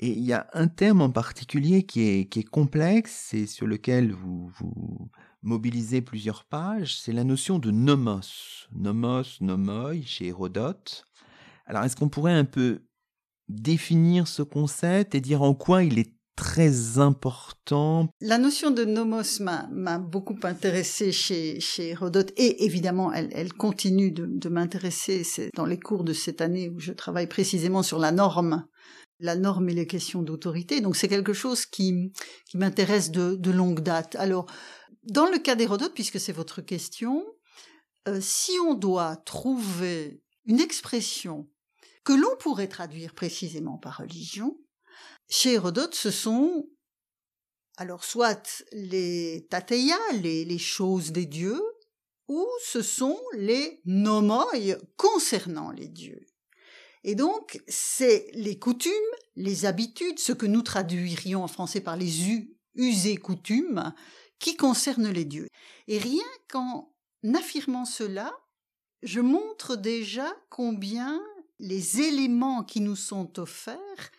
Et 0.00 0.08
il 0.08 0.24
y 0.24 0.32
a 0.32 0.48
un 0.54 0.68
terme 0.68 1.02
en 1.02 1.10
particulier 1.10 1.82
qui 1.82 2.00
est, 2.00 2.24
qui 2.30 2.40
est 2.40 2.48
complexe 2.48 3.34
et 3.34 3.46
sur 3.46 3.66
lequel 3.66 4.12
vous, 4.12 4.50
vous 4.58 5.10
mobilisez 5.42 6.00
plusieurs 6.00 6.44
pages, 6.44 6.98
c'est 6.98 7.12
la 7.12 7.24
notion 7.24 7.58
de 7.58 7.70
nomos. 7.70 8.66
Nomos, 8.72 9.40
nomoi, 9.42 10.00
chez 10.02 10.28
Hérodote. 10.28 11.04
Alors, 11.66 11.84
est-ce 11.84 11.96
qu'on 11.96 12.08
pourrait 12.08 12.32
un 12.32 12.46
peu 12.46 12.86
définir 13.48 14.28
ce 14.28 14.42
concept 14.42 15.14
et 15.14 15.20
dire 15.20 15.42
en 15.42 15.52
quoi 15.54 15.84
il 15.84 15.98
est 15.98 16.17
très 16.38 16.98
important. 16.98 18.08
La 18.20 18.38
notion 18.38 18.70
de 18.70 18.84
nomos 18.84 19.40
m'a 19.40 19.98
beaucoup 19.98 20.38
intéressé 20.44 21.10
chez, 21.10 21.58
chez 21.58 21.88
Hérodote 21.88 22.32
et 22.36 22.64
évidemment 22.64 23.12
elle, 23.12 23.52
continue 23.52 24.12
de, 24.12 24.48
m'intéresser 24.48 25.24
dans 25.56 25.66
les 25.66 25.80
cours 25.80 26.04
de 26.04 26.12
cette 26.12 26.40
année 26.40 26.68
où 26.68 26.78
je 26.78 26.92
travaille 26.92 27.26
précisément 27.26 27.82
sur 27.82 27.98
la 27.98 28.12
norme 28.12 28.64
la 29.20 29.34
norme 29.34 29.68
et 29.68 29.74
les 29.74 29.88
questions 29.88 30.22
d'autorité. 30.22 30.80
Donc 30.80 30.94
c'est 30.94 31.08
quelque 31.08 31.32
chose 31.32 31.66
qui, 31.66 32.12
m'intéresse 32.54 33.10
de, 33.10 33.34
de 33.34 33.50
longue 33.50 33.80
date. 33.80 34.14
Alors, 34.14 34.46
dans 35.02 35.26
le 35.26 35.38
cas 35.38 35.56
d'Hérodote, 35.56 35.92
puisque 35.92 36.20
c'est 36.20 36.32
votre 36.32 36.60
question, 36.60 37.24
euh, 38.06 38.20
si 38.20 38.52
on 38.64 38.74
doit 38.74 39.16
trouver 39.16 40.22
une 40.46 40.60
expression 40.60 41.48
que 42.04 42.12
l'on 42.12 42.36
pourrait 42.38 42.68
traduire 42.68 43.12
précisément 43.12 43.76
par 43.76 43.96
religion, 43.96 44.56
chez 45.28 45.52
Hérodote, 45.52 45.94
ce 45.94 46.10
sont 46.10 46.68
alors 47.78 48.02
soit 48.02 48.64
les 48.72 49.46
tateia, 49.50 49.96
les, 50.14 50.44
les 50.44 50.58
choses 50.58 51.12
des 51.12 51.26
dieux, 51.26 51.62
ou 52.26 52.44
ce 52.64 52.82
sont 52.82 53.18
les 53.34 53.80
nomoi 53.84 54.50
concernant 54.96 55.70
les 55.70 55.86
dieux. 55.86 56.26
Et 57.04 57.14
donc, 57.14 57.62
c'est 57.68 58.30
les 58.34 58.58
coutumes, 58.58 58.92
les 59.36 59.64
habitudes, 59.64 60.18
ce 60.18 60.32
que 60.32 60.44
nous 60.44 60.62
traduirions 60.62 61.44
en 61.44 61.48
français 61.48 61.80
par 61.80 61.96
les 61.96 62.28
us, 62.28 62.48
et 63.06 63.16
coutumes, 63.16 63.94
qui 64.40 64.56
concernent 64.56 65.10
les 65.10 65.24
dieux. 65.24 65.48
Et 65.86 65.98
rien 65.98 66.26
qu'en 66.48 66.92
affirmant 67.34 67.84
cela, 67.84 68.36
je 69.02 69.20
montre 69.20 69.76
déjà 69.76 70.32
combien 70.50 71.20
les 71.60 72.00
éléments 72.00 72.64
qui 72.64 72.80
nous 72.80 72.96
sont 72.96 73.38
offerts 73.38 74.10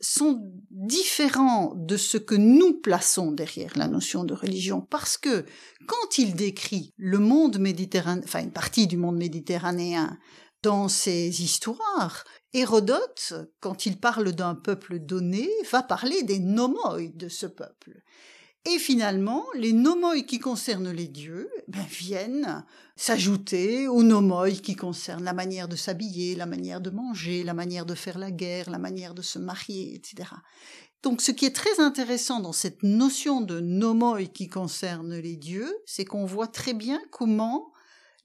sont 0.00 0.40
différents 0.70 1.74
de 1.76 1.96
ce 1.96 2.16
que 2.16 2.34
nous 2.34 2.80
plaçons 2.80 3.32
derrière 3.32 3.76
la 3.76 3.86
notion 3.86 4.24
de 4.24 4.34
religion, 4.34 4.80
parce 4.80 5.18
que 5.18 5.44
quand 5.86 6.18
il 6.18 6.34
décrit 6.34 6.92
le 6.96 7.18
monde 7.18 7.58
méditerranéen, 7.58 8.22
enfin 8.24 8.42
une 8.42 8.52
partie 8.52 8.86
du 8.86 8.96
monde 8.96 9.16
méditerranéen 9.16 10.18
dans 10.62 10.88
ses 10.88 11.42
histoires, 11.42 12.24
Hérodote, 12.52 13.34
quand 13.60 13.86
il 13.86 13.98
parle 13.98 14.32
d'un 14.32 14.54
peuple 14.54 14.98
donné, 14.98 15.48
va 15.70 15.82
parler 15.82 16.22
des 16.22 16.40
nomoi 16.40 16.98
de 17.14 17.28
ce 17.28 17.46
peuple. 17.46 18.02
Et 18.66 18.78
finalement, 18.78 19.46
les 19.54 19.72
nomoi 19.72 20.20
qui 20.20 20.38
concernent 20.38 20.90
les 20.90 21.08
dieux 21.08 21.48
ben, 21.68 21.84
viennent 21.88 22.64
s'ajouter 22.94 23.88
aux 23.88 24.02
nomoi 24.02 24.50
qui 24.50 24.76
concernent 24.76 25.24
la 25.24 25.32
manière 25.32 25.66
de 25.66 25.76
s'habiller, 25.76 26.34
la 26.34 26.44
manière 26.44 26.82
de 26.82 26.90
manger, 26.90 27.42
la 27.42 27.54
manière 27.54 27.86
de 27.86 27.94
faire 27.94 28.18
la 28.18 28.30
guerre, 28.30 28.68
la 28.68 28.78
manière 28.78 29.14
de 29.14 29.22
se 29.22 29.38
marier, 29.38 29.94
etc. 29.94 30.28
Donc 31.02 31.22
ce 31.22 31.32
qui 31.32 31.46
est 31.46 31.56
très 31.56 31.80
intéressant 31.80 32.40
dans 32.40 32.52
cette 32.52 32.82
notion 32.82 33.40
de 33.40 33.60
nomoi 33.60 34.22
qui 34.24 34.48
concerne 34.48 35.16
les 35.16 35.36
dieux, 35.36 35.74
c'est 35.86 36.04
qu'on 36.04 36.26
voit 36.26 36.48
très 36.48 36.74
bien 36.74 37.00
comment 37.10 37.72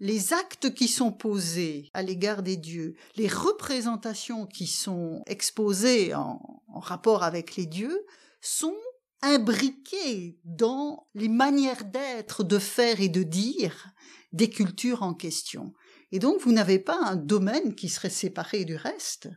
les 0.02 0.34
actes 0.34 0.74
qui 0.74 0.90
sont 0.90 1.14
posés 1.14 1.90
à 1.94 2.02
l'égard 2.02 2.44
des 2.44 2.58
dieux, 2.58 2.96
les 3.16 3.30
représentations 3.30 4.46
qui 4.46 4.68
sont 4.68 5.24
exposées 5.28 6.14
en, 6.14 6.62
en 6.68 6.80
rapport 6.82 7.24
avec 7.24 7.56
les 7.56 7.66
dieux, 7.66 8.06
sont 8.42 8.76
imbriqués 9.22 10.40
dans 10.44 11.08
les 11.14 11.30
manières 11.30 11.86
d'être, 11.86 12.44
de 12.44 12.60
faire 12.60 13.02
et 13.02 13.10
de 13.10 13.24
dire 13.24 13.88
des 14.34 14.50
cultures 14.50 15.04
en 15.04 15.14
question. 15.14 15.74
Et 16.12 16.20
donc, 16.20 16.42
vous 16.42 16.52
n'avez 16.52 16.80
pas 16.80 17.00
un 17.02 17.16
domaine 17.16 17.76
qui 17.76 17.90
serait 17.90 18.10
séparé 18.10 18.66
du 18.66 18.76
reste. 18.76 19.30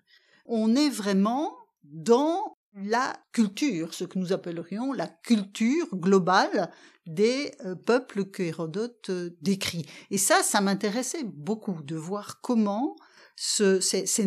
On 0.47 0.77
est 0.77 0.91
vraiment 0.91 1.57
dans 1.85 2.59
la 2.75 3.17
culture, 3.33 3.95
ce 3.95 4.05
que 4.05 4.19
nous 4.19 4.33
appellerions 4.33 4.93
la 4.93 5.09
culture 5.09 5.89
globale 5.97 6.71
des 7.07 7.53
euh, 7.65 7.75
peuples 7.75 8.27
que 8.27 8.43
Hérodote 8.43 9.11
euh, 9.11 9.31
décrit. 9.41 9.87
Et 10.11 10.19
ça, 10.19 10.43
ça 10.43 10.61
m'intéressait 10.61 11.25
beaucoup 11.25 11.83
de 11.83 11.97
voir 11.97 12.41
comment 12.41 12.95
ces, 13.35 13.81
ces 13.81 14.27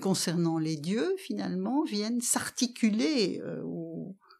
concernant 0.00 0.58
les 0.58 0.76
dieux, 0.76 1.14
finalement, 1.18 1.84
viennent 1.84 2.20
s'articuler 2.20 3.40
euh, 3.44 3.62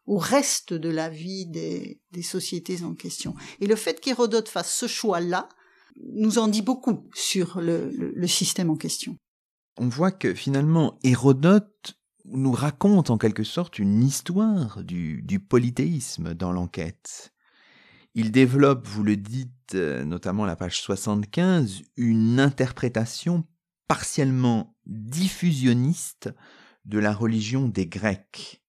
au 0.07 0.19
reste 0.19 0.73
de 0.73 0.88
la 0.88 1.09
vie 1.09 1.47
des, 1.47 2.01
sociétés 2.23 2.83
en 2.83 2.95
question. 2.95 3.35
Et 3.61 3.66
le 3.66 3.77
fait 3.77 4.01
qu'Hérodote 4.01 4.49
fasse 4.49 4.73
ce 4.73 4.87
choix-là 4.87 5.49
nous 6.12 6.38
en 6.38 6.49
dit 6.49 6.62
beaucoup 6.62 7.09
sur 7.14 7.61
le, 7.61 8.27
système 8.27 8.71
en 8.71 8.77
question. 8.77 9.16
On 9.79 9.88
voit 9.88 10.11
que 10.11 10.35
finalement 10.35 10.99
Hérodote 11.03 11.99
nous 12.27 12.53
raconte 12.53 13.11
en 13.11 13.19
quelque 13.19 13.45
sorte 13.45 13.79
une 13.79 14.03
histoire 14.03 14.83
du, 14.83 15.23
du 15.23 15.40
polythéisme 15.40 16.35
dans 16.35 16.53
l'enquête. 16.53 17.33
Il 18.14 18.33
développe, 18.33 18.87
vous 18.87 19.05
le 19.05 19.16
dites, 19.16 19.75
euh, 19.75 20.05
notamment 20.05 20.45
à 20.45 20.47
la 20.47 20.57
page 20.57 20.81
75, 20.81 21.83
une 21.97 22.40
interprétation 22.40 23.45
partiellement 23.88 24.75
diffusionniste 24.87 26.31
de 26.85 26.99
la 26.99 27.12
religion 27.12 27.69
des 27.69 27.87
Grecs. 27.87 28.62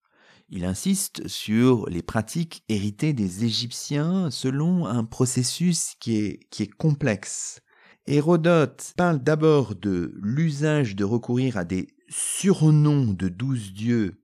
Il 0.50 0.64
insiste 0.64 1.28
sur 1.28 1.88
les 1.90 2.00
pratiques 2.00 2.64
héritées 2.70 3.12
des 3.12 3.44
Égyptiens 3.44 4.30
selon 4.30 4.86
un 4.86 5.04
processus 5.04 5.94
qui 6.00 6.16
est, 6.16 6.72
complexe. 6.78 7.60
Hérodote 8.06 8.94
parle 8.96 9.18
d'abord 9.22 9.74
de 9.74 10.14
l'usage 10.22 10.96
de 10.96 11.04
recourir 11.04 11.58
à 11.58 11.64
des 11.64 11.88
surnoms 12.08 13.12
de 13.12 13.28
douze 13.28 13.74
dieux 13.74 14.22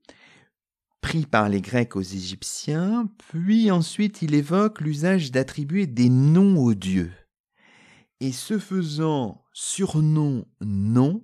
pris 0.99 1.27
par 1.27 1.49
les 1.49 1.61
Grecs 1.61 1.95
aux 1.95 2.01
Égyptiens, 2.01 3.07
puis 3.29 3.69
ensuite 3.69 4.23
il 4.23 4.33
évoque 4.33 4.81
l'usage 4.81 5.31
d'attribuer 5.31 5.85
des 5.85 6.09
noms 6.09 6.57
aux 6.57 6.73
dieux. 6.73 7.11
Et 8.19 8.31
ce 8.31 8.57
faisant 8.57 9.43
surnom 9.53 10.47
nom, 10.61 11.23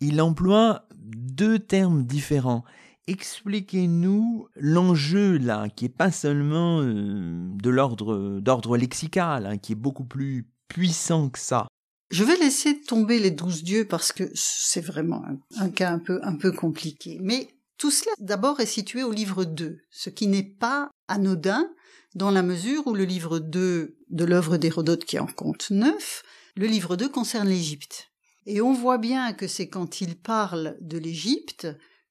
il 0.00 0.22
emploie 0.22 0.88
deux 0.96 1.58
termes 1.58 2.06
différents 2.06 2.64
expliquez-nous 3.06 4.48
l'enjeu 4.56 5.38
là, 5.38 5.68
qui 5.68 5.86
est 5.86 5.88
pas 5.88 6.10
seulement 6.10 6.80
euh, 6.80 7.48
de 7.54 7.70
l'ordre 7.70 8.40
d'ordre 8.40 8.76
lexical, 8.76 9.46
hein, 9.46 9.58
qui 9.58 9.72
est 9.72 9.76
beaucoup 9.76 10.04
plus 10.04 10.48
puissant 10.68 11.28
que 11.28 11.38
ça. 11.38 11.66
Je 12.10 12.24
vais 12.24 12.36
laisser 12.36 12.80
tomber 12.80 13.18
les 13.18 13.30
douze 13.30 13.62
dieux 13.62 13.86
parce 13.86 14.12
que 14.12 14.24
c'est 14.34 14.80
vraiment 14.80 15.22
un, 15.58 15.70
cas 15.70 15.92
un 15.92 15.98
peu 15.98 16.20
un 16.22 16.34
peu 16.34 16.52
compliqué. 16.52 17.18
Mais 17.22 17.48
tout 17.78 17.90
cela 17.90 18.12
d'abord 18.18 18.60
est 18.60 18.66
situé 18.66 19.02
au 19.02 19.12
livre 19.12 19.44
2, 19.44 19.78
ce 19.90 20.10
qui 20.10 20.26
n'est 20.26 20.42
pas 20.42 20.90
anodin 21.08 21.70
dans 22.14 22.30
la 22.30 22.42
mesure 22.42 22.86
où 22.86 22.94
le 22.94 23.04
livre 23.04 23.38
2 23.38 23.96
de 24.08 24.24
l'œuvre 24.24 24.56
d'Hérodote 24.56 25.04
qui 25.04 25.18
en 25.18 25.26
compte 25.26 25.70
neuf, 25.70 26.22
le 26.56 26.66
livre 26.66 26.96
2 26.96 27.08
concerne 27.08 27.48
l'Égypte. 27.48 28.08
Et 28.46 28.60
on 28.60 28.72
voit 28.72 28.98
bien 28.98 29.32
que 29.32 29.46
c'est 29.46 29.68
quand 29.68 30.00
il 30.00 30.16
parle 30.18 30.76
de 30.80 30.98
l'Égypte 30.98 31.68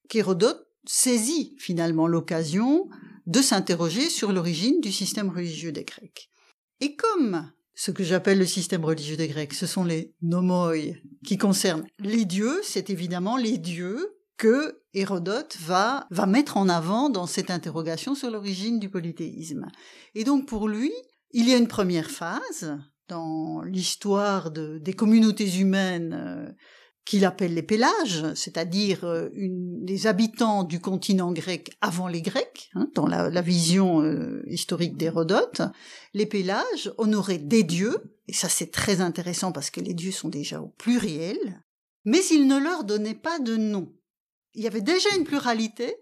qu'Hérodote 0.08 0.69
saisit 0.90 1.56
finalement 1.60 2.08
l'occasion 2.08 2.90
de 3.28 3.42
s'interroger 3.42 4.10
sur 4.10 4.32
l'origine 4.32 4.82
du 4.82 4.92
système 4.92 5.30
religieux 5.30 5.72
des 5.72 5.84
Grecs. 5.84 6.32
Et 6.82 6.96
comme 6.96 7.52
ce 7.76 7.92
que 7.92 8.04
j'appelle 8.04 8.40
le 8.40 8.46
système 8.48 8.84
religieux 8.84 9.16
des 9.16 9.28
Grecs, 9.28 9.54
ce 9.54 9.68
sont 9.68 9.84
les 9.84 10.16
nomoi 10.24 10.74
qui 11.24 11.38
concernent 11.38 11.86
les 12.00 12.26
dieux, 12.26 12.60
c'est 12.64 12.90
évidemment 12.90 13.38
les 13.38 13.60
dieux 13.60 14.16
que 14.38 14.82
Hérodote 14.96 15.58
va, 15.62 16.08
va 16.10 16.26
mettre 16.26 16.58
en 16.58 16.68
avant 16.68 17.10
dans 17.10 17.28
cette 17.28 17.52
interrogation 17.52 18.16
sur 18.16 18.32
l'origine 18.32 18.80
du 18.80 18.90
polythéisme. 18.90 19.68
Et 20.16 20.24
donc 20.24 20.48
pour 20.48 20.68
lui, 20.68 20.92
il 21.32 21.48
y 21.48 21.54
a 21.54 21.58
une 21.58 21.68
première 21.68 22.10
phase 22.10 22.80
dans 23.08 23.62
l'histoire 23.62 24.50
de, 24.50 24.80
des 24.80 24.94
communautés 24.94 25.60
humaines 25.60 26.14
euh, 26.14 26.52
qu'il 27.06 27.26
appelle 27.26 27.54
les 27.54 27.64
Pélages, 27.64 28.34
c'est-à-dire 28.36 29.04
euh, 29.04 29.30
les 29.34 30.08
habitants 30.08 30.64
du 30.64 30.80
continent 30.80 31.32
grec 31.32 31.76
avant 31.82 32.08
les 32.08 32.22
Grecs, 32.22 32.70
hein, 32.76 32.88
dans 32.94 33.08
la, 33.08 33.42
vision 33.42 34.02
euh, 34.02 34.44
historique 34.48 34.98
d'Hérodote, 34.98 35.62
les 36.14 36.26
Pélages 36.26 36.92
honoraient 36.98 37.40
des 37.40 37.64
dieux, 37.64 37.98
et 38.28 38.34
ça 38.34 38.48
c'est 38.50 38.72
très 38.72 39.02
intéressant 39.02 39.52
parce 39.52 39.72
que 39.72 39.82
les 39.82 39.94
dieux 39.94 40.12
sont 40.12 40.30
déjà 40.30 40.62
au 40.62 40.68
pluriel, 40.68 41.64
mais 42.06 42.24
ils 42.32 42.48
ne 42.48 42.60
leur 42.60 42.84
donnaient 42.84 43.16
pas 43.16 43.40
de 43.40 43.58
nom. 43.58 43.92
Il 44.54 44.64
y 44.64 44.68
avait 44.68 44.82
déjà 44.82 45.10
une 45.18 45.24
pluralité, 45.24 45.96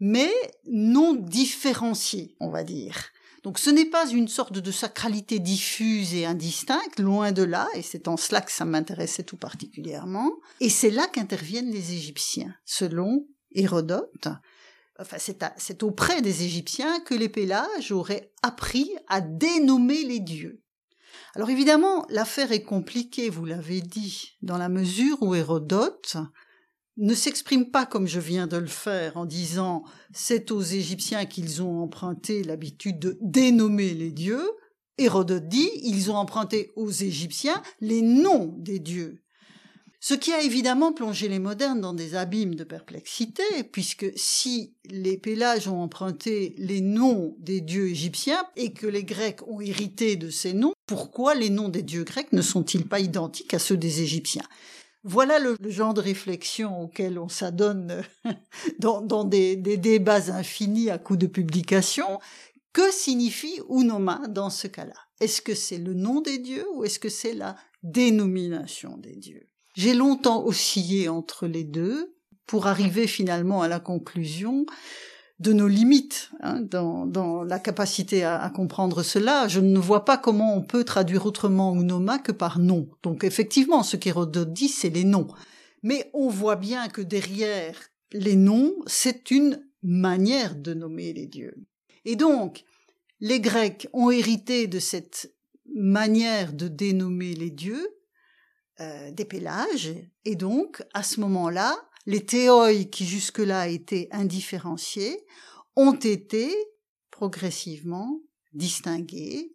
mais 0.00 0.30
non 0.66 1.14
différenciée, 1.14 2.36
on 2.40 2.50
va 2.50 2.64
dire. 2.64 2.96
Donc 3.44 3.58
ce 3.58 3.68
n'est 3.68 3.84
pas 3.84 4.08
une 4.08 4.26
sorte 4.26 4.58
de 4.58 4.72
sacralité 4.72 5.38
diffuse 5.38 6.14
et 6.14 6.24
indistincte, 6.24 6.98
loin 6.98 7.30
de 7.30 7.42
là, 7.42 7.68
et 7.74 7.82
c'est 7.82 8.08
en 8.08 8.16
cela 8.16 8.40
que 8.40 8.50
ça 8.50 8.64
m'intéressait 8.64 9.22
tout 9.22 9.36
particulièrement. 9.36 10.32
Et 10.60 10.70
c'est 10.70 10.90
là 10.90 11.06
qu'interviennent 11.08 11.70
les 11.70 11.92
Égyptiens, 11.92 12.54
selon 12.64 13.26
Hérodote. 13.52 14.28
Enfin, 14.98 15.18
c'est 15.18 15.82
auprès 15.82 16.22
des 16.22 16.44
Égyptiens 16.44 17.00
que 17.00 17.14
les 17.14 17.28
Pélages 17.28 17.92
auraient 17.92 18.32
appris 18.42 18.90
à 19.08 19.20
dénommer 19.20 20.04
les 20.04 20.20
dieux. 20.20 20.62
Alors 21.34 21.50
évidemment, 21.50 22.06
l'affaire 22.08 22.50
est 22.50 22.62
compliquée, 22.62 23.28
vous 23.28 23.44
l'avez 23.44 23.82
dit, 23.82 24.38
dans 24.40 24.56
la 24.56 24.70
mesure 24.70 25.20
où 25.20 25.34
Hérodote 25.34 26.16
ne 26.96 27.14
s'exprime 27.14 27.70
pas 27.70 27.86
comme 27.86 28.06
je 28.06 28.20
viens 28.20 28.46
de 28.46 28.56
le 28.56 28.66
faire 28.66 29.16
en 29.16 29.26
disant 29.26 29.84
c'est 30.12 30.50
aux 30.50 30.62
Égyptiens 30.62 31.26
qu'ils 31.26 31.62
ont 31.62 31.82
emprunté 31.82 32.44
l'habitude 32.44 32.98
de 32.98 33.18
dénommer 33.20 33.94
les 33.94 34.10
dieux. 34.10 34.48
Hérodote 34.96 35.48
dit 35.48 35.70
ils 35.82 36.10
ont 36.10 36.16
emprunté 36.16 36.72
aux 36.76 36.90
Égyptiens 36.90 37.60
les 37.80 38.02
noms 38.02 38.54
des 38.58 38.78
dieux. 38.78 39.24
Ce 40.06 40.12
qui 40.12 40.34
a 40.34 40.42
évidemment 40.42 40.92
plongé 40.92 41.28
les 41.28 41.38
modernes 41.38 41.80
dans 41.80 41.94
des 41.94 42.14
abîmes 42.14 42.56
de 42.56 42.64
perplexité, 42.64 43.42
puisque 43.72 44.04
si 44.16 44.74
les 44.84 45.16
Pélages 45.16 45.66
ont 45.66 45.80
emprunté 45.80 46.54
les 46.58 46.82
noms 46.82 47.34
des 47.38 47.62
dieux 47.62 47.88
égyptiens 47.88 48.44
et 48.54 48.74
que 48.74 48.86
les 48.86 49.04
Grecs 49.04 49.40
ont 49.48 49.62
hérité 49.62 50.16
de 50.16 50.28
ces 50.28 50.52
noms, 50.52 50.74
pourquoi 50.86 51.34
les 51.34 51.48
noms 51.48 51.70
des 51.70 51.82
dieux 51.82 52.04
grecs 52.04 52.34
ne 52.34 52.42
sont-ils 52.42 52.86
pas 52.86 53.00
identiques 53.00 53.54
à 53.54 53.58
ceux 53.58 53.78
des 53.78 54.02
Égyptiens? 54.02 54.44
Voilà 55.04 55.38
le, 55.38 55.56
genre 55.64 55.94
de 55.94 56.00
réflexion 56.00 56.80
auquel 56.80 57.18
on 57.18 57.28
s'adonne 57.28 58.02
dans, 58.78 59.24
des, 59.24 59.56
débats 59.56 60.32
infinis 60.32 60.90
à 60.90 60.98
coup 60.98 61.16
de 61.16 61.26
publication. 61.26 62.18
Que 62.72 62.90
signifie 62.90 63.60
unoma 63.70 64.22
dans 64.28 64.50
ce 64.50 64.66
cas-là? 64.66 64.94
Est-ce 65.20 65.42
que 65.42 65.54
c'est 65.54 65.78
le 65.78 65.94
nom 65.94 66.20
des 66.20 66.38
dieux 66.38 66.66
ou 66.74 66.84
est-ce 66.84 66.98
que 66.98 67.10
c'est 67.10 67.34
la 67.34 67.54
dénomination 67.82 68.96
des 68.96 69.14
dieux? 69.14 69.48
J'ai 69.76 69.94
longtemps 69.94 70.44
oscillé 70.44 71.08
entre 71.08 71.46
les 71.46 71.64
deux 71.64 72.16
pour 72.46 72.66
arriver 72.66 73.06
finalement 73.06 73.62
à 73.62 73.68
la 73.68 73.80
conclusion 73.80 74.66
de 75.44 75.52
nos 75.52 75.68
limites 75.68 76.30
hein, 76.40 76.60
dans, 76.62 77.44
la 77.44 77.58
capacité 77.58 78.24
à, 78.24 78.50
comprendre 78.50 79.02
cela. 79.02 79.46
Je 79.46 79.60
ne 79.60 79.78
vois 79.78 80.06
pas 80.06 80.16
comment 80.16 80.56
on 80.56 80.62
peut 80.62 80.84
traduire 80.84 81.26
autrement 81.26 81.74
unoma 81.74 82.18
que 82.18 82.32
par 82.32 82.58
nom. 82.58 82.88
Donc 83.02 83.24
effectivement, 83.24 83.82
ce 83.82 83.96
qu'Hérodote 83.96 84.52
dit, 84.52 84.68
c'est 84.68 84.88
les 84.88 85.04
noms. 85.04 85.28
Mais 85.82 86.10
on 86.14 86.28
voit 86.28 86.56
bien 86.56 86.88
que 86.88 87.02
derrière 87.02 87.76
les 88.12 88.36
noms, 88.36 88.74
c'est 88.86 89.30
une 89.30 89.62
manière 89.82 90.56
de 90.56 90.72
nommer 90.72 91.12
les 91.12 91.26
dieux. 91.26 91.54
Et 92.06 92.16
donc, 92.16 92.64
les 93.20 93.40
Grecs 93.40 93.86
ont 93.92 94.10
hérité 94.10 94.66
de 94.66 94.78
cette 94.78 95.34
manière 95.74 96.54
de 96.54 96.68
dénommer 96.68 97.34
les 97.34 97.50
dieux, 97.50 97.86
euh, 98.80 99.10
des 99.10 99.26
pélages, 99.26 99.92
et 100.24 100.36
donc, 100.36 100.82
à 100.94 101.02
ce 101.02 101.20
moment-là, 101.20 101.76
les 102.06 102.24
théoi 102.24 102.84
qui 102.84 103.06
jusque-là 103.06 103.68
étaient 103.68 104.08
indifférenciés 104.10 105.24
ont 105.76 105.94
été 105.94 106.54
progressivement 107.10 108.20
distingués 108.52 109.54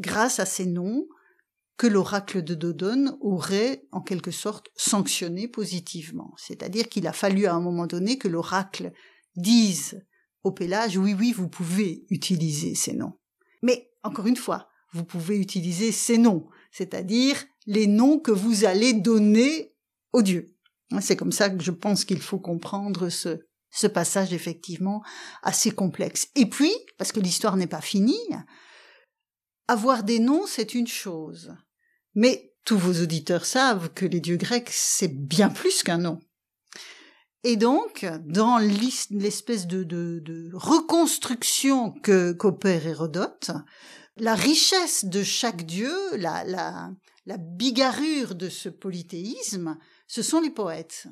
grâce 0.00 0.40
à 0.40 0.46
ces 0.46 0.66
noms 0.66 1.06
que 1.76 1.86
l'oracle 1.86 2.42
de 2.42 2.54
Dodone 2.54 3.16
aurait 3.20 3.86
en 3.90 4.02
quelque 4.02 4.30
sorte 4.30 4.68
sanctionné 4.76 5.48
positivement. 5.48 6.34
C'est-à-dire 6.36 6.88
qu'il 6.88 7.06
a 7.06 7.12
fallu 7.12 7.46
à 7.46 7.54
un 7.54 7.60
moment 7.60 7.86
donné 7.86 8.18
que 8.18 8.28
l'oracle 8.28 8.92
dise 9.36 10.04
au 10.42 10.52
Pélage 10.52 10.98
oui 10.98 11.14
oui 11.14 11.32
vous 11.32 11.48
pouvez 11.48 12.04
utiliser 12.10 12.74
ces 12.74 12.92
noms. 12.92 13.18
Mais 13.62 13.90
encore 14.02 14.26
une 14.26 14.36
fois, 14.36 14.68
vous 14.92 15.04
pouvez 15.04 15.38
utiliser 15.38 15.92
ces 15.92 16.18
noms, 16.18 16.48
c'est-à-dire 16.72 17.42
les 17.66 17.86
noms 17.86 18.18
que 18.18 18.32
vous 18.32 18.64
allez 18.64 18.92
donner 18.92 19.74
aux 20.12 20.22
dieux. 20.22 20.56
C'est 21.00 21.16
comme 21.16 21.32
ça 21.32 21.50
que 21.50 21.62
je 21.62 21.70
pense 21.70 22.04
qu'il 22.04 22.20
faut 22.20 22.40
comprendre 22.40 23.08
ce, 23.08 23.86
passage 23.86 24.32
effectivement 24.32 25.02
assez 25.42 25.70
complexe. 25.70 26.28
Et 26.34 26.46
puis, 26.46 26.72
parce 26.98 27.12
que 27.12 27.20
l'histoire 27.20 27.56
n'est 27.56 27.68
pas 27.68 27.80
finie, 27.80 28.18
avoir 29.68 30.02
des 30.02 30.18
noms, 30.18 30.46
c'est 30.46 30.74
une 30.74 30.88
chose. 30.88 31.54
Mais 32.14 32.52
tous 32.64 32.78
vos 32.78 33.02
auditeurs 33.02 33.44
savent 33.44 33.90
que 33.90 34.04
les 34.04 34.20
dieux 34.20 34.36
grecs, 34.36 34.70
c'est 34.72 35.14
bien 35.14 35.48
plus 35.48 35.84
qu'un 35.84 35.98
nom. 35.98 36.18
Et 37.44 37.56
donc, 37.56 38.04
dans 38.26 38.58
l'espèce 38.58 39.66
de, 39.66 40.50
reconstruction 40.52 41.92
que 41.92 42.32
qu'opère 42.32 42.86
Hérodote, 42.86 43.52
la 44.16 44.34
richesse 44.34 45.04
de 45.04 45.22
chaque 45.22 45.64
dieu, 45.64 45.94
la 46.16 46.92
bigarrure 47.38 48.34
de 48.34 48.48
ce 48.48 48.68
polythéisme, 48.68 49.78
ce 50.10 50.22
sont 50.22 50.40
les 50.40 50.50
poètes 50.50 51.06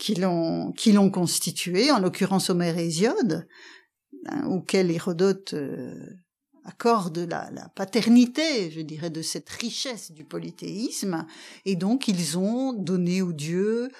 qui 0.00 0.14
l'ont 0.14 1.10
constitué, 1.12 1.90
en 1.90 1.98
l'occurrence 1.98 2.48
Homère 2.48 2.78
et 2.78 2.86
Hésiode, 2.86 3.46
hein, 4.24 4.46
auquel 4.46 4.90
Hérodote 4.90 5.52
euh, 5.52 5.94
accorde 6.64 7.18
la, 7.18 7.50
la, 7.50 7.68
paternité, 7.68 8.70
je 8.70 8.80
dirais, 8.80 9.10
de 9.10 9.20
cette 9.20 9.50
richesse 9.50 10.12
du 10.12 10.24
polythéisme, 10.24 11.26
et 11.66 11.76
donc 11.76 12.08
ils 12.08 12.38
ont 12.38 12.72
donné 12.72 13.20
aux 13.20 13.34
dieux 13.34 13.90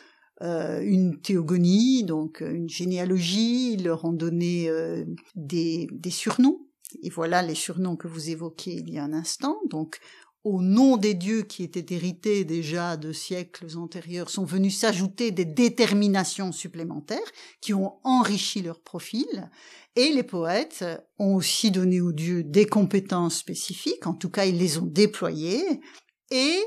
euh, 0.41 0.81
une 0.83 1.21
théogonie, 1.21 2.05
donc 2.05 2.41
une 2.41 2.71
généalogie, 2.71 3.75
ils 3.75 3.85
leur 3.85 4.07
ont 4.07 4.15
donné 4.15 4.71
euh, 4.71 5.05
des, 5.35 5.89
des 5.93 6.11
surnoms, 6.11 6.67
et 7.03 7.11
voilà 7.11 7.43
les 7.43 7.55
surnoms 7.55 7.97
que 7.97 8.09
vous 8.09 8.31
évoquiez 8.31 8.77
il 8.77 8.89
y 8.89 8.99
a 8.99 9.05
un 9.05 9.13
instant. 9.13 9.59
Donc, 9.69 9.99
au 10.49 10.63
nom 10.63 10.97
des 10.97 11.15
dieux 11.15 11.43
qui 11.43 11.63
étaient 11.63 11.95
hérités 11.95 12.45
déjà 12.45 12.97
de 12.97 13.13
siècles 13.13 13.77
antérieurs 13.77 14.31
sont 14.31 14.45
venus 14.45 14.79
s'ajouter 14.79 15.31
des 15.31 15.45
déterminations 15.45 16.53
supplémentaires 16.53 17.19
qui 17.61 17.75
ont 17.75 17.99
enrichi 18.03 18.63
leur 18.63 18.81
profil, 18.81 19.51
et 19.95 20.11
les 20.11 20.23
poètes 20.23 20.85
ont 21.19 21.35
aussi 21.35 21.71
donné 21.71 22.01
aux 22.01 22.13
dieux 22.13 22.43
des 22.43 22.67
compétences 22.67 23.37
spécifiques, 23.37 24.07
en 24.07 24.15
tout 24.15 24.31
cas 24.31 24.47
ils 24.47 24.59
les 24.59 24.79
ont 24.79 24.87
déployées, 24.87 25.81
et 26.31 26.59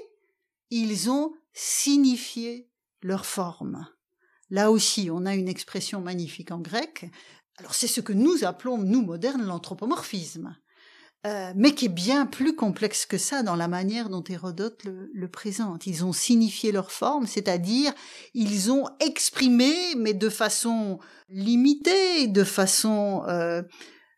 ils 0.69 1.09
ont 1.09 1.33
signifié 1.53 2.69
leur 3.01 3.25
forme. 3.25 3.87
Là 4.49 4.69
aussi, 4.69 5.09
on 5.11 5.25
a 5.25 5.33
une 5.33 5.47
expression 5.47 6.01
magnifique 6.01 6.51
en 6.51 6.59
grec. 6.59 7.09
Alors 7.57 7.73
c'est 7.73 7.87
ce 7.87 8.01
que 8.01 8.13
nous 8.13 8.43
appelons, 8.43 8.77
nous 8.77 9.01
modernes, 9.01 9.45
l'anthropomorphisme. 9.45 10.55
Euh, 11.27 11.53
mais 11.55 11.75
qui 11.75 11.85
est 11.85 11.89
bien 11.89 12.25
plus 12.25 12.55
complexe 12.55 13.05
que 13.05 13.19
ça 13.19 13.43
dans 13.43 13.55
la 13.55 13.67
manière 13.67 14.09
dont 14.09 14.23
Hérodote 14.23 14.83
le, 14.85 15.27
présente. 15.27 15.85
Ils 15.85 16.03
ont 16.03 16.13
signifié 16.13 16.71
leur 16.71 16.91
forme, 16.91 17.27
c'est-à-dire 17.27 17.93
ils 18.33 18.71
ont 18.71 18.87
exprimé, 18.99 19.71
mais 19.95 20.15
de 20.15 20.29
façon 20.29 20.97
limitée, 21.29 22.25
de 22.25 22.43
façon 22.43 23.21
euh, 23.27 23.61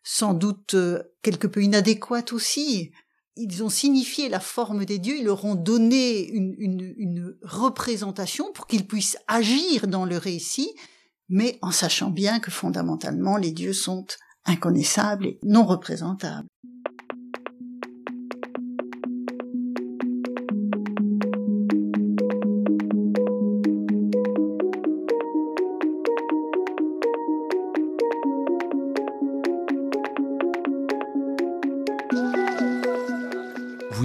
sans 0.02 0.32
doute 0.32 0.72
euh, 0.72 1.02
quelque 1.20 1.46
peu 1.46 1.62
inadéquate 1.62 2.32
aussi. 2.32 2.90
Ils 3.36 3.62
ont 3.62 3.68
signifié 3.68 4.30
la 4.30 4.40
forme 4.40 4.86
des 4.86 4.98
dieux, 4.98 5.18
ils 5.18 5.26
leur 5.26 5.44
ont 5.44 5.56
donné 5.56 6.26
une, 6.30 6.54
une, 6.56 6.94
une 6.96 7.36
représentation 7.42 8.50
pour 8.52 8.66
qu'ils 8.66 8.86
puissent 8.86 9.18
agir 9.28 9.88
dans 9.88 10.06
le 10.06 10.16
récit, 10.16 10.72
mais 11.28 11.58
en 11.60 11.70
sachant 11.70 12.10
bien 12.10 12.40
que 12.40 12.50
fondamentalement 12.50 13.36
les 13.36 13.52
dieux 13.52 13.74
sont 13.74 14.06
inconnaissables 14.46 15.26
et 15.26 15.38
non 15.42 15.66
représentables. 15.66 16.48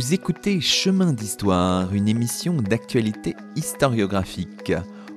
Vous 0.09 0.15
écoutez 0.15 0.59
Chemin 0.59 1.13
d'Histoire, 1.13 1.93
une 1.93 2.07
émission 2.07 2.55
d'actualité 2.55 3.35
historiographique. 3.55 4.73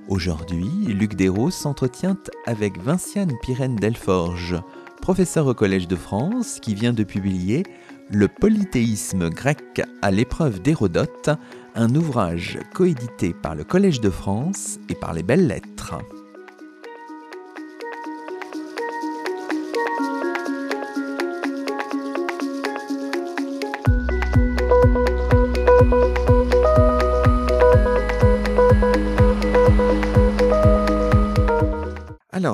Aujourd'hui, 0.07 0.69
Luc 0.87 1.15
Desros 1.15 1.51
s'entretient 1.51 2.19
avec 2.45 2.79
Vinciane 2.79 3.33
Pirène 3.41 3.77
Delforge, 3.77 4.61
professeur 5.01 5.47
au 5.47 5.55
Collège 5.55 5.89
de 5.89 5.97
France 5.97 6.59
qui 6.61 6.75
vient 6.75 6.93
de 6.93 7.05
publier 7.05 7.63
Le 8.11 8.29
polythéisme 8.29 9.31
grec 9.31 9.81
à 10.03 10.11
l'épreuve 10.11 10.61
d'Hérodote, 10.61 11.31
un 11.75 11.95
ouvrage 11.95 12.59
coédité 12.75 13.33
par 13.33 13.55
le 13.55 13.65
Collège 13.65 14.03
de 14.03 14.11
France 14.11 14.79
et 14.91 14.95
par 14.95 15.15
les 15.15 15.23
Belles 15.23 15.47
Lettres. 15.47 15.95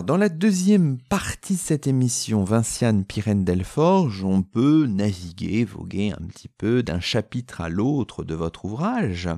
Dans 0.04 0.16
la 0.16 0.28
deuxième 0.28 0.98
partie 0.98 1.54
de 1.54 1.58
cette 1.58 1.86
émission, 1.86 2.44
Vinciane 2.44 3.04
Pirène 3.04 3.44
Delforge, 3.44 4.22
on 4.22 4.42
peut 4.42 4.86
naviguer, 4.86 5.64
voguer 5.64 6.12
un 6.12 6.26
petit 6.26 6.48
peu 6.48 6.82
d'un 6.82 7.00
chapitre 7.00 7.60
à 7.60 7.68
l'autre 7.68 8.22
de 8.22 8.34
votre 8.34 8.66
ouvrage. 8.66 9.28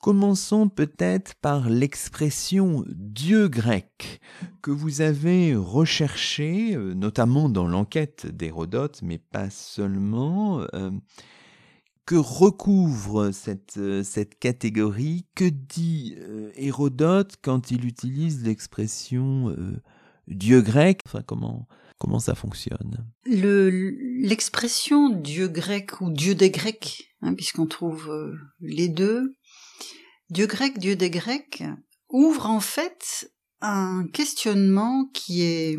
Commençons 0.00 0.68
peut-être 0.68 1.34
par 1.34 1.68
l'expression 1.68 2.84
Dieu 2.88 3.48
grec 3.48 4.20
que 4.62 4.70
vous 4.70 5.00
avez 5.00 5.54
recherché, 5.54 6.74
euh, 6.74 6.94
notamment 6.94 7.48
dans 7.48 7.66
l'enquête 7.66 8.26
d'Hérodote, 8.26 9.00
mais 9.02 9.18
pas 9.18 9.50
seulement. 9.50 10.60
Euh, 10.74 10.90
que 12.06 12.14
recouvre 12.14 13.30
cette, 13.30 13.78
euh, 13.78 14.02
cette 14.02 14.38
catégorie? 14.38 15.26
Que 15.34 15.44
dit 15.44 16.14
euh, 16.18 16.50
Hérodote 16.56 17.36
quand 17.42 17.70
il 17.70 17.84
utilise 17.86 18.44
l'expression 18.44 19.50
euh, 19.50 19.80
Dieu 20.28 20.60
grec? 20.60 21.00
Enfin, 21.06 21.22
comment, 21.22 21.68
comment 21.98 22.18
ça 22.18 22.34
fonctionne? 22.34 23.06
L'expression 23.26 25.10
Dieu 25.10 25.48
grec 25.48 26.00
ou 26.00 26.10
Dieu 26.10 26.34
des 26.34 26.50
Grecs, 26.50 27.14
hein, 27.22 27.34
puisqu'on 27.34 27.66
trouve 27.66 28.12
les 28.60 28.88
deux, 28.88 29.34
Dieu 30.30 30.46
grec, 30.46 30.78
Dieu 30.78 30.96
des 30.96 31.10
Grecs, 31.10 31.62
ouvre 32.08 32.46
en 32.46 32.60
fait 32.60 33.30
un 33.60 34.06
questionnement 34.12 35.06
qui 35.14 35.42
est 35.42 35.78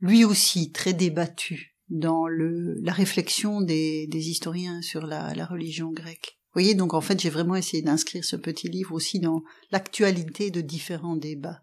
lui 0.00 0.24
aussi 0.24 0.72
très 0.72 0.92
débattu 0.92 1.69
dans 1.90 2.28
le, 2.28 2.74
la 2.80 2.92
réflexion 2.92 3.60
des, 3.60 4.08
historiens 4.12 4.80
sur 4.80 5.06
la, 5.06 5.44
religion 5.44 5.90
grecque. 5.90 6.38
Vous 6.46 6.60
voyez, 6.60 6.74
donc 6.74 6.94
en 6.94 7.00
fait, 7.00 7.20
j'ai 7.20 7.30
vraiment 7.30 7.56
essayé 7.56 7.82
d'inscrire 7.82 8.24
ce 8.24 8.36
petit 8.36 8.68
livre 8.68 8.94
aussi 8.94 9.20
dans 9.20 9.42
l'actualité 9.70 10.50
de 10.50 10.60
différents 10.60 11.16
débats. 11.16 11.62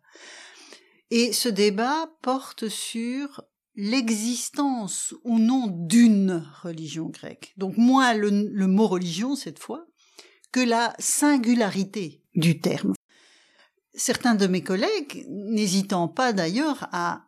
Et 1.10 1.34
ce 1.34 1.50
débat 1.50 2.10
porte 2.22 2.68
sur 2.68 3.42
l'existence 3.76 5.14
ou 5.24 5.40
non 5.40 5.68
d'une 5.68 6.46
religion 6.62 7.08
grecque. 7.08 7.54
Donc 7.58 7.78
moins 7.78 8.14
le, 8.14 8.30
le 8.30 8.68
mot 8.68 8.88
religion 8.88 9.36
cette 9.36 9.60
fois 9.60 9.86
que 10.52 10.60
la 10.60 10.94
singularité 11.00 12.24
du 12.36 12.60
terme. 12.60 12.94
Certains 13.94 14.36
de 14.36 14.48
mes 14.48 14.64
collègues, 14.64 15.26
n'hésitant 15.30 16.08
pas 16.08 16.34
d'ailleurs 16.34 16.88
à 16.92 17.26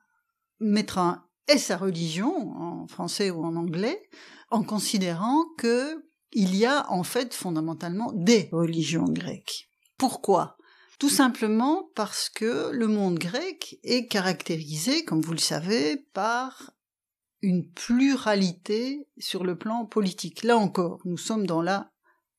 mettre 0.60 0.98
un 0.98 1.30
et 1.50 1.58
sa 1.58 1.78
religion, 1.78 2.54
français 2.88 3.32
ou 3.32 3.44
en 3.44 3.56
anglais, 3.56 4.10
en 4.50 4.64
considérant 4.64 5.46
que 5.58 6.04
il 6.32 6.56
y 6.56 6.66
a 6.66 6.92
en 6.92 7.04
fait 7.04 7.34
fondamentalement 7.34 8.12
des 8.14 8.50
religions 8.52 9.06
grecques. 9.06 9.70
Pourquoi? 9.98 10.58
Tout 11.00 11.10
simplement 11.10 11.90
parce 11.96 12.30
que 12.30 12.70
le 12.72 12.88
monde 12.88 13.18
grec 13.18 13.80
est 13.84 14.08
caractérisé, 14.08 15.06
comme 15.06 15.22
vous 15.22 15.32
le 15.32 15.40
savez, 15.40 15.98
par 16.14 16.72
une 17.42 17.68
pluralité 17.72 19.08
sur 19.18 19.44
le 19.44 19.58
plan 19.58 19.86
politique. 19.86 20.44
Là 20.44 20.58
encore, 20.58 21.00
nous 21.06 21.18
sommes 21.18 21.48
dans 21.48 21.62
la 21.62 21.92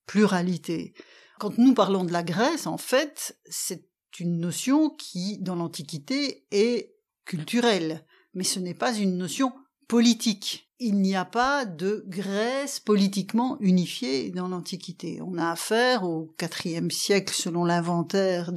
pluralité. 0.06 0.94
Quand 1.38 1.56
nous 1.58 1.74
parlons 1.74 2.04
de 2.04 2.12
la 2.12 2.22
Grèce, 2.22 2.66
en 2.66 2.76
fait, 2.76 3.38
c'est 3.46 3.88
une 4.18 4.38
notion 4.38 4.90
qui, 4.90 5.38
dans 5.38 5.56
l'Antiquité, 5.56 6.46
est 6.50 6.94
culturelle 7.24 8.04
mais 8.34 8.44
ce 8.44 8.60
n'est 8.60 8.74
pas 8.74 8.94
une 8.94 9.16
notion 9.16 9.52
politique. 9.90 10.70
Il 10.78 11.00
n'y 11.00 11.16
a 11.16 11.24
pas 11.24 11.64
de 11.64 12.04
Grèce 12.06 12.78
politiquement 12.78 13.56
unifiée 13.58 14.30
dans 14.30 14.46
l'Antiquité. 14.46 15.20
On 15.20 15.36
a 15.36 15.50
affaire 15.50 16.04
au 16.04 16.32
IVe 16.64 16.92
siècle, 16.92 17.34
selon 17.34 17.64
l'inventaire 17.64 18.52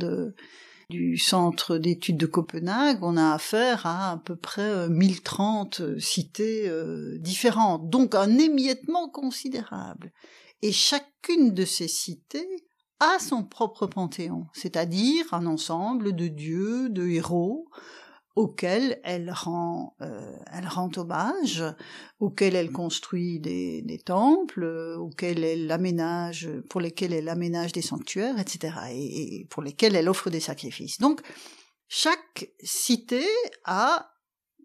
du 0.91 1.17
centre 1.17 1.80
d'études 1.80 2.17
de 2.17 2.28
Copenhague, 2.28 3.00
on 3.02 3.17
a 3.17 3.34
affaire 3.34 3.88
à 3.88 4.12
à 4.12 4.17
peu 4.17 4.36
près 4.36 4.88
1030 4.88 5.82
euh, 5.82 6.00
cités 6.00 6.69
euh, 6.69 7.17
différentes, 7.17 7.89
donc 7.89 8.13
un 8.13 8.38
émiettement 8.38 9.10
considérable. 9.10 10.12
Et 10.62 10.72
chacune 10.72 11.52
de 11.56 11.65
ces 11.65 11.88
cités 11.88 12.48
a 13.00 13.17
son 13.17 13.43
propre 13.43 13.88
panthéon, 13.88 14.46
c'est-à-dire 14.54 15.34
un 15.34 15.48
ensemble 15.48 16.15
de 16.15 16.28
dieux, 16.28 16.89
de 16.89 17.08
héros, 17.08 17.69
auquel 18.36 19.00
elle 19.04 19.32
rend, 19.32 19.96
euh, 20.02 20.36
elle 20.52 20.67
rend 20.67 20.89
hommage, 20.96 21.63
auquel 22.19 22.56
elle 22.56 22.72
construit 22.72 23.39
des, 23.39 23.82
des 23.84 24.00
temples, 24.00 24.63
auquel 24.98 25.43
elle 25.43 25.69
aménage, 25.72 26.50
pour 26.69 26.82
lesquels 26.82 27.13
elle 27.13 27.30
aménage 27.30 27.74
des 27.74 27.82
sanctuaires, 27.82 28.39
etc., 28.39 28.74
et, 28.91 29.46
pour 29.50 29.62
lesquels 29.62 29.96
elle 29.96 30.10
offre 30.10 30.30
des 30.30 30.39
sacrifices. 30.39 31.00
Donc, 31.00 31.22
chaque 31.88 32.50
cité 32.63 33.24
a 33.65 34.10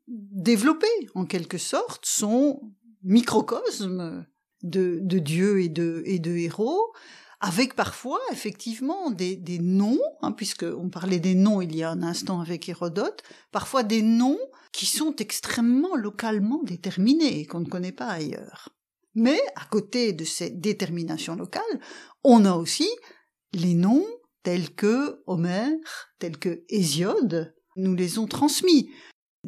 développé, 0.07 0.87
en 1.15 1.27
quelque 1.27 1.59
sorte, 1.59 2.07
son 2.07 2.73
microcosme 3.03 4.27
de, 4.63 4.99
de 5.03 5.19
dieux 5.19 5.61
et 5.61 5.69
de, 5.69 6.03
et 6.07 6.19
de 6.19 6.35
héros, 6.37 6.93
avec 7.41 7.75
parfois 7.75 8.21
effectivement 8.33 9.11
des, 9.11 9.59
noms, 9.61 10.01
hein, 10.23 10.33
puisqu'on 10.33 10.91
parlait 10.91 11.21
des 11.21 11.35
noms 11.35 11.61
il 11.61 11.75
y 11.75 11.83
a 11.83 11.91
un 11.91 12.03
instant 12.03 12.41
avec 12.41 12.69
Hérodote, 12.69 13.23
parfois 13.53 13.83
des 13.83 14.03
noms 14.03 14.39
qui 14.73 14.87
sont 14.87 15.15
extrêmement 15.17 15.95
localement 15.95 16.63
déterminés 16.65 17.41
et 17.41 17.47
qu'on 17.47 17.61
ne 17.61 17.69
connaît 17.69 17.93
pas 17.93 18.09
ailleurs. 18.09 18.71
Mais 19.15 19.41
à 19.57 19.65
côté 19.65 20.13
de 20.13 20.25
ces 20.25 20.51
déterminations 20.51 21.37
locales, 21.37 21.63
on 22.25 22.45
a 22.45 22.55
aussi 22.55 22.89
les 23.53 23.75
noms 23.75 24.07
tels 24.43 24.75
que 24.75 25.23
Homère, 25.27 25.77
tels 26.19 26.39
que 26.39 26.65
Hésiode, 26.69 27.55
nous 27.77 27.95
les 27.95 28.19
ont 28.19 28.27
transmis. 28.27 28.91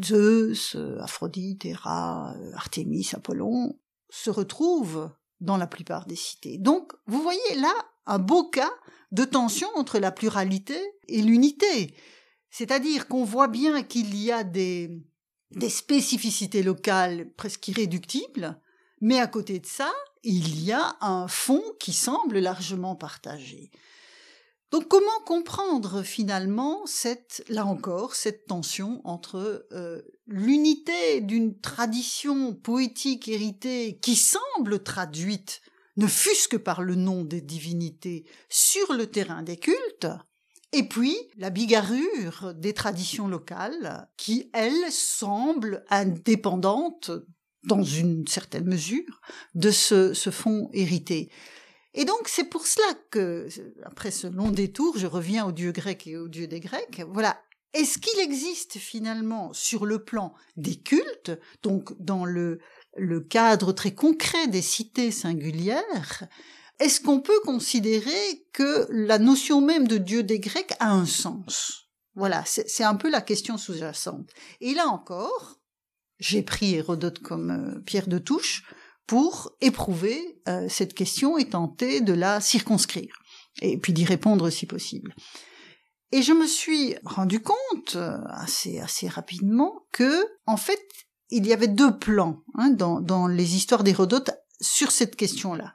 Zeus, 0.03 0.77
Aphrodite, 1.01 1.67
Héra, 1.67 2.35
Artémis, 2.55 3.11
Apollon 3.13 3.79
se 4.09 4.31
retrouvent 4.31 5.11
dans 5.41 5.57
la 5.57 5.67
plupart 5.67 6.07
des 6.07 6.17
cités. 6.17 6.59
Donc, 6.59 6.93
vous 7.07 7.23
voyez 7.23 7.55
là 7.57 7.73
un 8.07 8.19
beau 8.19 8.45
cas 8.45 8.71
de 9.13 9.25
tension 9.25 9.69
entre 9.75 9.99
la 9.99 10.13
pluralité 10.13 10.79
et 11.09 11.23
l'unité. 11.23 11.95
C'est-à-dire 12.51 13.09
qu'on 13.09 13.25
voit 13.25 13.49
bien 13.49 13.83
qu'il 13.83 14.17
y 14.17 14.31
a 14.33 14.45
des, 14.45 14.91
des 15.53 15.71
spécificités 15.71 16.63
locales 16.63 17.33
presque 17.37 17.69
irréductibles, 17.69 18.61
mais 19.01 19.19
à 19.19 19.27
côté 19.27 19.59
de 19.59 19.67
ça, 19.67 19.91
il 20.23 20.63
y 20.63 20.73
a 20.73 20.97
un 21.01 21.29
fond 21.29 21.63
qui 21.79 21.93
semble 21.93 22.39
largement 22.39 22.97
partagé. 22.97 23.71
Donc 24.71 24.87
comment 24.87 25.07
comprendre 25.27 26.03
finalement 26.03 26.87
cette, 26.87 27.45
là 27.49 27.67
encore, 27.67 28.15
cette 28.15 28.47
tension 28.47 29.01
entre 29.05 29.67
euh, 29.73 30.01
l'unité 30.27 31.21
d'une 31.21 31.59
tradition 31.59 32.55
poétique 32.55 33.27
héritée 33.27 33.99
qui 34.01 34.15
semble 34.15 34.83
traduite, 34.83 35.61
ne 35.97 36.07
fût-ce 36.07 36.47
que 36.47 36.57
par 36.57 36.83
le 36.83 36.95
nom 36.95 37.25
des 37.25 37.41
divinités, 37.41 38.25
sur 38.49 38.93
le 38.93 39.09
terrain 39.09 39.43
des 39.43 39.57
cultes, 39.57 40.07
et 40.73 40.85
puis 40.85 41.17
la 41.37 41.51
bigarrure 41.51 42.55
des 42.55 42.73
traditions 42.73 43.27
locales 43.27 44.09
qui, 44.17 44.51
elles, 44.53 44.93
semblent 44.93 45.85
indépendantes 45.91 47.11
dans 47.65 47.83
une 47.83 48.27
certaine 48.29 48.67
mesure 48.67 49.21
de 49.55 49.73
ce, 49.73 50.15
ce 50.15 50.31
fond 50.31 50.71
hérité. 50.73 51.31
Et 51.95 52.05
donc 52.05 52.29
c'est 52.29 52.45
pour 52.45 52.67
cela 52.67 52.99
que, 53.11 53.49
après 53.85 54.11
ce 54.11 54.27
long 54.27 54.51
détour, 54.51 54.97
je 54.97 55.07
reviens 55.07 55.47
au 55.47 55.53
dieu 55.53 55.73
grec 55.73 56.07
et 56.07 56.17
au 56.17 56.29
dieu 56.29 56.47
des 56.47 56.61
Grecs. 56.61 57.03
Voilà. 57.09 57.41
Est-ce 57.73 57.99
qu'il 57.99 58.19
existe 58.21 58.79
finalement 58.79 59.53
sur 59.53 59.87
le 59.87 60.03
plan 60.03 60.35
des 60.57 60.77
cultes, 60.77 61.33
donc 61.63 61.93
dans 62.01 62.25
le, 62.25 62.59
le 62.97 63.21
cadre 63.21 63.73
très 63.73 63.95
concret 63.95 64.49
des 64.49 64.63
cités 64.63 65.13
singulières, 65.13 66.27
est-ce 66.81 67.01
qu'on 67.01 67.21
peut 67.21 67.39
considérer 67.45 68.47
que 68.53 68.87
la 68.91 69.19
notion 69.19 69.61
même 69.61 69.87
de 69.87 69.99
dieu 69.99 70.23
des 70.23 70.41
Grecs 70.41 70.73
a 70.81 70.91
un 70.91 71.07
sens? 71.07 71.91
Voilà, 72.15 72.43
c'est 72.45 72.83
un 72.83 72.97
peu 72.97 73.09
la 73.09 73.21
question 73.21 73.57
sous-jacente. 73.57 74.31
Et 74.61 74.75
là 74.75 74.89
encore, 74.89 75.61
j'ai 76.19 76.43
pris 76.43 76.75
Hérodote 76.75 77.21
comme 77.21 77.51
euh, 77.51 77.81
pierre 77.81 78.09
de 78.09 78.19
touche 78.19 78.65
pour 79.11 79.51
éprouver 79.61 80.41
euh, 80.47 80.69
cette 80.69 80.95
question 80.95 81.37
et 81.37 81.49
tenter 81.49 82.01
de 82.01 82.13
la 82.13 82.41
circonscrire, 82.41 83.13
et 83.61 83.77
puis 83.77 83.93
d'y 83.93 84.05
répondre 84.05 84.51
si 84.51 84.67
possible. 84.67 85.17
Et 86.13 86.23
je 86.23 86.33
me 86.33 86.47
suis 86.47 86.95
rendu 87.05 87.43
compte 87.43 87.97
euh, 87.97 88.19
assez 88.29 88.79
assez 88.79 89.09
rapidement 89.09 89.85
que 89.91 90.25
en 90.47 90.57
fait 90.57 90.81
il 91.29 91.45
y 91.45 91.53
avait 91.53 91.67
deux 91.67 91.99
plans 91.99 92.45
hein, 92.55 92.71
dans, 92.71 93.01
dans 93.01 93.27
les 93.27 93.57
histoires 93.57 93.83
d'Hérodote 93.83 94.31
sur 94.61 94.93
cette 94.93 95.17
question-là. 95.17 95.75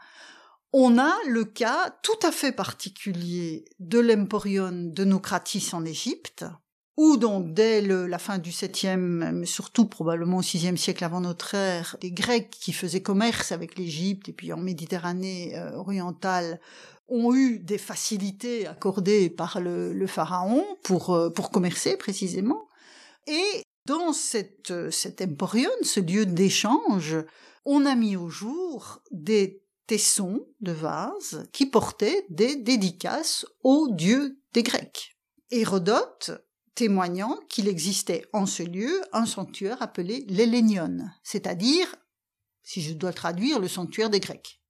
On 0.72 0.98
a 0.98 1.12
le 1.28 1.44
cas 1.44 1.94
tout 2.04 2.20
à 2.24 2.32
fait 2.32 2.54
particulier 2.54 3.66
de 3.80 4.00
l'Emporion 4.00 4.72
de 4.72 5.04
Nocratis 5.04 5.72
en 5.74 5.84
Égypte, 5.84 6.46
où 6.98 7.18
donc 7.18 7.54
dès 7.54 7.82
la 7.82 8.18
fin 8.18 8.38
du 8.38 8.52
7e, 8.52 9.32
mais 9.32 9.46
surtout 9.46 9.86
probablement 9.86 10.38
au 10.38 10.42
6e 10.42 10.78
siècle 10.78 11.04
avant 11.04 11.22
notre 11.22 11.54
ère, 11.54 11.98
les 12.02 12.12
Grecs 12.12 12.50
qui 12.50 12.74
faisaient 12.74 13.02
commerce 13.02 13.52
avec 13.52 13.78
l'Égypte 13.78 14.30
et 14.30 14.34
puis 14.34 14.54
en 14.54 14.58
Méditerranée 14.58 15.58
euh, 15.58 15.74
orientale 15.74 16.60
ont 17.08 17.36
eu 17.36 17.60
des 17.60 17.78
facilités 17.78 18.66
accordées 18.66 19.30
par 19.30 19.60
le, 19.60 20.08
pharaon 20.08 20.64
pour, 20.84 21.14
euh, 21.14 21.30
pour 21.30 21.52
commercer 21.52 21.98
précisément. 21.98 22.68
Et 23.28 23.64
dans 23.86 24.14
cette, 24.14 24.90
cet 24.90 25.22
emporion, 25.22 25.70
ce 25.84 26.00
lieu 26.00 26.26
d'échange, 26.26 27.18
on 27.66 27.86
a 27.86 27.96
mis 27.96 28.16
au 28.16 28.30
jour 28.30 29.02
des 29.12 29.62
tessons 29.88 30.48
de 30.62 30.72
vases 30.72 31.48
qui 31.52 31.66
portaient 31.66 32.26
des 32.30 32.56
dédicaces 32.56 33.46
aux 33.64 33.88
dieux 33.92 34.40
des 34.54 34.64
Grecs. 34.64 35.16
Hérodote 35.52 36.32
témoignant 36.76 37.40
qu'il 37.50 37.68
existait 37.68 38.26
en 38.34 38.46
ce 38.46 38.64
lieu 38.64 39.02
un 39.14 39.26
sanctuaire 39.26 39.82
appelé 39.82 40.26
l'Hélénion, 40.28 41.10
c'est-à-dire, 41.24 41.96
si 42.64 42.82
je 42.82 42.94
dois 42.94 43.14
traduire, 43.14 43.60
le 43.60 43.68
sanctuaire 43.68 44.10
des 44.10 44.20
Grecs. 44.20 44.62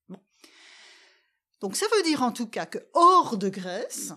Donc 1.62 1.76
ça 1.76 1.88
veut 1.96 2.04
dire 2.04 2.22
en 2.22 2.32
tout 2.32 2.48
cas 2.48 2.66
que 2.66 2.78
hors 2.94 3.38
de 3.38 3.50
Grèce, 3.50 4.14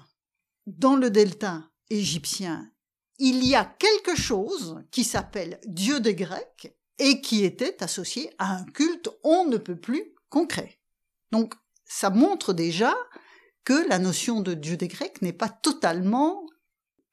dans 0.66 0.96
le 0.96 1.10
delta 1.10 1.70
égyptien, 1.88 2.70
il 3.18 3.44
y 3.44 3.54
a 3.54 3.64
quelque 3.64 4.14
chose 4.14 4.84
qui 4.90 5.02
s'appelle 5.02 5.58
Dieu 5.64 6.00
des 6.00 6.14
Grecs 6.14 6.74
et 6.98 7.20
qui 7.20 7.44
était 7.44 7.82
associé 7.82 8.30
à 8.38 8.54
un 8.54 8.64
culte 8.64 9.08
on 9.24 9.46
ne 9.46 9.56
peut 9.56 9.78
plus 9.78 10.14
concret. 10.28 10.78
Donc 11.32 11.54
ça 11.84 12.10
montre 12.10 12.52
déjà 12.52 12.94
que 13.64 13.88
la 13.88 13.98
notion 13.98 14.40
de 14.40 14.54
Dieu 14.54 14.76
des 14.76 14.88
Grecs 14.88 15.22
n'est 15.22 15.32
pas 15.32 15.48
totalement 15.48 16.46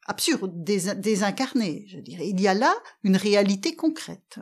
absurde, 0.06 0.52
désincarnée, 0.64 1.84
je 1.88 1.98
dirais. 1.98 2.28
Il 2.28 2.40
y 2.40 2.48
a 2.48 2.54
là 2.54 2.74
une 3.02 3.16
réalité 3.16 3.76
concrète. 3.76 4.38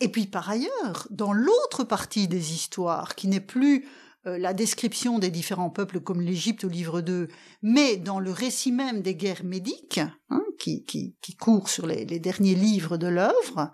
Et 0.00 0.08
puis 0.08 0.26
par 0.26 0.50
ailleurs, 0.50 1.06
dans 1.10 1.32
l'autre 1.32 1.84
partie 1.84 2.28
des 2.28 2.52
histoires, 2.52 3.14
qui 3.14 3.28
n'est 3.28 3.40
plus 3.40 3.86
euh, 4.26 4.38
la 4.38 4.54
description 4.54 5.18
des 5.18 5.30
différents 5.30 5.70
peuples 5.70 6.00
comme 6.00 6.20
l'Égypte 6.20 6.64
au 6.64 6.68
livre 6.68 7.00
2, 7.00 7.28
mais 7.62 7.96
dans 7.96 8.18
le 8.18 8.32
récit 8.32 8.72
même 8.72 9.02
des 9.02 9.14
guerres 9.14 9.44
médiques, 9.44 10.00
hein, 10.30 10.42
qui, 10.58 10.84
qui, 10.84 11.14
qui 11.20 11.36
court 11.36 11.68
sur 11.68 11.86
les, 11.86 12.04
les 12.04 12.18
derniers 12.18 12.54
livres 12.54 12.96
de 12.96 13.06
l'œuvre, 13.06 13.72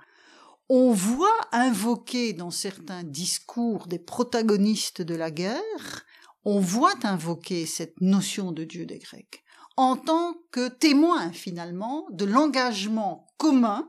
on 0.68 0.93
voit 0.93 1.41
invoquer 1.53 2.33
dans 2.33 2.51
certains 2.51 3.03
discours 3.03 3.87
des 3.87 3.99
protagonistes 3.99 5.03
de 5.03 5.14
la 5.14 5.31
guerre, 5.31 6.05
on 6.45 6.61
voit 6.61 6.95
invoquer 7.03 7.66
cette 7.66 8.01
notion 8.01 8.53
de 8.53 8.64
Dieu 8.64 8.87
des 8.87 8.99
Grecs 8.99 9.43
en 9.81 9.97
tant 9.97 10.35
que 10.51 10.68
témoin 10.68 11.33
finalement 11.33 12.07
de 12.11 12.26
l'engagement 12.26 13.26
commun 13.39 13.89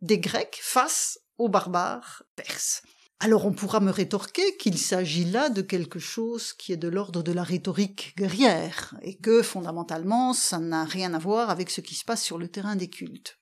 des 0.00 0.18
Grecs 0.18 0.60
face 0.62 1.18
aux 1.38 1.48
barbares 1.48 2.22
perses. 2.36 2.82
Alors 3.18 3.44
on 3.44 3.52
pourra 3.52 3.80
me 3.80 3.90
rétorquer 3.90 4.56
qu'il 4.58 4.78
s'agit 4.78 5.24
là 5.24 5.48
de 5.48 5.60
quelque 5.60 5.98
chose 5.98 6.52
qui 6.52 6.72
est 6.72 6.76
de 6.76 6.86
l'ordre 6.86 7.24
de 7.24 7.32
la 7.32 7.42
rhétorique 7.42 8.14
guerrière, 8.16 8.94
et 9.02 9.16
que 9.16 9.42
fondamentalement 9.42 10.34
ça 10.34 10.60
n'a 10.60 10.84
rien 10.84 11.14
à 11.14 11.18
voir 11.18 11.50
avec 11.50 11.70
ce 11.70 11.80
qui 11.80 11.96
se 11.96 12.04
passe 12.04 12.22
sur 12.22 12.38
le 12.38 12.48
terrain 12.48 12.76
des 12.76 12.88
cultes. 12.88 13.38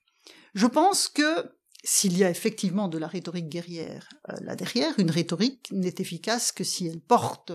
Je 0.55 0.65
pense 0.65 1.07
que 1.07 1.53
s'il 1.83 2.17
y 2.17 2.23
a 2.23 2.29
effectivement 2.29 2.87
de 2.87 2.97
la 2.97 3.07
rhétorique 3.07 3.49
guerrière 3.49 4.09
euh, 4.29 4.35
là 4.41 4.55
derrière, 4.55 4.97
une 4.97 5.11
rhétorique 5.11 5.69
n'est 5.71 5.95
efficace 5.99 6.51
que 6.51 6.63
si 6.63 6.87
elle 6.87 7.01
porte 7.01 7.51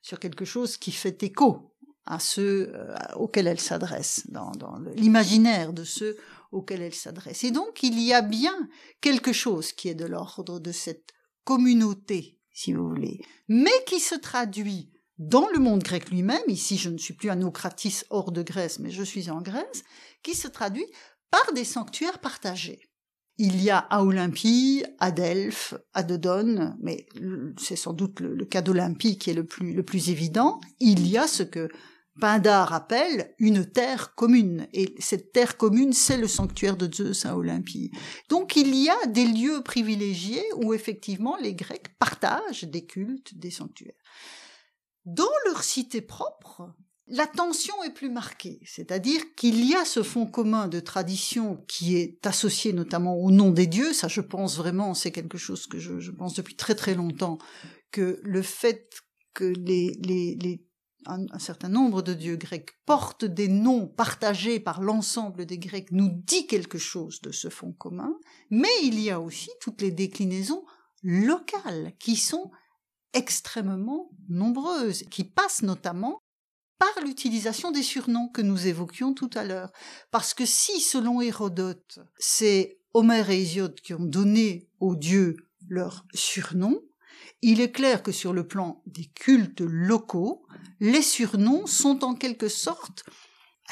sur 0.00 0.18
quelque 0.18 0.46
chose 0.46 0.78
qui 0.78 0.92
fait 0.92 1.22
écho 1.22 1.71
à 2.06 2.18
ceux 2.18 2.72
euh, 2.74 2.96
auxquels 3.16 3.46
elle 3.46 3.60
s'adresse, 3.60 4.26
dans, 4.28 4.52
l'imaginaire 4.96 5.72
de 5.72 5.84
ceux 5.84 6.16
auxquels 6.50 6.82
elle 6.82 6.94
s'adresse. 6.94 7.44
Et 7.44 7.50
donc 7.50 7.82
il 7.82 8.00
y 8.00 8.12
a 8.12 8.22
bien 8.22 8.68
quelque 9.00 9.32
chose 9.32 9.72
qui 9.72 9.88
est 9.88 9.94
de 9.94 10.04
l'ordre 10.04 10.58
de 10.58 10.72
cette 10.72 11.10
communauté, 11.44 12.38
si 12.52 12.72
vous 12.72 12.88
voulez, 12.88 13.20
mais 13.48 13.70
qui 13.86 14.00
se 14.00 14.14
traduit 14.14 14.90
dans 15.18 15.48
le 15.48 15.58
monde 15.58 15.82
grec 15.82 16.10
lui-même, 16.10 16.42
ici 16.48 16.76
je 16.76 16.90
ne 16.90 16.98
suis 16.98 17.14
plus 17.14 17.30
à 17.30 17.36
Nocratis 17.36 18.04
hors 18.10 18.32
de 18.32 18.42
Grèce, 18.42 18.78
mais 18.78 18.90
je 18.90 19.02
suis 19.02 19.30
en 19.30 19.40
Grèce, 19.40 19.84
qui 20.22 20.34
se 20.34 20.48
traduit 20.48 20.86
par 21.30 21.52
des 21.54 21.64
sanctuaires 21.64 22.18
partagés. 22.18 22.80
Il 23.38 23.62
y 23.62 23.70
a 23.70 23.78
à 23.78 24.02
Olympie, 24.02 24.84
à 24.98 25.10
Delphes, 25.10 25.74
à 25.94 26.02
Dodone, 26.02 26.76
mais 26.80 27.06
c'est 27.58 27.76
sans 27.76 27.92
doute 27.92 28.20
le, 28.20 28.34
le 28.34 28.44
cas 28.44 28.60
d'Olympie 28.60 29.16
qui 29.16 29.30
est 29.30 29.34
le 29.34 29.46
plus, 29.46 29.72
le 29.72 29.82
plus 29.82 30.10
évident. 30.10 30.60
Il 30.80 31.06
y 31.06 31.16
a 31.16 31.26
ce 31.26 31.42
que 31.42 31.68
Pindar 32.20 32.72
appelle 32.72 33.34
une 33.38 33.64
terre 33.64 34.14
commune. 34.14 34.68
Et 34.72 34.94
cette 34.98 35.32
terre 35.32 35.56
commune, 35.56 35.92
c'est 35.92 36.18
le 36.18 36.28
sanctuaire 36.28 36.76
de 36.76 36.92
Zeus 36.92 37.24
à 37.24 37.36
Olympie. 37.36 37.90
Donc 38.28 38.56
il 38.56 38.74
y 38.74 38.90
a 38.90 39.06
des 39.06 39.24
lieux 39.24 39.62
privilégiés 39.62 40.44
où 40.56 40.74
effectivement 40.74 41.36
les 41.36 41.54
Grecs 41.54 41.96
partagent 41.98 42.64
des 42.64 42.84
cultes, 42.84 43.38
des 43.38 43.50
sanctuaires. 43.50 43.94
Dans 45.04 45.24
leur 45.46 45.64
cité 45.64 46.00
propre, 46.00 46.74
la 47.08 47.26
tension 47.26 47.82
est 47.82 47.92
plus 47.92 48.10
marquée, 48.10 48.60
c'est-à-dire 48.64 49.20
qu'il 49.34 49.64
y 49.64 49.74
a 49.74 49.84
ce 49.84 50.02
fond 50.02 50.26
commun 50.26 50.68
de 50.68 50.80
tradition 50.80 51.64
qui 51.66 51.96
est 51.96 52.24
associé 52.26 52.72
notamment 52.72 53.16
au 53.16 53.32
nom 53.32 53.50
des 53.50 53.66
dieux, 53.66 53.92
ça 53.92 54.06
je 54.06 54.20
pense 54.20 54.56
vraiment, 54.56 54.94
c'est 54.94 55.10
quelque 55.10 55.36
chose 55.36 55.66
que 55.66 55.78
je, 55.78 56.10
pense 56.12 56.34
depuis 56.34 56.54
très 56.54 56.76
très 56.76 56.94
longtemps, 56.94 57.38
que 57.90 58.20
le 58.22 58.42
fait 58.42 58.88
que 59.34 59.44
les, 59.44 59.98
les, 60.00 60.36
les 60.36 60.64
un, 61.06 61.38
certain 61.38 61.68
nombre 61.68 62.02
de 62.02 62.14
dieux 62.14 62.36
grecs 62.36 62.70
portent 62.86 63.24
des 63.24 63.48
noms 63.48 63.86
partagés 63.86 64.60
par 64.60 64.80
l'ensemble 64.80 65.46
des 65.46 65.58
Grecs 65.58 65.92
nous 65.92 66.08
dit 66.08 66.46
quelque 66.46 66.78
chose 66.78 67.20
de 67.20 67.32
ce 67.32 67.48
fond 67.48 67.72
commun, 67.72 68.14
mais 68.50 68.72
il 68.82 69.00
y 69.00 69.10
a 69.10 69.20
aussi 69.20 69.50
toutes 69.60 69.82
les 69.82 69.90
déclinaisons 69.90 70.64
locales 71.02 71.92
qui 71.98 72.16
sont 72.16 72.50
extrêmement 73.12 74.10
nombreuses, 74.28 75.02
qui 75.10 75.24
passent 75.24 75.62
notamment 75.62 76.18
par 76.78 77.04
l'utilisation 77.04 77.70
des 77.70 77.82
surnoms 77.82 78.28
que 78.28 78.42
nous 78.42 78.66
évoquions 78.66 79.14
tout 79.14 79.30
à 79.34 79.44
l'heure. 79.44 79.70
Parce 80.10 80.34
que 80.34 80.44
si, 80.44 80.80
selon 80.80 81.20
Hérodote, 81.20 82.00
c'est 82.18 82.80
Homère 82.94 83.30
et 83.30 83.40
Hésiode 83.40 83.80
qui 83.80 83.94
ont 83.94 84.04
donné 84.04 84.68
aux 84.80 84.96
dieux 84.96 85.36
leurs 85.68 86.04
surnoms, 86.12 86.80
il 87.42 87.60
est 87.60 87.72
clair 87.72 88.02
que 88.02 88.12
sur 88.12 88.32
le 88.32 88.46
plan 88.46 88.82
des 88.86 89.06
cultes 89.06 89.62
locaux, 89.62 90.46
les 90.80 91.02
surnoms 91.02 91.66
sont 91.66 92.04
en 92.04 92.14
quelque 92.14 92.48
sorte 92.48 93.04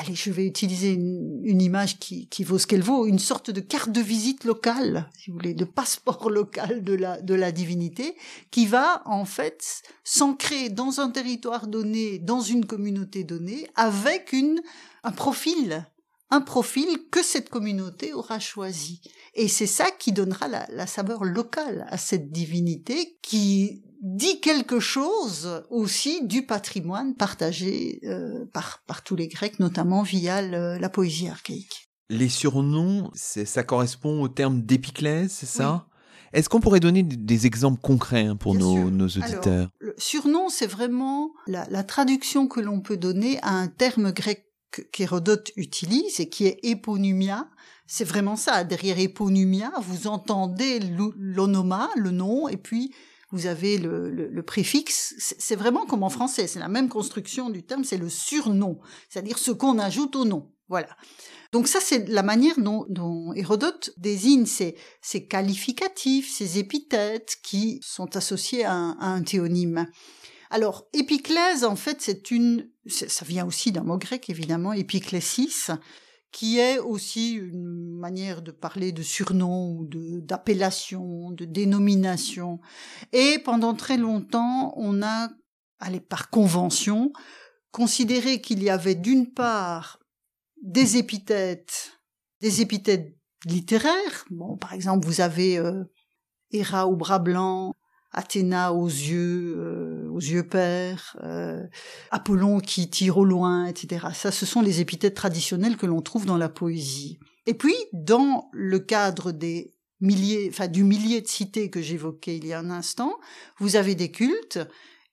allez, 0.00 0.14
je 0.14 0.30
vais 0.30 0.46
utiliser 0.46 0.92
une, 0.92 1.60
image 1.60 1.98
qui, 1.98 2.44
vaut 2.44 2.58
ce 2.58 2.66
qu'elle 2.66 2.82
vaut, 2.82 3.06
une 3.06 3.18
sorte 3.18 3.50
de 3.50 3.60
carte 3.60 3.92
de 3.92 4.00
visite 4.00 4.44
locale, 4.44 5.10
si 5.16 5.30
vous 5.30 5.36
voulez, 5.36 5.54
de 5.54 5.64
passeport 5.64 6.30
local 6.30 6.82
de 6.82 6.94
la, 6.94 7.20
de 7.20 7.50
divinité, 7.50 8.16
qui 8.50 8.66
va 8.66 9.02
en 9.04 9.24
fait 9.24 9.82
s'ancrer 10.04 10.70
dans 10.70 11.00
un 11.00 11.10
territoire 11.10 11.66
donné, 11.66 12.18
dans 12.18 12.40
une 12.40 12.64
communauté 12.64 13.24
donnée, 13.24 13.66
avec 13.74 14.34
un 15.04 15.12
profil 15.12 15.86
un 16.30 16.40
profil 16.40 16.88
que 17.10 17.22
cette 17.22 17.48
communauté 17.48 18.12
aura 18.12 18.38
choisi. 18.38 19.00
Et 19.34 19.48
c'est 19.48 19.66
ça 19.66 19.90
qui 19.90 20.12
donnera 20.12 20.48
la, 20.48 20.86
saveur 20.86 21.24
locale 21.24 21.86
à 21.88 21.98
cette 21.98 22.30
divinité 22.30 23.18
qui 23.22 23.82
dit 24.02 24.40
quelque 24.40 24.80
chose 24.80 25.64
aussi 25.70 26.26
du 26.26 26.46
patrimoine 26.46 27.14
partagé 27.14 28.00
euh, 28.04 28.46
par, 28.52 28.82
par 28.86 29.02
tous 29.02 29.16
les 29.16 29.28
Grecs, 29.28 29.60
notamment 29.60 30.02
via 30.02 30.40
la 30.42 30.88
poésie 30.88 31.28
archaïque. 31.28 31.90
Les 32.08 32.28
surnoms, 32.28 33.10
ça 33.14 33.62
correspond 33.62 34.22
au 34.22 34.28
terme 34.28 34.62
d'épiclèse, 34.62 35.30
c'est 35.30 35.46
ça? 35.46 35.86
Est-ce 36.32 36.48
qu'on 36.48 36.60
pourrait 36.60 36.80
donner 36.80 37.02
des 37.02 37.46
exemples 37.46 37.80
concrets 37.80 38.26
hein, 38.26 38.36
pour 38.36 38.54
nos, 38.54 38.88
nos, 38.90 39.06
auditeurs? 39.06 39.68
le 39.80 39.94
Surnom, 39.98 40.48
c'est 40.48 40.66
vraiment 40.66 41.32
la, 41.48 41.66
la 41.70 41.82
traduction 41.82 42.46
que 42.46 42.60
l'on 42.60 42.80
peut 42.80 42.96
donner 42.96 43.40
à 43.42 43.50
un 43.50 43.66
terme 43.66 44.12
grec 44.12 44.49
qu'Hérodote 44.92 45.50
utilise 45.56 46.20
et 46.20 46.28
qui 46.28 46.46
est 46.46 46.58
éponymia. 46.62 47.48
C'est 47.86 48.04
vraiment 48.04 48.36
ça. 48.36 48.64
Derrière 48.64 48.98
éponymia, 48.98 49.72
vous 49.82 50.06
entendez 50.06 50.80
l'onoma, 51.18 51.90
le 51.96 52.10
nom, 52.10 52.48
et 52.48 52.56
puis 52.56 52.94
vous 53.32 53.46
avez 53.46 53.78
le, 53.78 54.42
préfixe. 54.42 55.14
C'est 55.18 55.56
vraiment 55.56 55.86
comme 55.86 56.02
en 56.02 56.10
français. 56.10 56.46
C'est 56.46 56.58
la 56.58 56.68
même 56.68 56.88
construction 56.88 57.50
du 57.50 57.62
terme. 57.62 57.84
C'est 57.84 57.96
le 57.96 58.08
surnom, 58.08 58.80
c'est-à-dire 59.08 59.38
ce 59.38 59.50
qu'on 59.50 59.78
ajoute 59.78 60.16
au 60.16 60.24
nom. 60.24 60.52
Voilà. 60.68 60.96
Donc 61.52 61.66
ça, 61.66 61.80
c'est 61.80 62.08
la 62.08 62.22
manière 62.22 62.54
dont, 62.58 62.86
dont 62.88 63.32
Hérodote 63.34 63.92
désigne 63.96 64.46
ces, 64.46 64.76
ces, 65.02 65.26
qualificatifs, 65.26 66.32
ces 66.32 66.58
épithètes 66.58 67.38
qui 67.42 67.80
sont 67.82 68.16
associés 68.16 68.64
à 68.64 68.72
un, 68.72 68.92
à 69.00 69.08
un 69.08 69.22
théonyme. 69.22 69.88
Alors, 70.50 70.88
épiclèse, 70.92 71.64
en 71.64 71.76
fait, 71.76 72.00
c'est 72.00 72.30
une, 72.32 72.68
ça 72.86 73.24
vient 73.24 73.46
aussi 73.46 73.70
d'un 73.70 73.84
mot 73.84 73.98
grec, 73.98 74.28
évidemment, 74.28 74.72
épiclésis, 74.72 75.70
qui 76.32 76.58
est 76.58 76.78
aussi 76.78 77.32
une 77.32 77.96
manière 77.98 78.42
de 78.42 78.50
parler 78.50 78.92
de 78.92 79.02
surnom 79.02 79.78
ou 79.78 79.88
d'appellation, 80.20 81.30
de, 81.30 81.44
dénomination. 81.44 82.60
Et 83.12 83.38
pendant 83.44 83.74
très 83.74 83.96
longtemps, 83.96 84.72
on 84.76 85.02
a, 85.02 85.30
allez, 85.78 86.00
par 86.00 86.30
convention, 86.30 87.12
considéré 87.70 88.40
qu'il 88.40 88.62
y 88.62 88.70
avait 88.70 88.94
d'une 88.96 89.32
part 89.32 90.00
des 90.62 90.96
épithètes, 90.96 91.92
des 92.40 92.60
épithètes 92.60 93.16
littéraires. 93.44 94.24
Bon, 94.30 94.56
par 94.56 94.72
exemple, 94.72 95.06
vous 95.06 95.20
avez 95.20 95.58
euh, 95.58 95.84
Héra 96.52 96.86
au 96.86 96.96
bras 96.96 97.18
blanc, 97.18 97.74
Athéna 98.12 98.72
aux 98.72 98.88
yeux, 98.88 99.56
euh, 99.56 99.99
aux 100.20 100.22
yeux 100.22 100.46
pères, 100.46 101.16
euh, 101.22 101.62
Apollon 102.10 102.60
qui 102.60 102.90
tire 102.90 103.16
au 103.16 103.24
loin, 103.24 103.64
etc. 103.64 104.08
Ça, 104.12 104.30
ce 104.30 104.44
sont 104.44 104.60
les 104.60 104.80
épithètes 104.80 105.14
traditionnelles 105.14 105.78
que 105.78 105.86
l'on 105.86 106.02
trouve 106.02 106.26
dans 106.26 106.36
la 106.36 106.50
poésie. 106.50 107.18
Et 107.46 107.54
puis, 107.54 107.74
dans 107.94 108.50
le 108.52 108.78
cadre 108.80 109.32
des 109.32 109.74
milliers, 110.00 110.48
enfin 110.50 110.68
du 110.68 110.84
millier 110.84 111.22
de 111.22 111.26
cités 111.26 111.70
que 111.70 111.80
j'évoquais 111.80 112.36
il 112.36 112.46
y 112.46 112.52
a 112.52 112.58
un 112.58 112.70
instant, 112.70 113.18
vous 113.58 113.76
avez 113.76 113.94
des 113.94 114.10
cultes 114.10 114.58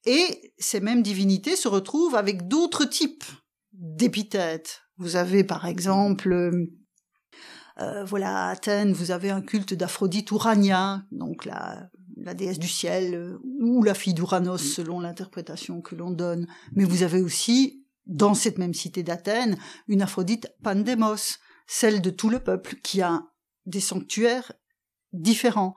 et 0.05 0.53
ces 0.57 0.81
mêmes 0.81 1.03
divinités 1.03 1.55
se 1.55 1.67
retrouvent 1.67 2.15
avec 2.15 2.47
d'autres 2.47 2.85
types 2.85 3.25
d'épithètes. 3.71 4.81
Vous 4.97 5.15
avez 5.15 5.43
par 5.43 5.65
exemple 5.67 6.51
euh, 7.79 8.03
voilà, 8.05 8.47
à 8.47 8.49
Athènes, 8.49 8.93
vous 8.93 9.11
avez 9.11 9.29
un 9.29 9.41
culte 9.41 9.73
d'Aphrodite 9.73 10.31
Urania, 10.31 11.03
donc 11.11 11.45
la, 11.45 11.89
la 12.27 12.33
déesse 12.33 12.59
du 12.59 12.67
ciel, 12.67 13.15
euh, 13.15 13.39
ou 13.61 13.81
la 13.83 13.93
fille 13.93 14.13
d'Uranos, 14.13 14.57
selon 14.61 14.99
l'interprétation 14.99 15.81
que 15.81 15.95
l'on 15.95 16.11
donne. 16.11 16.45
Mais 16.73 16.83
vous 16.83 17.03
avez 17.03 17.21
aussi, 17.21 17.85
dans 18.05 18.33
cette 18.33 18.57
même 18.57 18.73
cité 18.73 19.01
d'Athènes, 19.01 19.57
une 19.87 20.01
Aphrodite 20.01 20.53
Pandemos, 20.61 21.39
celle 21.67 22.01
de 22.01 22.09
tout 22.09 22.29
le 22.29 22.39
peuple, 22.39 22.75
qui 22.83 23.01
a 23.01 23.23
des 23.65 23.79
sanctuaires 23.79 24.51
différents. 25.13 25.75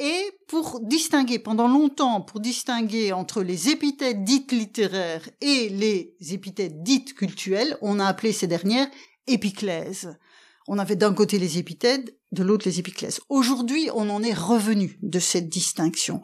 Et 0.00 0.32
pour 0.48 0.80
distinguer, 0.80 1.38
pendant 1.38 1.68
longtemps, 1.68 2.20
pour 2.20 2.40
distinguer 2.40 3.12
entre 3.12 3.44
les 3.44 3.68
épithètes 3.68 4.24
dites 4.24 4.50
littéraires 4.50 5.28
et 5.40 5.68
les 5.68 6.16
épithètes 6.32 6.82
dites 6.82 7.14
cultuelles, 7.14 7.78
on 7.80 8.00
a 8.00 8.06
appelé 8.06 8.32
ces 8.32 8.48
dernières 8.48 8.90
épiclèses 9.28 10.18
on 10.68 10.78
avait 10.78 10.96
d'un 10.96 11.14
côté 11.14 11.38
les 11.38 11.58
épithètes, 11.58 12.16
de 12.32 12.42
l'autre 12.42 12.66
les 12.66 12.78
épiclèses. 12.78 13.20
Aujourd'hui, 13.28 13.90
on 13.94 14.08
en 14.10 14.22
est 14.22 14.34
revenu 14.34 14.98
de 15.02 15.18
cette 15.18 15.48
distinction 15.48 16.22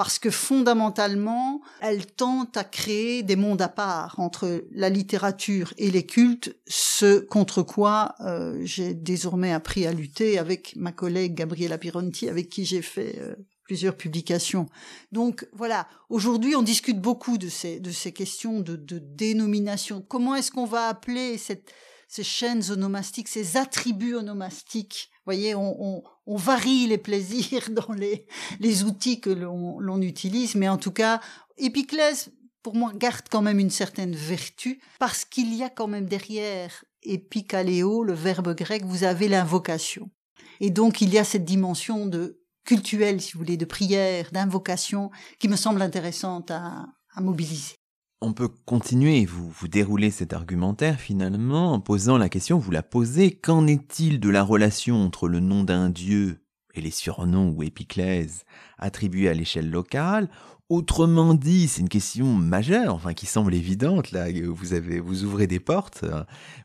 parce 0.00 0.18
que 0.18 0.30
fondamentalement, 0.30 1.60
elle 1.82 2.06
tente 2.06 2.56
à 2.56 2.64
créer 2.64 3.22
des 3.22 3.36
mondes 3.36 3.60
à 3.60 3.68
part 3.68 4.18
entre 4.18 4.64
la 4.70 4.88
littérature 4.88 5.74
et 5.76 5.90
les 5.90 6.06
cultes, 6.06 6.56
ce 6.66 7.18
contre 7.20 7.62
quoi 7.62 8.14
euh, 8.20 8.58
j'ai 8.64 8.94
désormais 8.94 9.52
appris 9.52 9.86
à 9.86 9.92
lutter 9.92 10.38
avec 10.38 10.74
ma 10.76 10.90
collègue 10.90 11.34
Gabriela 11.34 11.76
Pironti, 11.76 12.30
avec 12.30 12.48
qui 12.48 12.64
j'ai 12.64 12.80
fait 12.80 13.18
euh, 13.18 13.34
plusieurs 13.64 13.94
publications. 13.94 14.70
Donc 15.12 15.46
voilà, 15.52 15.86
aujourd'hui 16.08 16.56
on 16.56 16.62
discute 16.62 16.98
beaucoup 16.98 17.36
de 17.36 17.50
ces, 17.50 17.78
de 17.78 17.90
ces 17.90 18.12
questions 18.12 18.60
de, 18.60 18.76
de 18.76 18.98
dénomination. 18.98 20.00
Comment 20.00 20.34
est-ce 20.34 20.50
qu'on 20.50 20.64
va 20.64 20.88
appeler 20.88 21.36
cette, 21.36 21.74
ces 22.10 22.24
chaînes 22.24 22.72
onomastiques, 22.72 23.28
ces 23.28 23.56
attributs 23.56 24.16
onomastiques. 24.16 25.10
Vous 25.18 25.26
voyez, 25.26 25.54
on, 25.54 26.02
varie 26.26 26.88
les 26.88 26.98
plaisirs 26.98 27.70
dans 27.70 27.92
les, 27.92 28.26
les 28.58 28.82
outils 28.82 29.20
que 29.20 29.30
l'on 29.30 30.02
utilise, 30.02 30.56
mais 30.56 30.68
en 30.68 30.76
tout 30.76 30.90
cas, 30.90 31.20
Épiclès, 31.56 32.30
pour 32.64 32.74
moi, 32.74 32.92
garde 32.94 33.26
quand 33.30 33.42
même 33.42 33.60
une 33.60 33.70
certaine 33.70 34.14
vertu, 34.14 34.80
parce 34.98 35.24
qu'il 35.24 35.54
y 35.54 35.62
a 35.62 35.70
quand 35.70 35.86
même 35.86 36.06
derrière 36.06 36.84
épicaléo, 37.04 38.02
le 38.02 38.12
verbe 38.12 38.56
grec, 38.56 38.84
vous 38.84 39.04
avez 39.04 39.28
l'invocation. 39.28 40.10
Et 40.58 40.70
donc, 40.70 41.00
il 41.00 41.14
y 41.14 41.18
a 41.18 41.24
cette 41.24 41.44
dimension 41.44 42.06
de 42.06 42.42
cultuelle, 42.64 43.20
si 43.20 43.32
vous 43.32 43.38
voulez, 43.38 43.56
de 43.56 43.64
prière, 43.64 44.30
d'invocation, 44.32 45.10
qui 45.38 45.46
me 45.46 45.56
semble 45.56 45.80
intéressante 45.80 46.50
à 46.50 46.86
mobiliser 47.18 47.79
on 48.22 48.32
peut 48.34 48.48
continuer, 48.66 49.24
vous, 49.24 49.48
vous 49.48 49.68
déroulez 49.68 50.10
cet 50.10 50.32
argumentaire 50.34 51.00
finalement 51.00 51.72
en 51.72 51.80
posant 51.80 52.18
la 52.18 52.28
question, 52.28 52.58
vous 52.58 52.70
la 52.70 52.82
posez, 52.82 53.32
qu'en 53.32 53.66
est-il 53.66 54.20
de 54.20 54.28
la 54.28 54.42
relation 54.42 55.02
entre 55.02 55.26
le 55.26 55.40
nom 55.40 55.64
d'un 55.64 55.88
dieu 55.88 56.44
et 56.74 56.82
les 56.82 56.90
surnoms 56.90 57.50
ou 57.50 57.62
épiclèses 57.62 58.44
attribués 58.78 59.28
à 59.28 59.34
l'échelle 59.34 59.70
locale? 59.70 60.28
Autrement 60.68 61.34
dit, 61.34 61.66
c'est 61.66 61.80
une 61.80 61.88
question 61.88 62.26
majeure, 62.26 62.94
enfin 62.94 63.12
qui 63.12 63.26
semble 63.26 63.54
évidente 63.54 64.12
là, 64.12 64.26
vous 64.46 64.72
avez 64.72 65.00
vous 65.00 65.24
ouvrez 65.24 65.48
des 65.48 65.58
portes. 65.58 66.04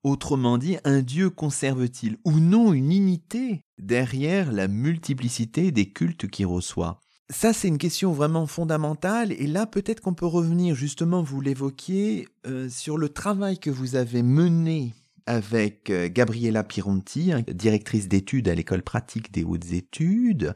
Autrement 0.03 0.59
dit, 0.59 0.77
un 0.83 1.01
dieu 1.01 1.31
conserve-t-il 1.31 2.17
ou 2.23 2.33
non 2.33 2.73
une 2.73 2.91
unité 2.91 3.61
derrière 3.79 4.51
la 4.51 4.67
multiplicité 4.67 5.71
des 5.71 5.89
cultes 5.91 6.27
qu'il 6.27 6.45
reçoit? 6.45 6.99
Ça, 7.29 7.53
c'est 7.53 7.67
une 7.67 7.77
question 7.77 8.11
vraiment 8.11 8.45
fondamentale. 8.45 9.31
Et 9.31 9.47
là, 9.47 9.65
peut-être 9.65 10.01
qu'on 10.01 10.13
peut 10.13 10.25
revenir, 10.25 10.75
justement, 10.75 11.23
vous 11.23 11.41
l'évoquiez, 11.41 12.27
euh, 12.45 12.69
sur 12.69 12.97
le 12.97 13.09
travail 13.09 13.57
que 13.57 13.69
vous 13.69 13.95
avez 13.95 14.21
mené 14.21 14.93
avec 15.25 15.89
euh, 15.89 16.07
Gabriella 16.11 16.63
Pironti, 16.63 17.31
hein, 17.31 17.41
directrice 17.47 18.07
d'études 18.07 18.47
à 18.47 18.53
l'école 18.53 18.83
pratique 18.83 19.31
des 19.31 19.43
hautes 19.43 19.71
études, 19.71 20.53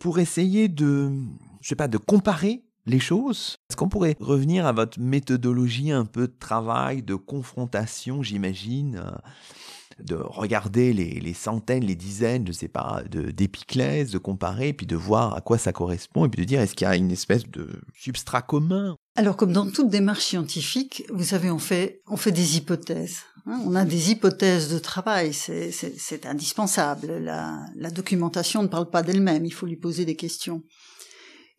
pour 0.00 0.18
essayer 0.18 0.68
de, 0.68 1.12
je 1.60 1.68
sais 1.68 1.76
pas, 1.76 1.86
de 1.86 1.98
comparer 1.98 2.64
les 2.86 2.98
choses. 2.98 3.54
Est-ce 3.70 3.76
qu'on 3.76 3.88
pourrait 3.88 4.16
revenir 4.18 4.66
à 4.66 4.72
votre 4.72 4.98
méthodologie 4.98 5.92
un 5.92 6.04
peu 6.04 6.26
de 6.26 6.34
travail, 6.36 7.02
de 7.02 7.14
confrontation, 7.14 8.24
j'imagine 8.24 8.96
euh, 8.96 9.10
de 9.98 10.16
regarder 10.16 10.92
les, 10.92 11.34
centaines, 11.34 11.84
les 11.84 11.94
dizaines, 11.94 12.46
je 12.46 12.52
sais 12.52 12.68
pas, 12.68 13.02
d'épiclèses, 13.10 14.10
de, 14.10 14.18
comparer, 14.18 14.72
puis 14.72 14.86
de 14.86 14.96
voir 14.96 15.34
à 15.34 15.40
quoi 15.40 15.58
ça 15.58 15.72
correspond, 15.72 16.26
et 16.26 16.28
puis 16.28 16.42
de 16.42 16.46
dire 16.46 16.60
est-ce 16.60 16.74
qu'il 16.74 16.86
y 16.86 16.90
a 16.90 16.96
une 16.96 17.10
espèce 17.10 17.48
de 17.48 17.68
substrat 17.94 18.42
commun? 18.42 18.96
Alors, 19.16 19.36
comme 19.36 19.52
dans 19.52 19.70
toute 19.70 19.90
démarche 19.90 20.24
scientifique, 20.24 21.04
vous 21.12 21.24
savez, 21.24 21.50
on 21.50 21.58
fait, 21.58 22.00
on 22.06 22.16
fait 22.16 22.32
des 22.32 22.56
hypothèses. 22.56 23.18
Hein. 23.46 23.60
on 23.66 23.74
a 23.74 23.84
des 23.84 24.12
hypothèses 24.12 24.72
de 24.72 24.78
travail, 24.78 25.32
c'est 25.32 26.26
indispensable. 26.26 27.18
la 27.18 27.90
documentation 27.90 28.62
ne 28.62 28.68
parle 28.68 28.88
pas 28.88 29.02
d'elle-même, 29.02 29.44
il 29.44 29.52
faut 29.52 29.66
lui 29.66 29.76
poser 29.76 30.04
des 30.04 30.16
questions. 30.16 30.62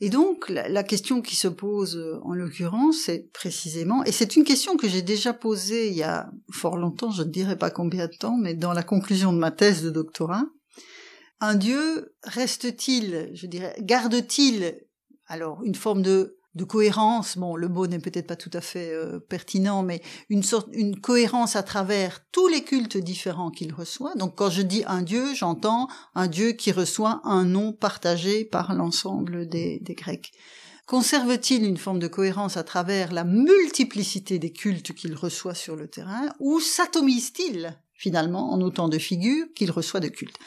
Et 0.04 0.10
donc, 0.10 0.50
la, 0.50 0.84
question 0.84 1.22
qui 1.22 1.38
se 1.38 1.48
pose 1.48 1.96
euh, 1.96 2.20
en 2.24 2.34
l'occurrence, 2.34 3.04
c'est 3.06 3.32
précisément, 3.32 4.04
et 4.04 4.12
c'est 4.12 4.36
une 4.36 4.44
question 4.44 4.76
que 4.76 4.90
j'ai 4.90 5.02
déjà 5.02 5.32
posée 5.32 5.88
il 5.88 5.94
y 5.94 6.04
a 6.04 6.30
fort 6.52 6.76
longtemps, 6.76 7.10
je 7.10 7.24
ne 7.24 7.30
dirais 7.30 7.58
pas 7.58 7.72
combien 7.72 8.08
de 8.08 8.14
temps, 8.14 8.36
mais 8.36 8.54
dans 8.54 8.74
la 8.74 8.84
conclusion 8.84 9.32
de 9.32 9.38
ma 9.38 9.50
thèse 9.50 9.82
de 9.82 9.90
doctorat, 9.90 10.44
un 11.40 11.56
Dieu 11.56 12.18
reste-t-il, 12.24 13.32
je 13.34 13.48
dirais, 13.48 13.78
garde-t-il 13.80 14.76
alors 15.26 15.64
une 15.64 15.74
forme 15.74 16.02
de 16.02 16.38
de 16.56 16.64
cohérence. 16.64 17.38
Bon, 17.38 17.56
le 17.56 17.68
mot 17.68 17.88
n'est 17.88 18.00
peut-être 18.00 18.28
pas 18.28 18.36
tout 18.36 18.52
à 18.54 18.62
fait 18.62 18.92
euh, 18.92 19.20
pertinent, 19.20 19.84
mais 19.84 20.02
une 20.30 20.44
sorte, 20.44 20.70
une 20.72 21.00
cohérence 21.00 21.56
à 21.56 21.64
travers 21.64 22.22
tous 22.32 22.48
les 22.48 22.64
cultes 22.64 22.98
différents 22.98 23.52
qu'il 23.52 23.74
reçoit. 23.74 24.14
Donc, 24.16 24.36
quand 24.36 24.50
je 24.50 24.62
dis 24.62 24.84
un 24.88 25.02
Dieu, 25.02 25.34
j'entends 25.34 25.88
un 26.16 26.28
Dieu 26.28 26.52
qui 26.52 26.72
reçoit 26.72 27.22
un 27.24 27.46
nom 27.46 27.74
partagé 27.74 28.46
par 28.46 28.74
l'ensemble 28.76 29.48
des, 29.48 29.80
des 29.80 29.96
Grecs. 29.96 30.32
Conserve-t-il 30.86 31.66
une 31.66 31.78
forme 31.78 32.00
de 32.00 32.08
cohérence 32.08 32.58
à 32.58 32.64
travers 32.64 33.14
la 33.14 33.24
multiplicité 33.24 34.38
des 34.38 34.52
cultes 34.52 34.94
qu'il 34.94 35.16
reçoit 35.16 35.56
sur 35.56 35.76
le 35.76 35.88
terrain, 35.88 36.34
ou 36.40 36.60
s'atomise-t-il 36.60 37.80
finalement 37.94 38.52
en 38.52 38.60
autant 38.60 38.90
de 38.90 38.98
figures 38.98 39.46
qu'il 39.56 39.72
reçoit 39.72 40.02
de 40.02 40.10
cultes? 40.10 40.38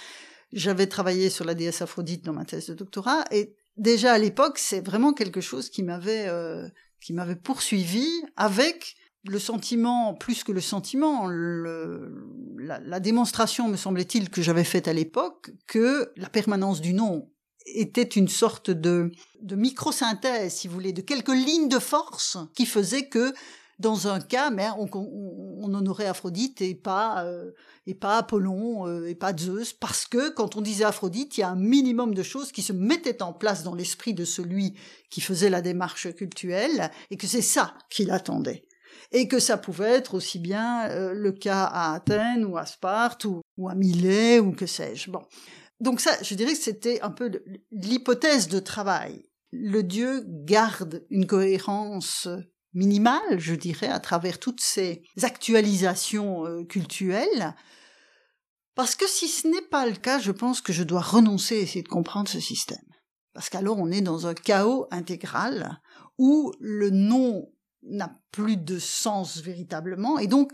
J'avais 0.52 0.86
travaillé 0.86 1.30
sur 1.30 1.46
la 1.46 1.54
déesse 1.54 1.80
Aphrodite 1.80 2.24
dans 2.24 2.34
ma 2.34 2.44
thèse 2.44 2.66
de 2.66 2.74
doctorat, 2.74 3.24
et 3.30 3.56
déjà 3.76 4.12
à 4.12 4.18
l'époque, 4.18 4.58
c'est 4.58 4.80
vraiment 4.80 5.12
quelque 5.12 5.40
chose 5.40 5.70
qui 5.70 5.82
m'avait 5.82 6.26
euh, 6.28 6.68
qui 7.00 7.12
m'avait 7.12 7.36
poursuivi 7.36 8.06
avec 8.36 8.96
le 9.24 9.38
sentiment, 9.38 10.14
plus 10.14 10.44
que 10.44 10.52
le 10.52 10.60
sentiment, 10.60 11.26
le, 11.26 12.24
la, 12.58 12.78
la, 12.80 13.00
démonstration, 13.00 13.68
me 13.68 13.76
semblait-il, 13.76 14.30
que 14.30 14.40
j'avais 14.40 14.64
faite 14.64 14.86
à 14.86 14.92
l'époque, 14.92 15.50
que 15.66 16.12
la 16.16 16.28
permanence 16.28 16.80
du 16.80 16.94
nom 16.94 17.28
était 17.66 18.02
une 18.02 18.28
sorte 18.28 18.70
de, 18.70 19.10
de 19.42 19.56
microsynthèse, 19.56 20.54
si 20.54 20.68
vous 20.68 20.74
voulez, 20.74 20.92
de 20.92 21.00
quelques 21.00 21.34
lignes 21.34 21.68
de 21.68 21.80
force 21.80 22.38
qui 22.54 22.66
faisaient 22.66 23.08
que 23.08 23.32
dans 23.78 24.08
un 24.08 24.20
cas, 24.20 24.50
mais 24.50 24.68
on, 24.78 24.88
on, 24.92 25.74
honorait 25.74 26.06
Aphrodite 26.06 26.62
et 26.62 26.74
pas 26.74 27.24
euh, 27.24 27.50
et 27.86 27.94
pas 27.94 28.18
Apollon 28.18 28.86
euh, 28.86 29.06
et 29.06 29.14
pas 29.14 29.36
Zeus, 29.36 29.72
parce 29.72 30.06
que 30.06 30.30
quand 30.30 30.56
on 30.56 30.60
disait 30.60 30.84
Aphrodite, 30.84 31.36
il 31.36 31.40
y 31.40 31.44
a 31.44 31.50
un 31.50 31.56
minimum 31.56 32.14
de 32.14 32.22
choses 32.22 32.52
qui 32.52 32.62
se 32.62 32.72
mettaient 32.72 33.22
en 33.22 33.32
place 33.32 33.62
dans 33.62 33.74
l'esprit 33.74 34.14
de 34.14 34.24
celui 34.24 34.74
qui 35.10 35.20
faisait 35.20 35.50
la 35.50 35.60
démarche 35.60 36.12
cultuelle, 36.14 36.90
et 37.10 37.16
que 37.16 37.26
c'est 37.26 37.42
ça 37.42 37.74
qu'il 37.90 38.10
attendait. 38.10 38.64
Et 39.12 39.28
que 39.28 39.38
ça 39.38 39.58
pouvait 39.58 39.90
être 39.90 40.14
aussi 40.14 40.38
bien 40.38 40.88
euh, 40.88 41.12
le 41.12 41.32
cas 41.32 41.64
à 41.64 41.94
Athènes 41.94 42.44
ou 42.44 42.56
à 42.56 42.64
Sparte 42.64 43.24
ou, 43.24 43.40
ou 43.56 43.68
à 43.68 43.74
Milet 43.74 44.40
ou 44.40 44.52
que 44.52 44.66
sais-je. 44.66 45.10
Bon. 45.10 45.22
Donc 45.80 46.00
ça, 46.00 46.12
je 46.22 46.34
dirais 46.34 46.52
que 46.52 46.58
c'était 46.58 47.00
un 47.02 47.10
peu 47.10 47.30
l'hypothèse 47.70 48.48
de 48.48 48.58
travail. 48.58 49.22
Le 49.52 49.82
dieu 49.82 50.24
garde 50.26 51.04
une 51.10 51.26
cohérence 51.26 52.28
minimale, 52.76 53.38
je 53.38 53.54
dirais, 53.54 53.88
à 53.88 53.98
travers 53.98 54.38
toutes 54.38 54.60
ces 54.60 55.02
actualisations 55.22 56.46
euh, 56.46 56.64
culturelles. 56.64 57.54
Parce 58.74 58.94
que 58.94 59.08
si 59.08 59.26
ce 59.26 59.48
n'est 59.48 59.66
pas 59.70 59.86
le 59.86 59.96
cas, 59.96 60.18
je 60.18 60.30
pense 60.30 60.60
que 60.60 60.74
je 60.74 60.84
dois 60.84 61.00
renoncer 61.00 61.56
à 61.56 61.60
essayer 61.60 61.82
de 61.82 61.88
comprendre 61.88 62.28
ce 62.28 62.38
système. 62.38 62.78
Parce 63.32 63.48
qu'alors 63.48 63.78
on 63.78 63.90
est 63.90 64.02
dans 64.02 64.26
un 64.26 64.34
chaos 64.34 64.86
intégral 64.90 65.80
où 66.18 66.52
le 66.60 66.90
nom 66.90 67.50
n'a 67.82 68.18
plus 68.30 68.56
de 68.56 68.78
sens 68.78 69.38
véritablement 69.38 70.18
et 70.18 70.26
donc 70.26 70.52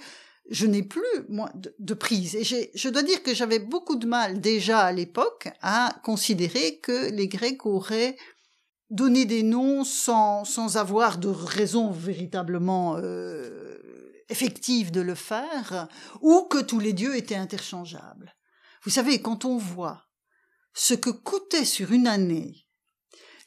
je 0.51 0.67
n'ai 0.67 0.83
plus 0.83 1.03
moi 1.29 1.51
de, 1.55 1.95
prise 1.95 2.35
et 2.35 2.45
je 2.75 2.89
dois 2.89 3.03
dire 3.03 3.23
que 3.23 3.35
j'avais 3.35 3.61
beaucoup 3.61 3.97
de 3.97 4.07
mal 4.07 4.41
déjà 4.41 4.81
à 4.81 4.93
l'époque 4.93 5.49
à 5.63 5.97
considérer 6.03 6.79
que 6.81 7.11
les 7.11 7.29
Grecs 7.29 7.65
auraient 7.65 8.17
donné 8.93 9.25
des 9.25 9.43
noms 9.43 9.85
sans 9.85 10.45
sans 10.45 10.77
avoir 10.77 11.19
de 11.19 11.29
raison 11.29 11.91
véritablement 11.91 12.97
euh, 12.99 14.23
effective 14.29 14.93
de 14.93 15.01
le 15.01 15.15
faire 15.15 15.89
ou 16.21 16.43
que 16.43 16.59
tous 16.59 16.79
les 16.79 16.93
dieux 16.93 17.17
étaient 17.17 17.35
interchangeables. 17.35 18.35
Vous 18.85 18.91
savez 18.91 19.21
quand 19.21 19.45
on 19.45 19.57
voit 19.57 20.05
ce 20.75 20.95
que 20.95 21.11
coûtait 21.11 21.65
sur 21.65 21.93
une 21.93 22.07
année 22.07 22.67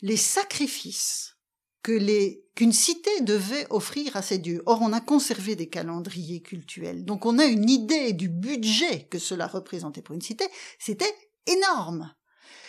les 0.01 0.17
sacrifices 0.17 1.37
que 1.83 1.91
les 1.91 2.43
qu'une 2.55 2.73
cité 2.73 3.21
devait 3.21 3.67
offrir 3.69 4.15
à 4.15 4.21
ses 4.21 4.39
dieux. 4.39 4.63
Or, 4.65 4.81
on 4.81 4.93
a 4.93 5.01
conservé 5.01 5.55
des 5.55 5.69
calendriers 5.69 6.41
cultuels, 6.41 7.05
donc 7.05 7.25
on 7.25 7.37
a 7.37 7.45
une 7.45 7.69
idée 7.69 8.13
du 8.13 8.29
budget 8.29 9.07
que 9.09 9.19
cela 9.19 9.45
représentait 9.45 10.01
pour 10.01 10.15
une 10.15 10.21
cité. 10.21 10.45
C'était 10.79 11.13
énorme. 11.45 12.13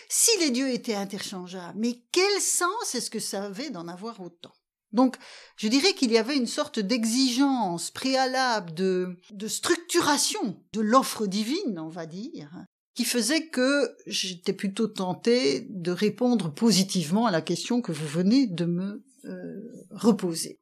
Si 0.09 0.31
les 0.39 0.51
dieux 0.51 0.69
étaient 0.69 0.95
interchangeables, 0.95 1.77
mais 1.77 2.01
quel 2.11 2.41
sens 2.41 2.95
est-ce 2.95 3.09
que 3.09 3.19
ça 3.19 3.43
avait 3.43 3.69
d'en 3.69 3.87
avoir 3.87 4.21
autant? 4.21 4.53
Donc, 4.93 5.17
je 5.57 5.67
dirais 5.67 5.93
qu'il 5.93 6.11
y 6.11 6.17
avait 6.17 6.37
une 6.37 6.47
sorte 6.47 6.79
d'exigence 6.79 7.91
préalable 7.91 8.73
de, 8.73 9.17
structuration 9.47 10.63
de 10.73 10.81
l'offre 10.81 11.27
divine, 11.27 11.77
on 11.77 11.89
va 11.89 12.05
dire, 12.05 12.49
qui 12.95 13.03
faisait 13.03 13.47
que 13.47 13.95
j'étais 14.07 14.53
plutôt 14.53 14.87
tentée 14.87 15.67
de 15.69 15.91
répondre 15.91 16.53
positivement 16.53 17.25
à 17.25 17.31
la 17.31 17.41
question 17.41 17.81
que 17.81 17.91
vous 17.91 18.07
venez 18.07 18.47
de 18.47 18.65
me 18.65 19.03
euh, 19.25 19.85
reposer. 19.91 20.57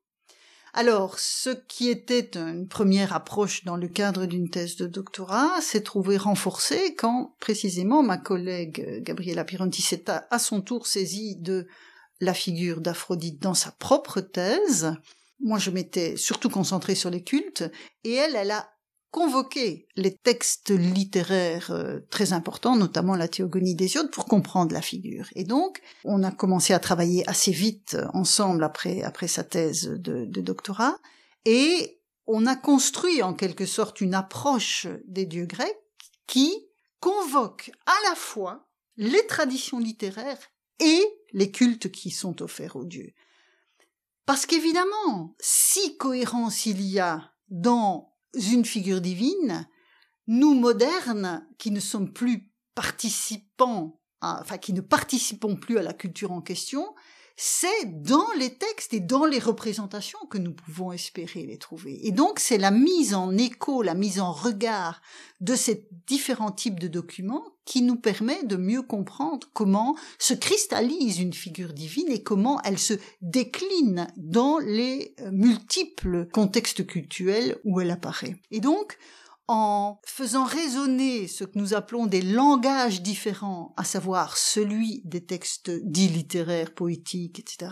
Alors, 0.77 1.19
ce 1.19 1.51
qui 1.51 1.87
était 1.89 2.31
une 2.35 2.67
première 2.67 3.13
approche 3.13 3.63
dans 3.63 3.77
le 3.77 3.87
cadre 3.87 4.25
d'une 4.25 4.49
thèse 4.49 4.75
de 4.75 4.87
doctorat 4.87 5.61
s'est 5.61 5.83
trouvé 5.83 6.17
renforcé 6.17 6.95
quand, 6.95 7.33
précisément, 7.39 8.03
ma 8.03 8.17
collègue 8.17 9.01
Gabriela 9.01 9.45
Pironti 9.45 9.81
s'est 9.81 10.03
à, 10.09 10.37
son 10.37 10.59
tour 10.59 10.85
saisie 10.85 11.37
de 11.37 11.65
la 12.19 12.33
figure 12.33 12.81
d'Aphrodite 12.81 13.41
dans 13.41 13.53
sa 13.53 13.71
propre 13.71 14.19
thèse. 14.19 14.91
Moi, 15.39 15.59
je 15.59 15.71
m'étais 15.71 16.17
surtout 16.17 16.49
concentrée 16.49 16.95
sur 16.95 17.09
les 17.09 17.23
cultes, 17.23 17.63
et 18.03 18.11
elle, 18.11 18.35
elle 18.35 18.51
a 18.51 18.69
convoquer 19.15 19.87
les 19.95 20.13
textes 20.13 20.71
littéraires 20.71 21.71
euh, 21.71 22.01
très 22.09 22.33
importants, 22.33 22.75
notamment 22.75 23.15
la 23.15 23.29
Théogonie 23.29 23.73
d'Hésiode, 23.73 24.11
pour 24.11 24.25
comprendre 24.25 24.73
la 24.73 24.81
figure. 24.81 25.27
Et 25.35 25.45
donc, 25.45 25.81
on 26.03 26.21
a 26.21 26.31
commencé 26.31 26.73
à 26.73 26.79
travailler 26.79 27.23
assez 27.29 27.53
vite 27.53 27.95
euh, 27.97 28.07
ensemble 28.13 28.61
après, 28.61 29.03
après 29.03 29.29
sa 29.29 29.45
thèse 29.45 29.87
de, 29.87 30.25
de 30.25 30.41
doctorat, 30.41 30.97
et 31.45 32.01
on 32.27 32.45
a 32.45 32.57
construit 32.57 33.23
en 33.23 33.33
quelque 33.33 33.65
sorte 33.65 34.01
une 34.01 34.15
approche 34.15 34.85
des 35.07 35.25
dieux 35.25 35.45
grecs 35.45 35.79
qui 36.27 36.51
convoque 36.99 37.71
à 37.85 38.09
la 38.09 38.15
fois 38.15 38.67
les 38.97 39.25
traditions 39.27 39.79
littéraires 39.79 40.51
et 40.81 41.01
les 41.31 41.51
cultes 41.51 41.89
qui 41.89 42.11
sont 42.11 42.41
offerts 42.41 42.75
aux 42.75 42.83
dieux. 42.83 43.13
Parce 44.25 44.45
qu'évidemment, 44.45 45.37
si 45.39 45.95
cohérence 45.95 46.65
il 46.65 46.81
y 46.81 46.99
a 46.99 47.31
dans 47.47 48.14
une 48.35 48.65
figure 48.65 49.01
divine, 49.01 49.67
nous 50.27 50.53
modernes, 50.53 51.47
qui 51.57 51.71
ne 51.71 51.79
sommes 51.79 52.13
plus 52.13 52.51
participants, 52.73 54.01
enfin 54.21 54.57
qui 54.57 54.73
ne 54.73 54.81
participons 54.81 55.55
plus 55.55 55.77
à 55.77 55.83
la 55.83 55.93
culture 55.93 56.31
en 56.31 56.41
question, 56.41 56.93
c'est 57.37 58.01
dans 58.01 58.27
les 58.37 58.53
textes 58.53 58.93
et 58.93 58.99
dans 58.99 59.25
les 59.25 59.39
représentations 59.39 60.19
que 60.29 60.37
nous 60.37 60.53
pouvons 60.53 60.91
espérer 60.91 61.45
les 61.45 61.57
trouver. 61.57 62.07
Et 62.07 62.11
donc 62.11 62.39
c'est 62.39 62.57
la 62.57 62.71
mise 62.71 63.13
en 63.13 63.37
écho, 63.37 63.81
la 63.81 63.93
mise 63.93 64.19
en 64.19 64.31
regard 64.31 65.01
de 65.41 65.55
ces 65.55 65.87
différents 66.07 66.51
types 66.51 66.79
de 66.79 66.87
documents 66.87 67.43
qui 67.65 67.81
nous 67.81 67.97
permet 67.97 68.43
de 68.43 68.55
mieux 68.55 68.83
comprendre 68.83 69.49
comment 69.53 69.95
se 70.17 70.33
cristallise 70.33 71.19
une 71.19 71.33
figure 71.33 71.73
divine 71.73 72.09
et 72.09 72.23
comment 72.23 72.61
elle 72.63 72.79
se 72.79 72.93
décline 73.21 74.07
dans 74.17 74.59
les 74.59 75.15
euh, 75.19 75.31
multiples 75.31 76.27
contextes 76.31 76.85
culturels 76.85 77.57
où 77.65 77.81
elle 77.81 77.91
apparaît. 77.91 78.37
Et 78.51 78.61
donc, 78.61 78.97
en 79.47 79.99
faisant 80.05 80.43
résonner 80.43 81.27
ce 81.27 81.43
que 81.43 81.57
nous 81.57 81.73
appelons 81.73 82.07
des 82.07 82.21
langages 82.21 83.01
différents, 83.01 83.73
à 83.77 83.83
savoir 83.83 84.37
celui 84.37 85.01
des 85.05 85.23
textes 85.23 85.69
dits 85.83 86.07
littéraires, 86.07 86.73
poétiques, 86.73 87.39
etc., 87.39 87.71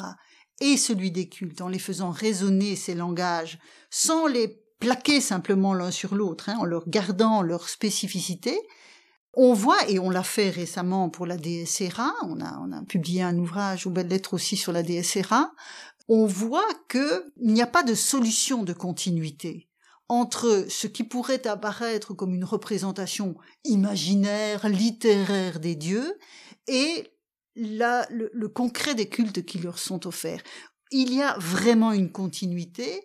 et 0.61 0.77
celui 0.77 1.11
des 1.11 1.29
cultes, 1.29 1.61
en 1.61 1.67
les 1.67 1.79
faisant 1.79 2.11
résonner 2.11 2.75
ces 2.75 2.93
langages, 2.93 3.59
sans 3.89 4.27
les 4.27 4.61
plaquer 4.79 5.19
simplement 5.19 5.73
l'un 5.73 5.91
sur 5.91 6.13
l'autre, 6.13 6.49
hein, 6.49 6.57
en 6.59 6.65
leur 6.65 6.87
gardant 6.87 7.41
leur 7.41 7.69
spécificité, 7.69 8.57
on 9.35 9.53
voit, 9.53 9.89
et 9.89 9.97
on 9.97 10.11
l'a 10.11 10.23
fait 10.23 10.51
récemment 10.51 11.09
pour 11.09 11.25
la 11.25 11.37
DSRA, 11.37 12.13
on 12.23 12.39
a, 12.39 12.59
on 12.59 12.71
a 12.71 12.83
publié 12.83 13.23
un 13.23 13.37
ouvrage 13.37 13.87
ou 13.87 13.89
belles 13.89 14.07
lettres 14.07 14.35
aussi 14.35 14.57
sur 14.57 14.71
la 14.71 14.83
DSRA, 14.83 15.51
on 16.07 16.27
voit 16.27 16.67
qu'il 16.89 17.31
n'y 17.41 17.61
a 17.61 17.67
pas 17.67 17.81
de 17.81 17.95
solution 17.95 18.63
de 18.63 18.73
continuité 18.73 19.69
entre 20.13 20.67
ce 20.69 20.85
qui 20.85 21.03
pourrait 21.03 21.47
apparaître 21.47 22.13
comme 22.13 22.35
une 22.35 22.43
représentation 22.43 23.35
imaginaire, 23.63 24.69
littéraire 24.69 25.59
des 25.59 25.75
dieux, 25.75 26.19
et 26.67 27.07
la, 27.55 28.07
le, 28.09 28.47
concret 28.47 28.93
des 28.93 29.09
cultes 29.09 29.43
qui 29.43 29.57
leur 29.57 29.79
sont 29.79 30.05
offerts. 30.05 30.43
Il 30.91 31.13
y 31.13 31.21
a 31.21 31.35
vraiment 31.39 31.93
une 31.93 32.11
continuité, 32.11 33.03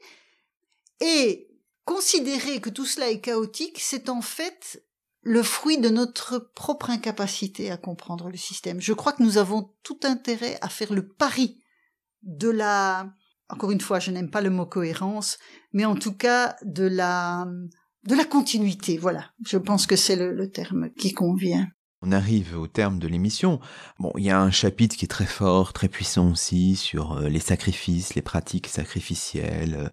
et 1.00 1.48
considérer 1.86 2.60
que 2.60 2.68
tout 2.68 2.84
cela 2.84 3.08
est 3.08 3.20
chaotique, 3.20 3.78
c'est 3.80 4.10
en 4.10 4.20
fait 4.20 4.84
le 5.22 5.42
fruit 5.42 5.78
de 5.78 5.88
notre 5.88 6.38
propre 6.54 6.90
incapacité 6.90 7.70
à 7.70 7.78
comprendre 7.78 8.28
le 8.28 8.36
système. 8.36 8.82
Je 8.82 8.92
crois 8.92 9.14
que 9.14 9.22
nous 9.22 9.38
avons 9.38 9.74
tout 9.82 10.00
intérêt 10.02 10.58
à 10.60 10.68
faire 10.68 10.92
le 10.92 11.08
pari 11.08 11.62
de 12.22 12.50
la 12.50 13.10
encore 13.48 13.70
une 13.70 13.80
fois, 13.80 13.98
je 13.98 14.10
n'aime 14.10 14.30
pas 14.30 14.40
le 14.40 14.50
mot 14.50 14.66
cohérence, 14.66 15.38
mais 15.72 15.84
en 15.84 15.94
tout 15.94 16.14
cas 16.14 16.56
de 16.64 16.84
la 16.84 17.46
de 18.06 18.14
la 18.14 18.24
continuité. 18.24 18.96
Voilà, 18.98 19.30
je 19.46 19.58
pense 19.58 19.86
que 19.86 19.96
c'est 19.96 20.16
le, 20.16 20.50
terme 20.50 20.90
qui 20.98 21.12
convient. 21.12 21.68
On 22.00 22.12
arrive 22.12 22.56
au 22.56 22.68
terme 22.68 22.98
de 22.98 23.08
l'émission. 23.08 23.60
Bon, 23.98 24.12
il 24.16 24.24
y 24.24 24.30
a 24.30 24.40
un 24.40 24.52
chapitre 24.52 24.96
qui 24.96 25.04
est 25.04 25.08
très 25.08 25.26
fort, 25.26 25.72
très 25.72 25.88
puissant 25.88 26.30
aussi 26.30 26.76
sur 26.76 27.14
euh, 27.14 27.28
les 27.28 27.40
sacrifices, 27.40 28.14
les 28.14 28.22
pratiques 28.22 28.68
sacrificielles, 28.68 29.74
euh, 29.76 29.88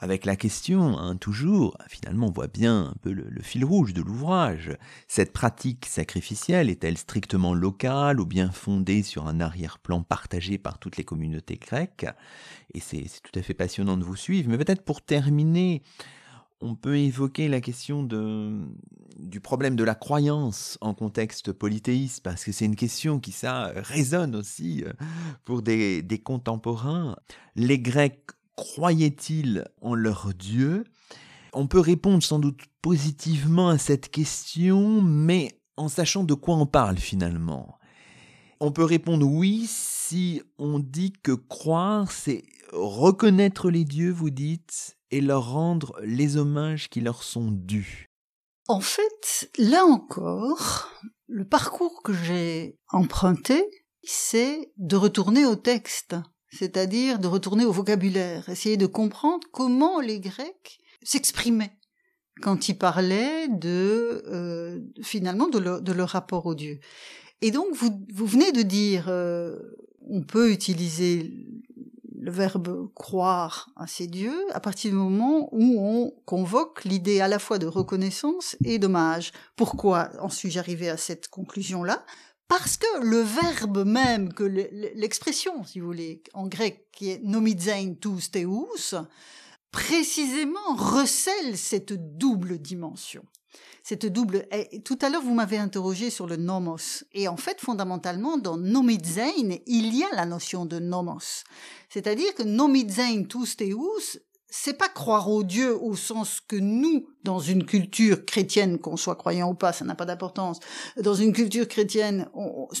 avec 0.00 0.24
la 0.24 0.34
question, 0.34 0.98
hein, 0.98 1.16
toujours, 1.16 1.76
finalement 1.88 2.28
on 2.28 2.32
voit 2.32 2.46
bien 2.46 2.86
un 2.86 2.94
peu 3.02 3.12
le, 3.12 3.42
fil 3.42 3.66
rouge 3.66 3.92
de 3.92 4.00
l'ouvrage. 4.00 4.76
Cette 5.08 5.32
pratique 5.32 5.84
sacrificielle 5.84 6.70
est-elle 6.70 6.96
strictement 6.96 7.52
locale 7.52 8.18
ou 8.18 8.24
bien 8.24 8.50
fondée 8.50 9.02
sur 9.02 9.28
un 9.28 9.40
arrière-plan 9.40 10.02
partagé 10.02 10.56
par 10.56 10.78
toutes 10.78 10.96
les 10.96 11.04
communautés 11.04 11.56
grecques? 11.56 12.06
Et 12.72 12.80
c'est 12.80 13.04
tout 13.22 13.38
à 13.38 13.42
fait 13.42 13.52
passionnant 13.52 13.98
de 13.98 14.04
vous 14.04 14.16
suivre. 14.16 14.48
Mais 14.48 14.56
peut-être 14.56 14.84
pour 14.84 15.02
terminer, 15.02 15.82
on 16.62 16.74
peut 16.74 16.96
évoquer 16.96 17.48
la 17.48 17.60
question 17.60 18.02
du 18.02 19.40
problème 19.40 19.76
de 19.76 19.84
la 19.84 19.94
croyance 19.94 20.78
en 20.80 20.94
contexte 20.94 21.52
polythéiste, 21.52 22.22
parce 22.22 22.44
que 22.44 22.52
c'est 22.52 22.64
une 22.64 22.76
question 22.76 23.20
qui, 23.20 23.32
ça, 23.32 23.72
résonne 23.74 24.34
aussi 24.34 24.82
euh, 24.82 24.92
pour 25.44 25.60
des 25.60 26.22
contemporains. 26.24 27.16
Les 27.54 27.78
Grecs 27.78 28.30
croyaient-ils 28.60 29.64
en 29.80 29.94
leur 29.94 30.34
Dieu? 30.34 30.84
On 31.54 31.66
peut 31.66 31.80
répondre 31.80 32.22
sans 32.22 32.38
doute 32.38 32.60
positivement 32.82 33.70
à 33.70 33.78
cette 33.78 34.10
question, 34.10 35.00
mais 35.00 35.58
en 35.78 35.88
sachant 35.88 36.24
de 36.24 36.34
quoi 36.34 36.56
on 36.56 36.66
parle 36.66 36.98
finalement. 36.98 37.78
On 38.60 38.70
peut 38.70 38.84
répondre 38.84 39.26
oui 39.26 39.64
si 39.66 40.42
on 40.58 40.78
dit 40.78 41.14
que 41.22 41.32
croire, 41.32 42.12
c'est 42.12 42.44
reconnaître 42.72 43.70
les 43.70 43.84
dieux, 43.84 44.12
vous 44.12 44.28
dites, 44.28 44.98
et 45.10 45.22
leur 45.22 45.52
rendre 45.52 45.98
les 46.02 46.36
hommages 46.36 46.90
qui 46.90 47.00
leur 47.00 47.22
sont 47.22 47.50
dus. 47.50 48.10
En 48.68 48.80
fait, 48.80 49.50
là 49.56 49.86
encore, 49.86 50.90
le 51.28 51.46
parcours 51.46 52.02
que 52.02 52.12
j'ai 52.12 52.76
emprunté, 52.90 53.64
c'est 54.04 54.70
de 54.76 54.96
retourner 54.96 55.46
au 55.46 55.56
texte 55.56 56.14
c'est-à-dire 56.50 57.18
de 57.18 57.26
retourner 57.26 57.64
au 57.64 57.72
vocabulaire, 57.72 58.48
essayer 58.48 58.76
de 58.76 58.86
comprendre 58.86 59.46
comment 59.52 60.00
les 60.00 60.20
Grecs 60.20 60.80
s'exprimaient 61.02 61.76
quand 62.40 62.68
ils 62.68 62.78
parlaient 62.78 63.48
de 63.48 64.22
euh, 64.28 64.80
finalement 65.02 65.48
de 65.48 65.58
leur, 65.58 66.08
rapport 66.08 66.46
au 66.46 66.54
Dieu. 66.54 66.80
Et 67.42 67.50
donc 67.50 67.74
vous, 67.74 67.90
vous 68.12 68.26
venez 68.26 68.52
de 68.52 68.62
dire, 68.62 69.06
euh, 69.08 69.58
on 70.08 70.22
peut 70.22 70.50
utiliser 70.50 71.32
le 72.20 72.30
verbe 72.30 72.90
croire 72.94 73.70
à 73.76 73.86
ces 73.86 74.06
dieux 74.06 74.44
à 74.52 74.60
partir 74.60 74.90
du 74.90 74.96
moment 74.96 75.48
où 75.52 75.80
on 75.80 76.12
convoque 76.26 76.84
l'idée 76.84 77.20
à 77.20 77.28
la 77.28 77.38
fois 77.38 77.58
de 77.58 77.66
reconnaissance 77.66 78.56
et 78.64 78.78
d'hommage. 78.78 79.32
Pourquoi 79.56 80.10
en 80.20 80.28
suis-je 80.28 80.58
arrivé 80.58 80.90
à 80.90 80.98
cette 80.98 81.28
conclusion-là? 81.28 82.04
Parce 82.50 82.76
que 82.76 83.04
le 83.04 83.20
verbe 83.20 83.84
même, 83.84 84.32
que 84.32 84.42
l'expression, 84.42 85.62
si 85.62 85.78
vous 85.78 85.86
voulez, 85.86 86.20
en 86.34 86.48
grec, 86.48 86.88
qui 86.90 87.10
est 87.10 87.20
nomidzein 87.22 87.94
tous 87.94 88.32
teus, 88.32 88.96
précisément 89.70 90.74
recèle 90.74 91.56
cette 91.56 91.92
double 92.18 92.58
dimension 92.58 93.22
cette 93.82 94.06
double. 94.06 94.46
tout 94.84 94.98
à 95.00 95.08
l'heure, 95.08 95.22
vous 95.22 95.34
m'avez 95.34 95.56
interrogé 95.56 96.10
sur 96.10 96.26
le 96.26 96.36
nomos. 96.36 97.02
Et 97.12 97.28
en 97.28 97.36
fait, 97.36 97.60
fondamentalement, 97.60 98.36
dans 98.36 98.56
nomidzein, 98.56 99.32
il 99.66 99.96
y 99.96 100.04
a 100.04 100.14
la 100.14 100.26
notion 100.26 100.66
de 100.66 100.78
nomos. 100.78 101.44
C'est-à-dire 101.88 102.34
que 102.34 102.42
nomidzein 102.42 103.24
tous 103.24 103.56
teus, 103.56 104.20
c'est 104.50 104.76
pas 104.76 104.88
croire 104.88 105.30
au 105.30 105.44
Dieu 105.44 105.76
au 105.80 105.94
sens 105.94 106.40
que 106.40 106.56
nous, 106.56 107.08
dans 107.22 107.38
une 107.38 107.64
culture 107.64 108.24
chrétienne, 108.24 108.78
qu'on 108.78 108.96
soit 108.96 109.14
croyant 109.14 109.50
ou 109.50 109.54
pas, 109.54 109.72
ça 109.72 109.84
n'a 109.84 109.94
pas 109.94 110.04
d'importance, 110.04 110.58
dans 110.96 111.14
une 111.14 111.32
culture 111.32 111.68
chrétienne, 111.68 112.28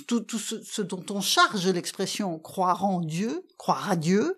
tout, 0.06 0.26
ce, 0.38 0.82
dont 0.82 1.04
on 1.10 1.20
charge 1.20 1.68
l'expression 1.68 2.38
croire 2.38 2.84
en 2.84 3.00
Dieu, 3.00 3.46
croire 3.56 3.90
à 3.90 3.96
Dieu, 3.96 4.36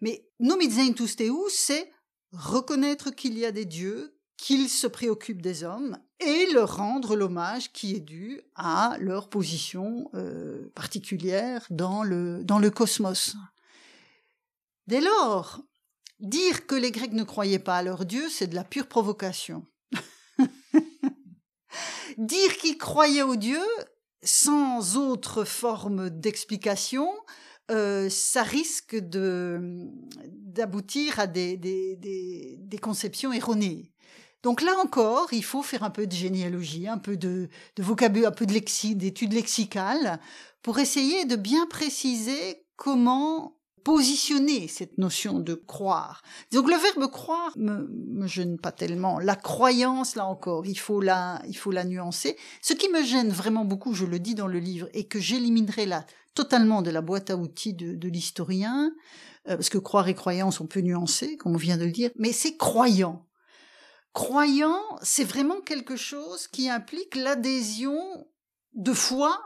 mais 0.00 0.26
nomidzein 0.40 0.92
tous 0.92 1.16
teus, 1.16 1.32
c'est 1.48 1.90
reconnaître 2.32 3.14
qu'il 3.14 3.38
y 3.38 3.46
a 3.46 3.52
des 3.52 3.64
dieux, 3.64 4.16
qu'ils 4.36 4.68
se 4.68 4.88
préoccupent 4.88 5.42
des 5.42 5.62
hommes 5.62 5.96
et 6.18 6.46
leur 6.52 6.76
rendre 6.76 7.14
l'hommage 7.14 7.72
qui 7.72 7.94
est 7.94 8.00
dû 8.00 8.40
à 8.56 8.96
leur 8.98 9.28
position 9.28 10.10
euh, 10.14 10.72
particulière 10.74 11.64
dans 11.70 12.02
le, 12.02 12.42
dans 12.42 12.58
le 12.58 12.70
cosmos. 12.70 13.36
Dès 14.88 15.00
lors, 15.00 15.60
dire 16.22 16.66
que 16.66 16.74
les 16.74 16.90
Grecs 16.90 17.12
ne 17.12 17.24
croyaient 17.24 17.58
pas 17.58 17.76
à 17.76 17.82
leur 17.82 18.06
Dieu, 18.06 18.30
c'est 18.30 18.46
de 18.46 18.54
la 18.54 18.64
pure 18.64 18.86
provocation. 18.86 19.66
dire 22.16 22.56
qu'ils 22.58 22.78
croyaient 22.78 23.22
au 23.22 23.36
Dieu 23.36 23.60
sans 24.22 24.96
autre 24.96 25.44
forme 25.44 26.08
d'explication, 26.08 27.08
euh, 27.70 28.08
ça 28.08 28.42
risque 28.42 28.96
d'aboutir 28.96 31.18
à 31.18 31.26
des, 31.26 32.78
conceptions 32.80 33.32
erronées. 33.32 33.92
Donc 34.42 34.62
là 34.62 34.72
encore, 34.82 35.32
il 35.32 35.44
faut 35.44 35.62
faire 35.62 35.84
un 35.84 35.90
peu 35.90 36.06
de 36.06 36.12
généalogie, 36.12 36.88
un 36.88 36.98
peu 36.98 37.16
de, 37.16 37.48
vocabulaire, 37.78 38.30
un 38.30 38.32
peu 38.32 38.46
de 38.46 38.94
d'études 38.94 39.32
lexicales, 39.32 40.20
pour 40.62 40.78
essayer 40.78 41.24
de 41.24 41.36
bien 41.36 41.66
préciser 41.66 42.66
comment 42.76 43.56
positionner 43.82 44.68
cette 44.68 44.98
notion 44.98 45.40
de 45.40 45.54
croire. 45.54 46.22
Donc 46.52 46.70
le 46.70 46.76
verbe 46.76 47.10
croire 47.10 47.52
me, 47.56 47.88
me 47.88 48.26
gêne 48.26 48.58
pas 48.58 48.72
tellement. 48.72 49.18
La 49.18 49.36
croyance, 49.36 50.14
là 50.14 50.26
encore, 50.26 50.66
il 50.66 50.78
faut 50.78 51.00
la, 51.00 51.42
il 51.48 51.56
faut 51.56 51.70
la 51.70 51.84
nuancer. 51.84 52.36
Ce 52.60 52.74
qui 52.74 52.88
me 52.88 53.02
gêne 53.02 53.30
vraiment 53.30 53.64
beaucoup, 53.64 53.94
je 53.94 54.04
le 54.04 54.18
dis 54.18 54.34
dans 54.34 54.46
le 54.46 54.58
livre, 54.58 54.88
et 54.94 55.04
que 55.04 55.20
j'éliminerai 55.20 55.86
là 55.86 56.04
totalement 56.34 56.82
de 56.82 56.90
la 56.90 57.02
boîte 57.02 57.30
à 57.30 57.36
outils 57.36 57.74
de, 57.74 58.08
l'historien, 58.08 58.92
euh, 59.48 59.56
parce 59.56 59.68
que 59.68 59.78
croire 59.78 60.08
et 60.08 60.14
croyance, 60.14 60.60
on 60.60 60.66
peut 60.66 60.80
nuancer, 60.80 61.36
comme 61.36 61.54
on 61.54 61.58
vient 61.58 61.76
de 61.76 61.84
le 61.84 61.90
dire, 61.90 62.10
mais 62.16 62.32
c'est 62.32 62.56
croyant. 62.56 63.26
Croyant, 64.12 64.80
c'est 65.02 65.24
vraiment 65.24 65.60
quelque 65.60 65.96
chose 65.96 66.46
qui 66.48 66.68
implique 66.68 67.16
l'adhésion 67.16 67.98
de 68.74 68.92
foi 68.92 69.38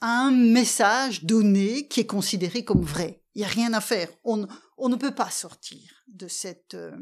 à 0.00 0.26
un 0.26 0.30
message 0.30 1.24
donné 1.24 1.86
qui 1.88 2.00
est 2.00 2.06
considéré 2.06 2.64
comme 2.64 2.82
vrai. 2.82 3.21
Il 3.34 3.38
n'y 3.38 3.44
a 3.44 3.48
rien 3.48 3.72
à 3.72 3.80
faire. 3.80 4.08
On, 4.24 4.46
ne 4.88 4.96
peut 4.96 5.14
pas 5.14 5.30
sortir 5.30 6.04
de 6.06 6.28
cette, 6.28 6.74
euh, 6.74 6.96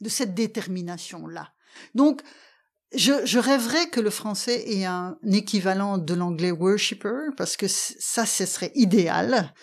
de 0.00 0.08
cette 0.08 0.34
détermination-là. 0.34 1.52
Donc, 1.94 2.22
je, 2.94 3.24
je, 3.24 3.38
rêverais 3.38 3.88
que 3.88 4.00
le 4.00 4.10
français 4.10 4.64
ait 4.70 4.84
un 4.84 5.16
équivalent 5.24 5.96
de 5.98 6.14
l'anglais 6.14 6.50
worshipper, 6.50 7.30
parce 7.36 7.56
que 7.56 7.66
ça, 7.68 8.26
ce 8.26 8.44
serait 8.44 8.72
idéal 8.74 9.54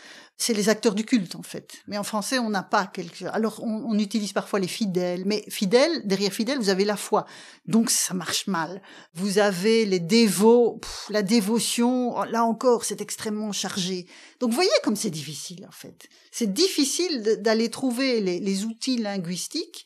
c'est 0.41 0.53
les 0.53 0.69
acteurs 0.69 0.95
du 0.95 1.03
culte 1.03 1.35
en 1.35 1.43
fait. 1.43 1.83
Mais 1.87 1.97
en 1.97 2.03
français, 2.03 2.39
on 2.39 2.49
n'a 2.49 2.63
pas 2.63 2.87
quelque. 2.87 3.25
Alors, 3.25 3.61
on, 3.61 3.99
utilise 3.99 4.31
parfois 4.31 4.59
les 4.59 4.69
fidèles, 4.69 5.23
mais 5.25 5.43
fidèles, 5.49 6.07
derrière 6.07 6.31
fidèles, 6.31 6.57
vous 6.57 6.69
avez 6.69 6.85
la 6.85 6.95
foi, 6.95 7.25
donc 7.65 7.89
ça 7.89 8.13
marche 8.13 8.47
mal. 8.47 8.81
Vous 9.13 9.37
avez 9.37 9.85
les 9.85 9.99
dévots, 9.99 10.79
la 11.09 11.23
dévotion. 11.23 12.23
Là 12.23 12.45
encore, 12.45 12.85
c'est 12.85 13.01
extrêmement 13.01 13.51
chargé. 13.51 14.07
Donc, 14.39 14.53
voyez 14.53 14.71
comme 14.83 14.95
c'est 14.95 15.09
difficile 15.09 15.65
en 15.67 15.73
fait. 15.73 16.07
C'est 16.31 16.53
difficile 16.53 17.39
d'aller 17.41 17.69
trouver 17.69 18.21
les 18.21 18.65
outils 18.65 18.97
linguistiques 18.97 19.85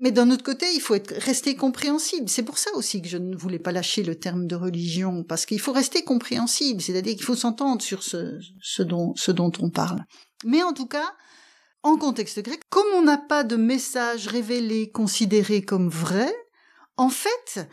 mais 0.00 0.10
d'un 0.10 0.30
autre 0.30 0.42
côté, 0.42 0.66
il 0.74 0.80
faut 0.80 0.94
être, 0.94 1.14
rester 1.14 1.54
compréhensible. 1.54 2.28
C'est 2.28 2.42
pour 2.42 2.58
ça 2.58 2.70
aussi 2.74 3.02
que 3.02 3.08
je 3.08 3.18
ne 3.18 3.36
voulais 3.36 3.58
pas 3.58 3.70
lâcher 3.70 4.02
le 4.02 4.14
terme 4.14 4.46
de 4.46 4.56
religion, 4.56 5.22
parce 5.22 5.44
qu'il 5.44 5.60
faut 5.60 5.72
rester 5.72 6.02
compréhensible, 6.02 6.80
c'est-à-dire 6.80 7.14
qu'il 7.14 7.24
faut 7.24 7.36
s'entendre 7.36 7.82
sur 7.82 8.02
ce, 8.02 8.38
ce, 8.62 8.82
dont, 8.82 9.12
ce 9.16 9.30
dont 9.30 9.52
on 9.60 9.70
parle. 9.70 10.04
Mais 10.44 10.62
en 10.62 10.72
tout 10.72 10.86
cas, 10.86 11.12
en 11.82 11.96
contexte 11.96 12.40
grec, 12.42 12.60
comme 12.70 12.86
on 12.94 13.02
n'a 13.02 13.18
pas 13.18 13.44
de 13.44 13.56
message 13.56 14.26
révélé 14.26 14.90
considéré 14.90 15.62
comme 15.62 15.90
vrai, 15.90 16.32
en 16.96 17.10
fait, 17.10 17.68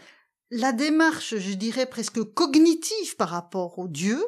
la 0.51 0.73
démarche, 0.73 1.35
je 1.37 1.53
dirais 1.53 1.85
presque 1.85 2.21
cognitive 2.33 3.15
par 3.17 3.29
rapport 3.29 3.79
au 3.79 3.87
Dieu, 3.87 4.21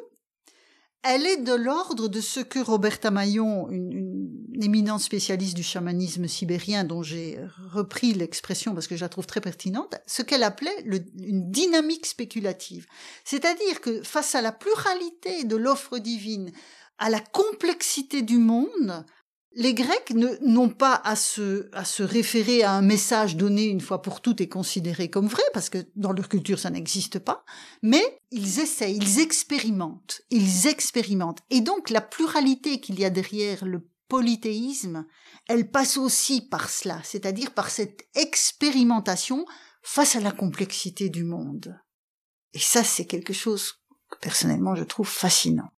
elle 1.02 1.26
est 1.26 1.38
de 1.38 1.54
l'ordre 1.54 2.08
de 2.08 2.20
ce 2.20 2.40
que 2.40 2.58
Roberta 2.58 3.10
Maillon, 3.10 3.68
une, 3.70 4.28
éminente 4.62 5.00
spécialiste 5.00 5.56
du 5.56 5.62
chamanisme 5.62 6.28
sibérien 6.28 6.84
dont 6.84 7.02
j'ai 7.02 7.38
repris 7.72 8.12
l'expression 8.12 8.74
parce 8.74 8.86
que 8.86 8.96
je 8.96 9.00
la 9.00 9.08
trouve 9.08 9.26
très 9.26 9.40
pertinente, 9.40 9.94
ce 10.06 10.20
qu'elle 10.20 10.42
appelait 10.42 10.84
une 10.84 11.50
dynamique 11.50 12.04
spéculative. 12.04 12.86
C'est-à-dire 13.24 13.80
que 13.80 14.02
face 14.02 14.34
à 14.34 14.42
la 14.42 14.52
pluralité 14.52 15.44
de 15.44 15.56
l'offre 15.56 15.98
divine, 15.98 16.52
à 16.98 17.08
la 17.08 17.20
complexité 17.20 18.20
du 18.20 18.36
monde, 18.36 19.06
les 19.52 19.74
Grecs 19.74 20.12
n'ont 20.42 20.68
pas 20.68 21.00
à 21.04 21.16
se, 21.16 22.02
référer 22.02 22.62
à 22.62 22.72
un 22.72 22.82
message 22.82 23.36
donné 23.36 23.64
une 23.64 23.80
fois 23.80 24.00
pour 24.00 24.20
toutes 24.20 24.40
et 24.40 24.48
considéré 24.48 25.10
comme 25.10 25.26
vrai, 25.26 25.42
parce 25.52 25.68
que 25.68 25.78
dans 25.96 26.12
leur 26.12 26.28
culture 26.28 26.58
ça 26.58 26.70
n'existe 26.70 27.18
pas, 27.18 27.44
mais 27.82 28.20
ils 28.30 28.60
essayent, 28.60 28.96
ils 28.96 29.18
expérimentent, 29.20 30.22
ils 30.30 30.66
expérimentent. 30.66 31.40
Et 31.50 31.60
donc 31.60 31.90
la 31.90 32.00
pluralité 32.00 32.80
qu'il 32.80 32.98
y 33.00 33.04
a 33.04 33.10
derrière 33.10 33.64
le 33.64 33.88
polythéisme, 34.08 35.06
elle 35.48 35.70
passe 35.70 35.96
aussi 35.96 36.42
par 36.42 36.68
cela, 36.68 37.00
c'est-à-dire 37.04 37.52
par 37.52 37.70
cette 37.70 38.08
expérimentation 38.14 39.46
face 39.82 40.16
à 40.16 40.20
la 40.20 40.32
complexité 40.32 41.08
du 41.08 41.24
monde. 41.24 41.76
Et 42.52 42.58
ça, 42.58 42.84
c'est 42.84 43.06
quelque 43.06 43.32
chose 43.32 43.74
que 44.10 44.18
personnellement 44.18 44.74
je 44.74 44.84
trouve 44.84 45.08
fascinant. 45.08 45.70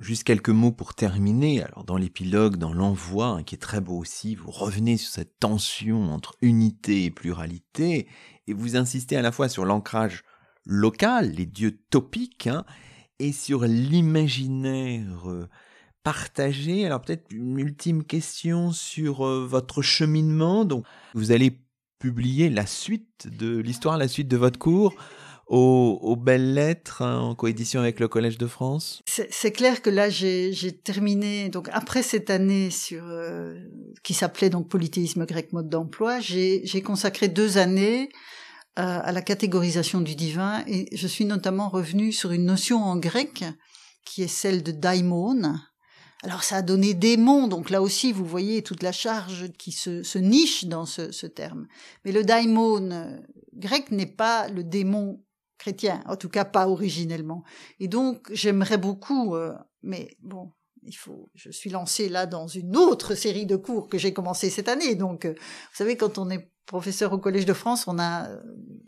Juste 0.00 0.24
quelques 0.24 0.50
mots 0.50 0.72
pour 0.72 0.94
terminer. 0.94 1.62
Alors 1.62 1.84
dans 1.84 1.96
l'épilogue, 1.96 2.56
dans 2.56 2.72
l'envoi, 2.72 3.26
hein, 3.26 3.42
qui 3.42 3.54
est 3.54 3.58
très 3.58 3.80
beau 3.80 3.96
aussi, 3.96 4.34
vous 4.34 4.50
revenez 4.50 4.96
sur 4.96 5.10
cette 5.10 5.38
tension 5.38 6.12
entre 6.12 6.34
unité 6.42 7.04
et 7.04 7.10
pluralité, 7.10 8.08
et 8.46 8.52
vous 8.52 8.76
insistez 8.76 9.16
à 9.16 9.22
la 9.22 9.32
fois 9.32 9.48
sur 9.48 9.64
l'ancrage 9.64 10.24
local, 10.64 11.30
les 11.30 11.46
dieux 11.46 11.78
topiques, 11.90 12.48
hein, 12.48 12.64
et 13.20 13.32
sur 13.32 13.64
l'imaginaire 13.64 15.30
euh, 15.30 15.48
partagé. 16.02 16.84
Alors 16.84 17.00
peut-être 17.00 17.30
une 17.30 17.58
ultime 17.58 18.04
question 18.04 18.72
sur 18.72 19.26
euh, 19.26 19.46
votre 19.46 19.82
cheminement. 19.82 20.64
Donc 20.64 20.84
vous 21.14 21.30
allez 21.30 21.60
publier 21.98 22.50
la 22.50 22.66
suite 22.66 23.28
de 23.28 23.56
l'histoire, 23.56 23.96
la 23.96 24.08
suite 24.08 24.28
de 24.28 24.36
votre 24.36 24.58
cours 24.58 24.94
aux, 25.46 26.16
belles 26.16 26.54
lettres 26.54 27.02
hein, 27.02 27.20
en 27.20 27.34
coédition 27.34 27.80
avec 27.80 28.00
le 28.00 28.08
Collège 28.08 28.38
de 28.38 28.46
France? 28.46 29.02
C'est 29.06 29.52
clair 29.52 29.82
que 29.82 29.90
là 29.90 30.10
j'ai 30.10 30.80
terminé 30.84 31.48
donc 31.48 31.68
après 31.72 32.02
cette 32.02 32.30
année 32.30 32.70
sur 32.70 33.04
euh, 33.06 33.58
qui 34.02 34.14
s'appelait 34.14 34.50
donc 34.50 34.68
polythéisme 34.68 35.24
grec 35.24 35.52
mode 35.52 35.68
d'emploi, 35.68 36.20
j'ai 36.20 36.82
consacré 36.82 37.28
deux 37.28 37.58
années 37.58 38.08
euh, 38.78 39.00
à 39.02 39.12
la 39.12 39.22
catégorisation 39.22 40.00
du 40.00 40.14
divin 40.14 40.64
et 40.66 40.94
je 40.94 41.06
suis 41.06 41.24
notamment 41.24 41.68
revenue 41.68 42.12
sur 42.12 42.32
une 42.32 42.44
notion 42.44 42.82
en 42.82 42.96
grec 42.96 43.44
qui 44.04 44.22
est 44.22 44.28
celle 44.28 44.62
de 44.62 44.72
daimon. 44.72 45.56
Alors 46.22 46.42
ça 46.42 46.56
a 46.56 46.62
donné 46.62 46.94
démon, 46.94 47.46
donc 47.46 47.70
là 47.70 47.82
aussi 47.82 48.10
vous 48.10 48.24
voyez 48.24 48.62
toute 48.62 48.82
la 48.82 48.92
charge 48.92 49.52
qui 49.58 49.70
se, 49.70 50.02
se 50.02 50.18
niche 50.18 50.64
dans 50.64 50.86
ce, 50.86 51.12
ce, 51.12 51.26
terme. 51.26 51.68
Mais 52.04 52.12
le 52.12 52.24
daimon 52.24 52.90
euh, 52.90 53.16
grec 53.54 53.90
n'est 53.90 54.06
pas 54.06 54.48
le 54.48 54.64
démon 54.64 55.22
chrétien, 55.58 56.02
en 56.06 56.16
tout 56.16 56.28
cas 56.28 56.44
pas 56.44 56.68
originellement. 56.68 57.42
Et 57.80 57.88
donc 57.88 58.28
j'aimerais 58.32 58.78
beaucoup, 58.78 59.34
euh, 59.34 59.52
mais 59.82 60.16
bon, 60.22 60.52
il 60.86 60.96
faut, 60.96 61.30
je 61.34 61.50
suis 61.50 61.70
lancée 61.70 62.08
là 62.08 62.26
dans 62.26 62.46
une 62.46 62.76
autre 62.76 63.14
série 63.14 63.46
de 63.46 63.56
cours 63.56 63.88
que 63.88 63.98
j'ai 63.98 64.12
commencé 64.12 64.50
cette 64.50 64.68
année. 64.68 64.94
Donc, 64.94 65.24
euh, 65.24 65.32
vous 65.32 65.76
savez, 65.76 65.96
quand 65.96 66.18
on 66.18 66.30
est 66.30 66.50
professeur 66.66 67.12
au 67.12 67.18
Collège 67.18 67.46
de 67.46 67.52
France, 67.52 67.86
on 67.86 67.98
a 67.98 68.28
euh, 68.28 68.40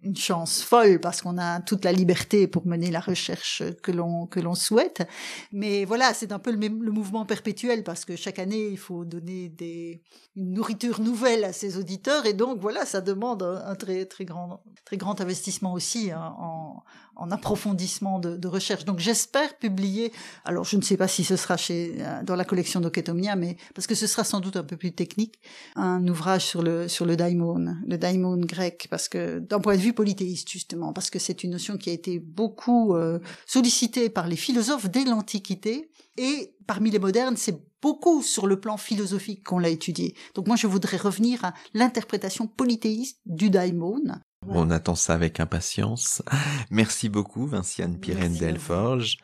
une 0.02 0.16
chance 0.16 0.62
folle 0.62 1.00
parce 1.00 1.22
qu'on 1.22 1.38
a 1.38 1.60
toute 1.60 1.84
la 1.84 1.92
liberté 1.92 2.46
pour 2.46 2.66
mener 2.66 2.90
la 2.90 3.00
recherche 3.00 3.62
que 3.82 3.90
l'on 3.90 4.26
que 4.26 4.40
l'on 4.40 4.54
souhaite. 4.54 5.06
Mais 5.52 5.84
voilà, 5.84 6.14
c'est 6.14 6.32
un 6.32 6.38
peu 6.38 6.50
le, 6.50 6.58
même, 6.58 6.78
mouvement 6.78 7.24
perpétuel 7.24 7.82
parce 7.84 8.04
que 8.04 8.16
chaque 8.16 8.38
année 8.38 8.68
il 8.68 8.78
faut 8.78 9.04
donner 9.04 9.48
des 9.48 10.02
une 10.36 10.52
nourriture 10.52 11.00
nouvelle 11.00 11.44
à 11.44 11.52
ses 11.52 11.78
auditeurs 11.78 12.26
et 12.26 12.32
donc 12.32 12.60
voilà, 12.60 12.86
ça 12.86 13.00
demande 13.00 13.42
un, 13.42 13.74
très 13.74 14.06
très 14.06 14.24
grand 14.24 14.62
très 14.84 14.96
grand 14.96 15.20
investissement 15.20 15.72
aussi 15.72 16.12
hein, 16.12 16.34
en, 16.38 16.82
en 17.18 17.30
approfondissement 17.30 18.18
de, 18.18 18.36
de 18.36 18.48
recherche. 18.48 18.84
Donc 18.84 19.00
j'espère 19.00 19.58
publier. 19.58 20.12
Alors 20.44 20.64
je 20.64 20.76
ne 20.76 20.82
sais 20.82 20.96
pas 20.96 21.08
si 21.08 21.24
ce 21.24 21.36
sera 21.36 21.56
chez 21.56 21.96
euh, 21.98 22.22
dans 22.22 22.36
la 22.36 22.44
collection 22.44 22.80
d'Oketomia, 22.80 23.36
mais 23.36 23.56
parce 23.74 23.86
que 23.86 23.94
ce 23.94 24.06
sera 24.06 24.24
sans 24.24 24.40
doute 24.40 24.56
un 24.56 24.64
peu 24.64 24.76
plus 24.76 24.92
technique, 24.92 25.40
un 25.76 26.06
ouvrage 26.06 26.46
sur 26.46 26.62
le 26.62 26.88
sur 26.88 27.04
le 27.04 27.16
daimon, 27.16 27.76
le 27.86 27.98
daimon 27.98 28.38
grec, 28.38 28.86
parce 28.90 29.08
que 29.08 29.40
d'un 29.40 29.60
point 29.60 29.76
de 29.76 29.82
vue 29.82 29.92
polythéiste 29.92 30.48
justement, 30.48 30.92
parce 30.92 31.10
que 31.10 31.18
c'est 31.18 31.44
une 31.44 31.50
notion 31.50 31.76
qui 31.76 31.90
a 31.90 31.92
été 31.92 32.18
beaucoup 32.18 32.94
euh, 32.94 33.18
sollicitée 33.46 34.08
par 34.08 34.28
les 34.28 34.36
philosophes 34.36 34.88
dès 34.88 35.04
l'Antiquité 35.04 35.90
et 36.16 36.54
parmi 36.66 36.90
les 36.90 36.98
modernes, 36.98 37.36
c'est 37.36 37.60
beaucoup 37.80 38.22
sur 38.22 38.46
le 38.46 38.60
plan 38.60 38.76
philosophique 38.76 39.44
qu'on 39.44 39.58
l'a 39.58 39.68
étudié. 39.68 40.14
Donc 40.34 40.46
moi, 40.46 40.56
je 40.56 40.66
voudrais 40.66 40.96
revenir 40.96 41.44
à 41.44 41.54
l'interprétation 41.74 42.46
polythéiste 42.46 43.20
du 43.26 43.50
daimon. 43.50 44.02
On 44.46 44.70
attend 44.70 44.94
ça 44.94 45.14
avec 45.14 45.40
impatience. 45.40 46.22
Merci 46.70 47.08
beaucoup, 47.08 47.46
Vinciane 47.46 47.98
Pirène 47.98 48.36
Delforge. 48.36 49.18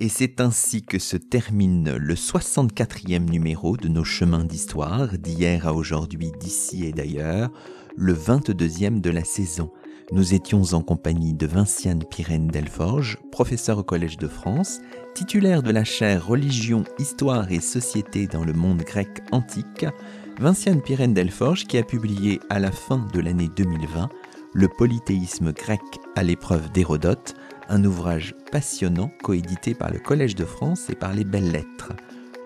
Et 0.00 0.08
c'est 0.08 0.40
ainsi 0.40 0.82
que 0.82 0.98
se 0.98 1.16
termine 1.16 1.94
le 1.96 2.14
64e 2.14 3.30
numéro 3.30 3.76
de 3.76 3.88
nos 3.88 4.04
chemins 4.04 4.44
d'histoire, 4.44 5.16
d'hier 5.16 5.66
à 5.66 5.74
aujourd'hui, 5.74 6.32
d'ici 6.40 6.84
et 6.84 6.92
d'ailleurs, 6.92 7.50
le 7.96 8.14
22e 8.14 9.00
de 9.00 9.10
la 9.10 9.24
saison. 9.24 9.70
Nous 10.10 10.34
étions 10.34 10.62
en 10.72 10.82
compagnie 10.82 11.32
de 11.32 11.46
Vinciane 11.46 12.04
Pirène 12.04 12.48
Delforge, 12.48 13.18
professeur 13.30 13.78
au 13.78 13.82
Collège 13.82 14.18
de 14.18 14.28
France, 14.28 14.80
titulaire 15.14 15.62
de 15.62 15.70
la 15.70 15.84
chaire 15.84 16.26
Religion, 16.26 16.84
Histoire 16.98 17.50
et 17.50 17.60
Société 17.60 18.26
dans 18.26 18.44
le 18.44 18.52
monde 18.52 18.82
grec 18.82 19.22
antique, 19.30 19.86
Vinciane 20.42 20.82
Pirène 20.82 21.14
Delforge 21.14 21.66
qui 21.68 21.78
a 21.78 21.84
publié 21.84 22.40
à 22.50 22.58
la 22.58 22.72
fin 22.72 23.06
de 23.12 23.20
l'année 23.20 23.48
2020 23.54 24.08
Le 24.52 24.66
polythéisme 24.66 25.52
grec 25.52 25.80
à 26.16 26.24
l'épreuve 26.24 26.72
d'Hérodote, 26.72 27.36
un 27.68 27.84
ouvrage 27.84 28.34
passionnant 28.50 29.12
coédité 29.22 29.72
par 29.72 29.92
le 29.92 30.00
Collège 30.00 30.34
de 30.34 30.44
France 30.44 30.90
et 30.90 30.96
par 30.96 31.12
les 31.12 31.22
Belles 31.22 31.52
Lettres. 31.52 31.92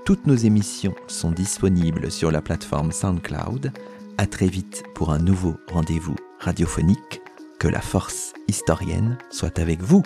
Toutes 0.05 0.27
nos 0.27 0.35
émissions 0.35 0.95
sont 1.07 1.31
disponibles 1.31 2.11
sur 2.11 2.31
la 2.31 2.43
plateforme 2.43 2.93
SoundCloud. 2.93 3.73
À 4.19 4.27
très 4.27 4.49
vite 4.49 4.83
pour 4.95 5.11
un 5.11 5.19
nouveau 5.19 5.57
rendez-vous 5.73 6.17
radiophonique. 6.39 7.23
Que 7.59 7.69
la 7.69 7.81
force 7.81 8.35
historienne 8.47 9.17
soit 9.31 9.59
avec 9.59 9.81
vous. 9.81 10.03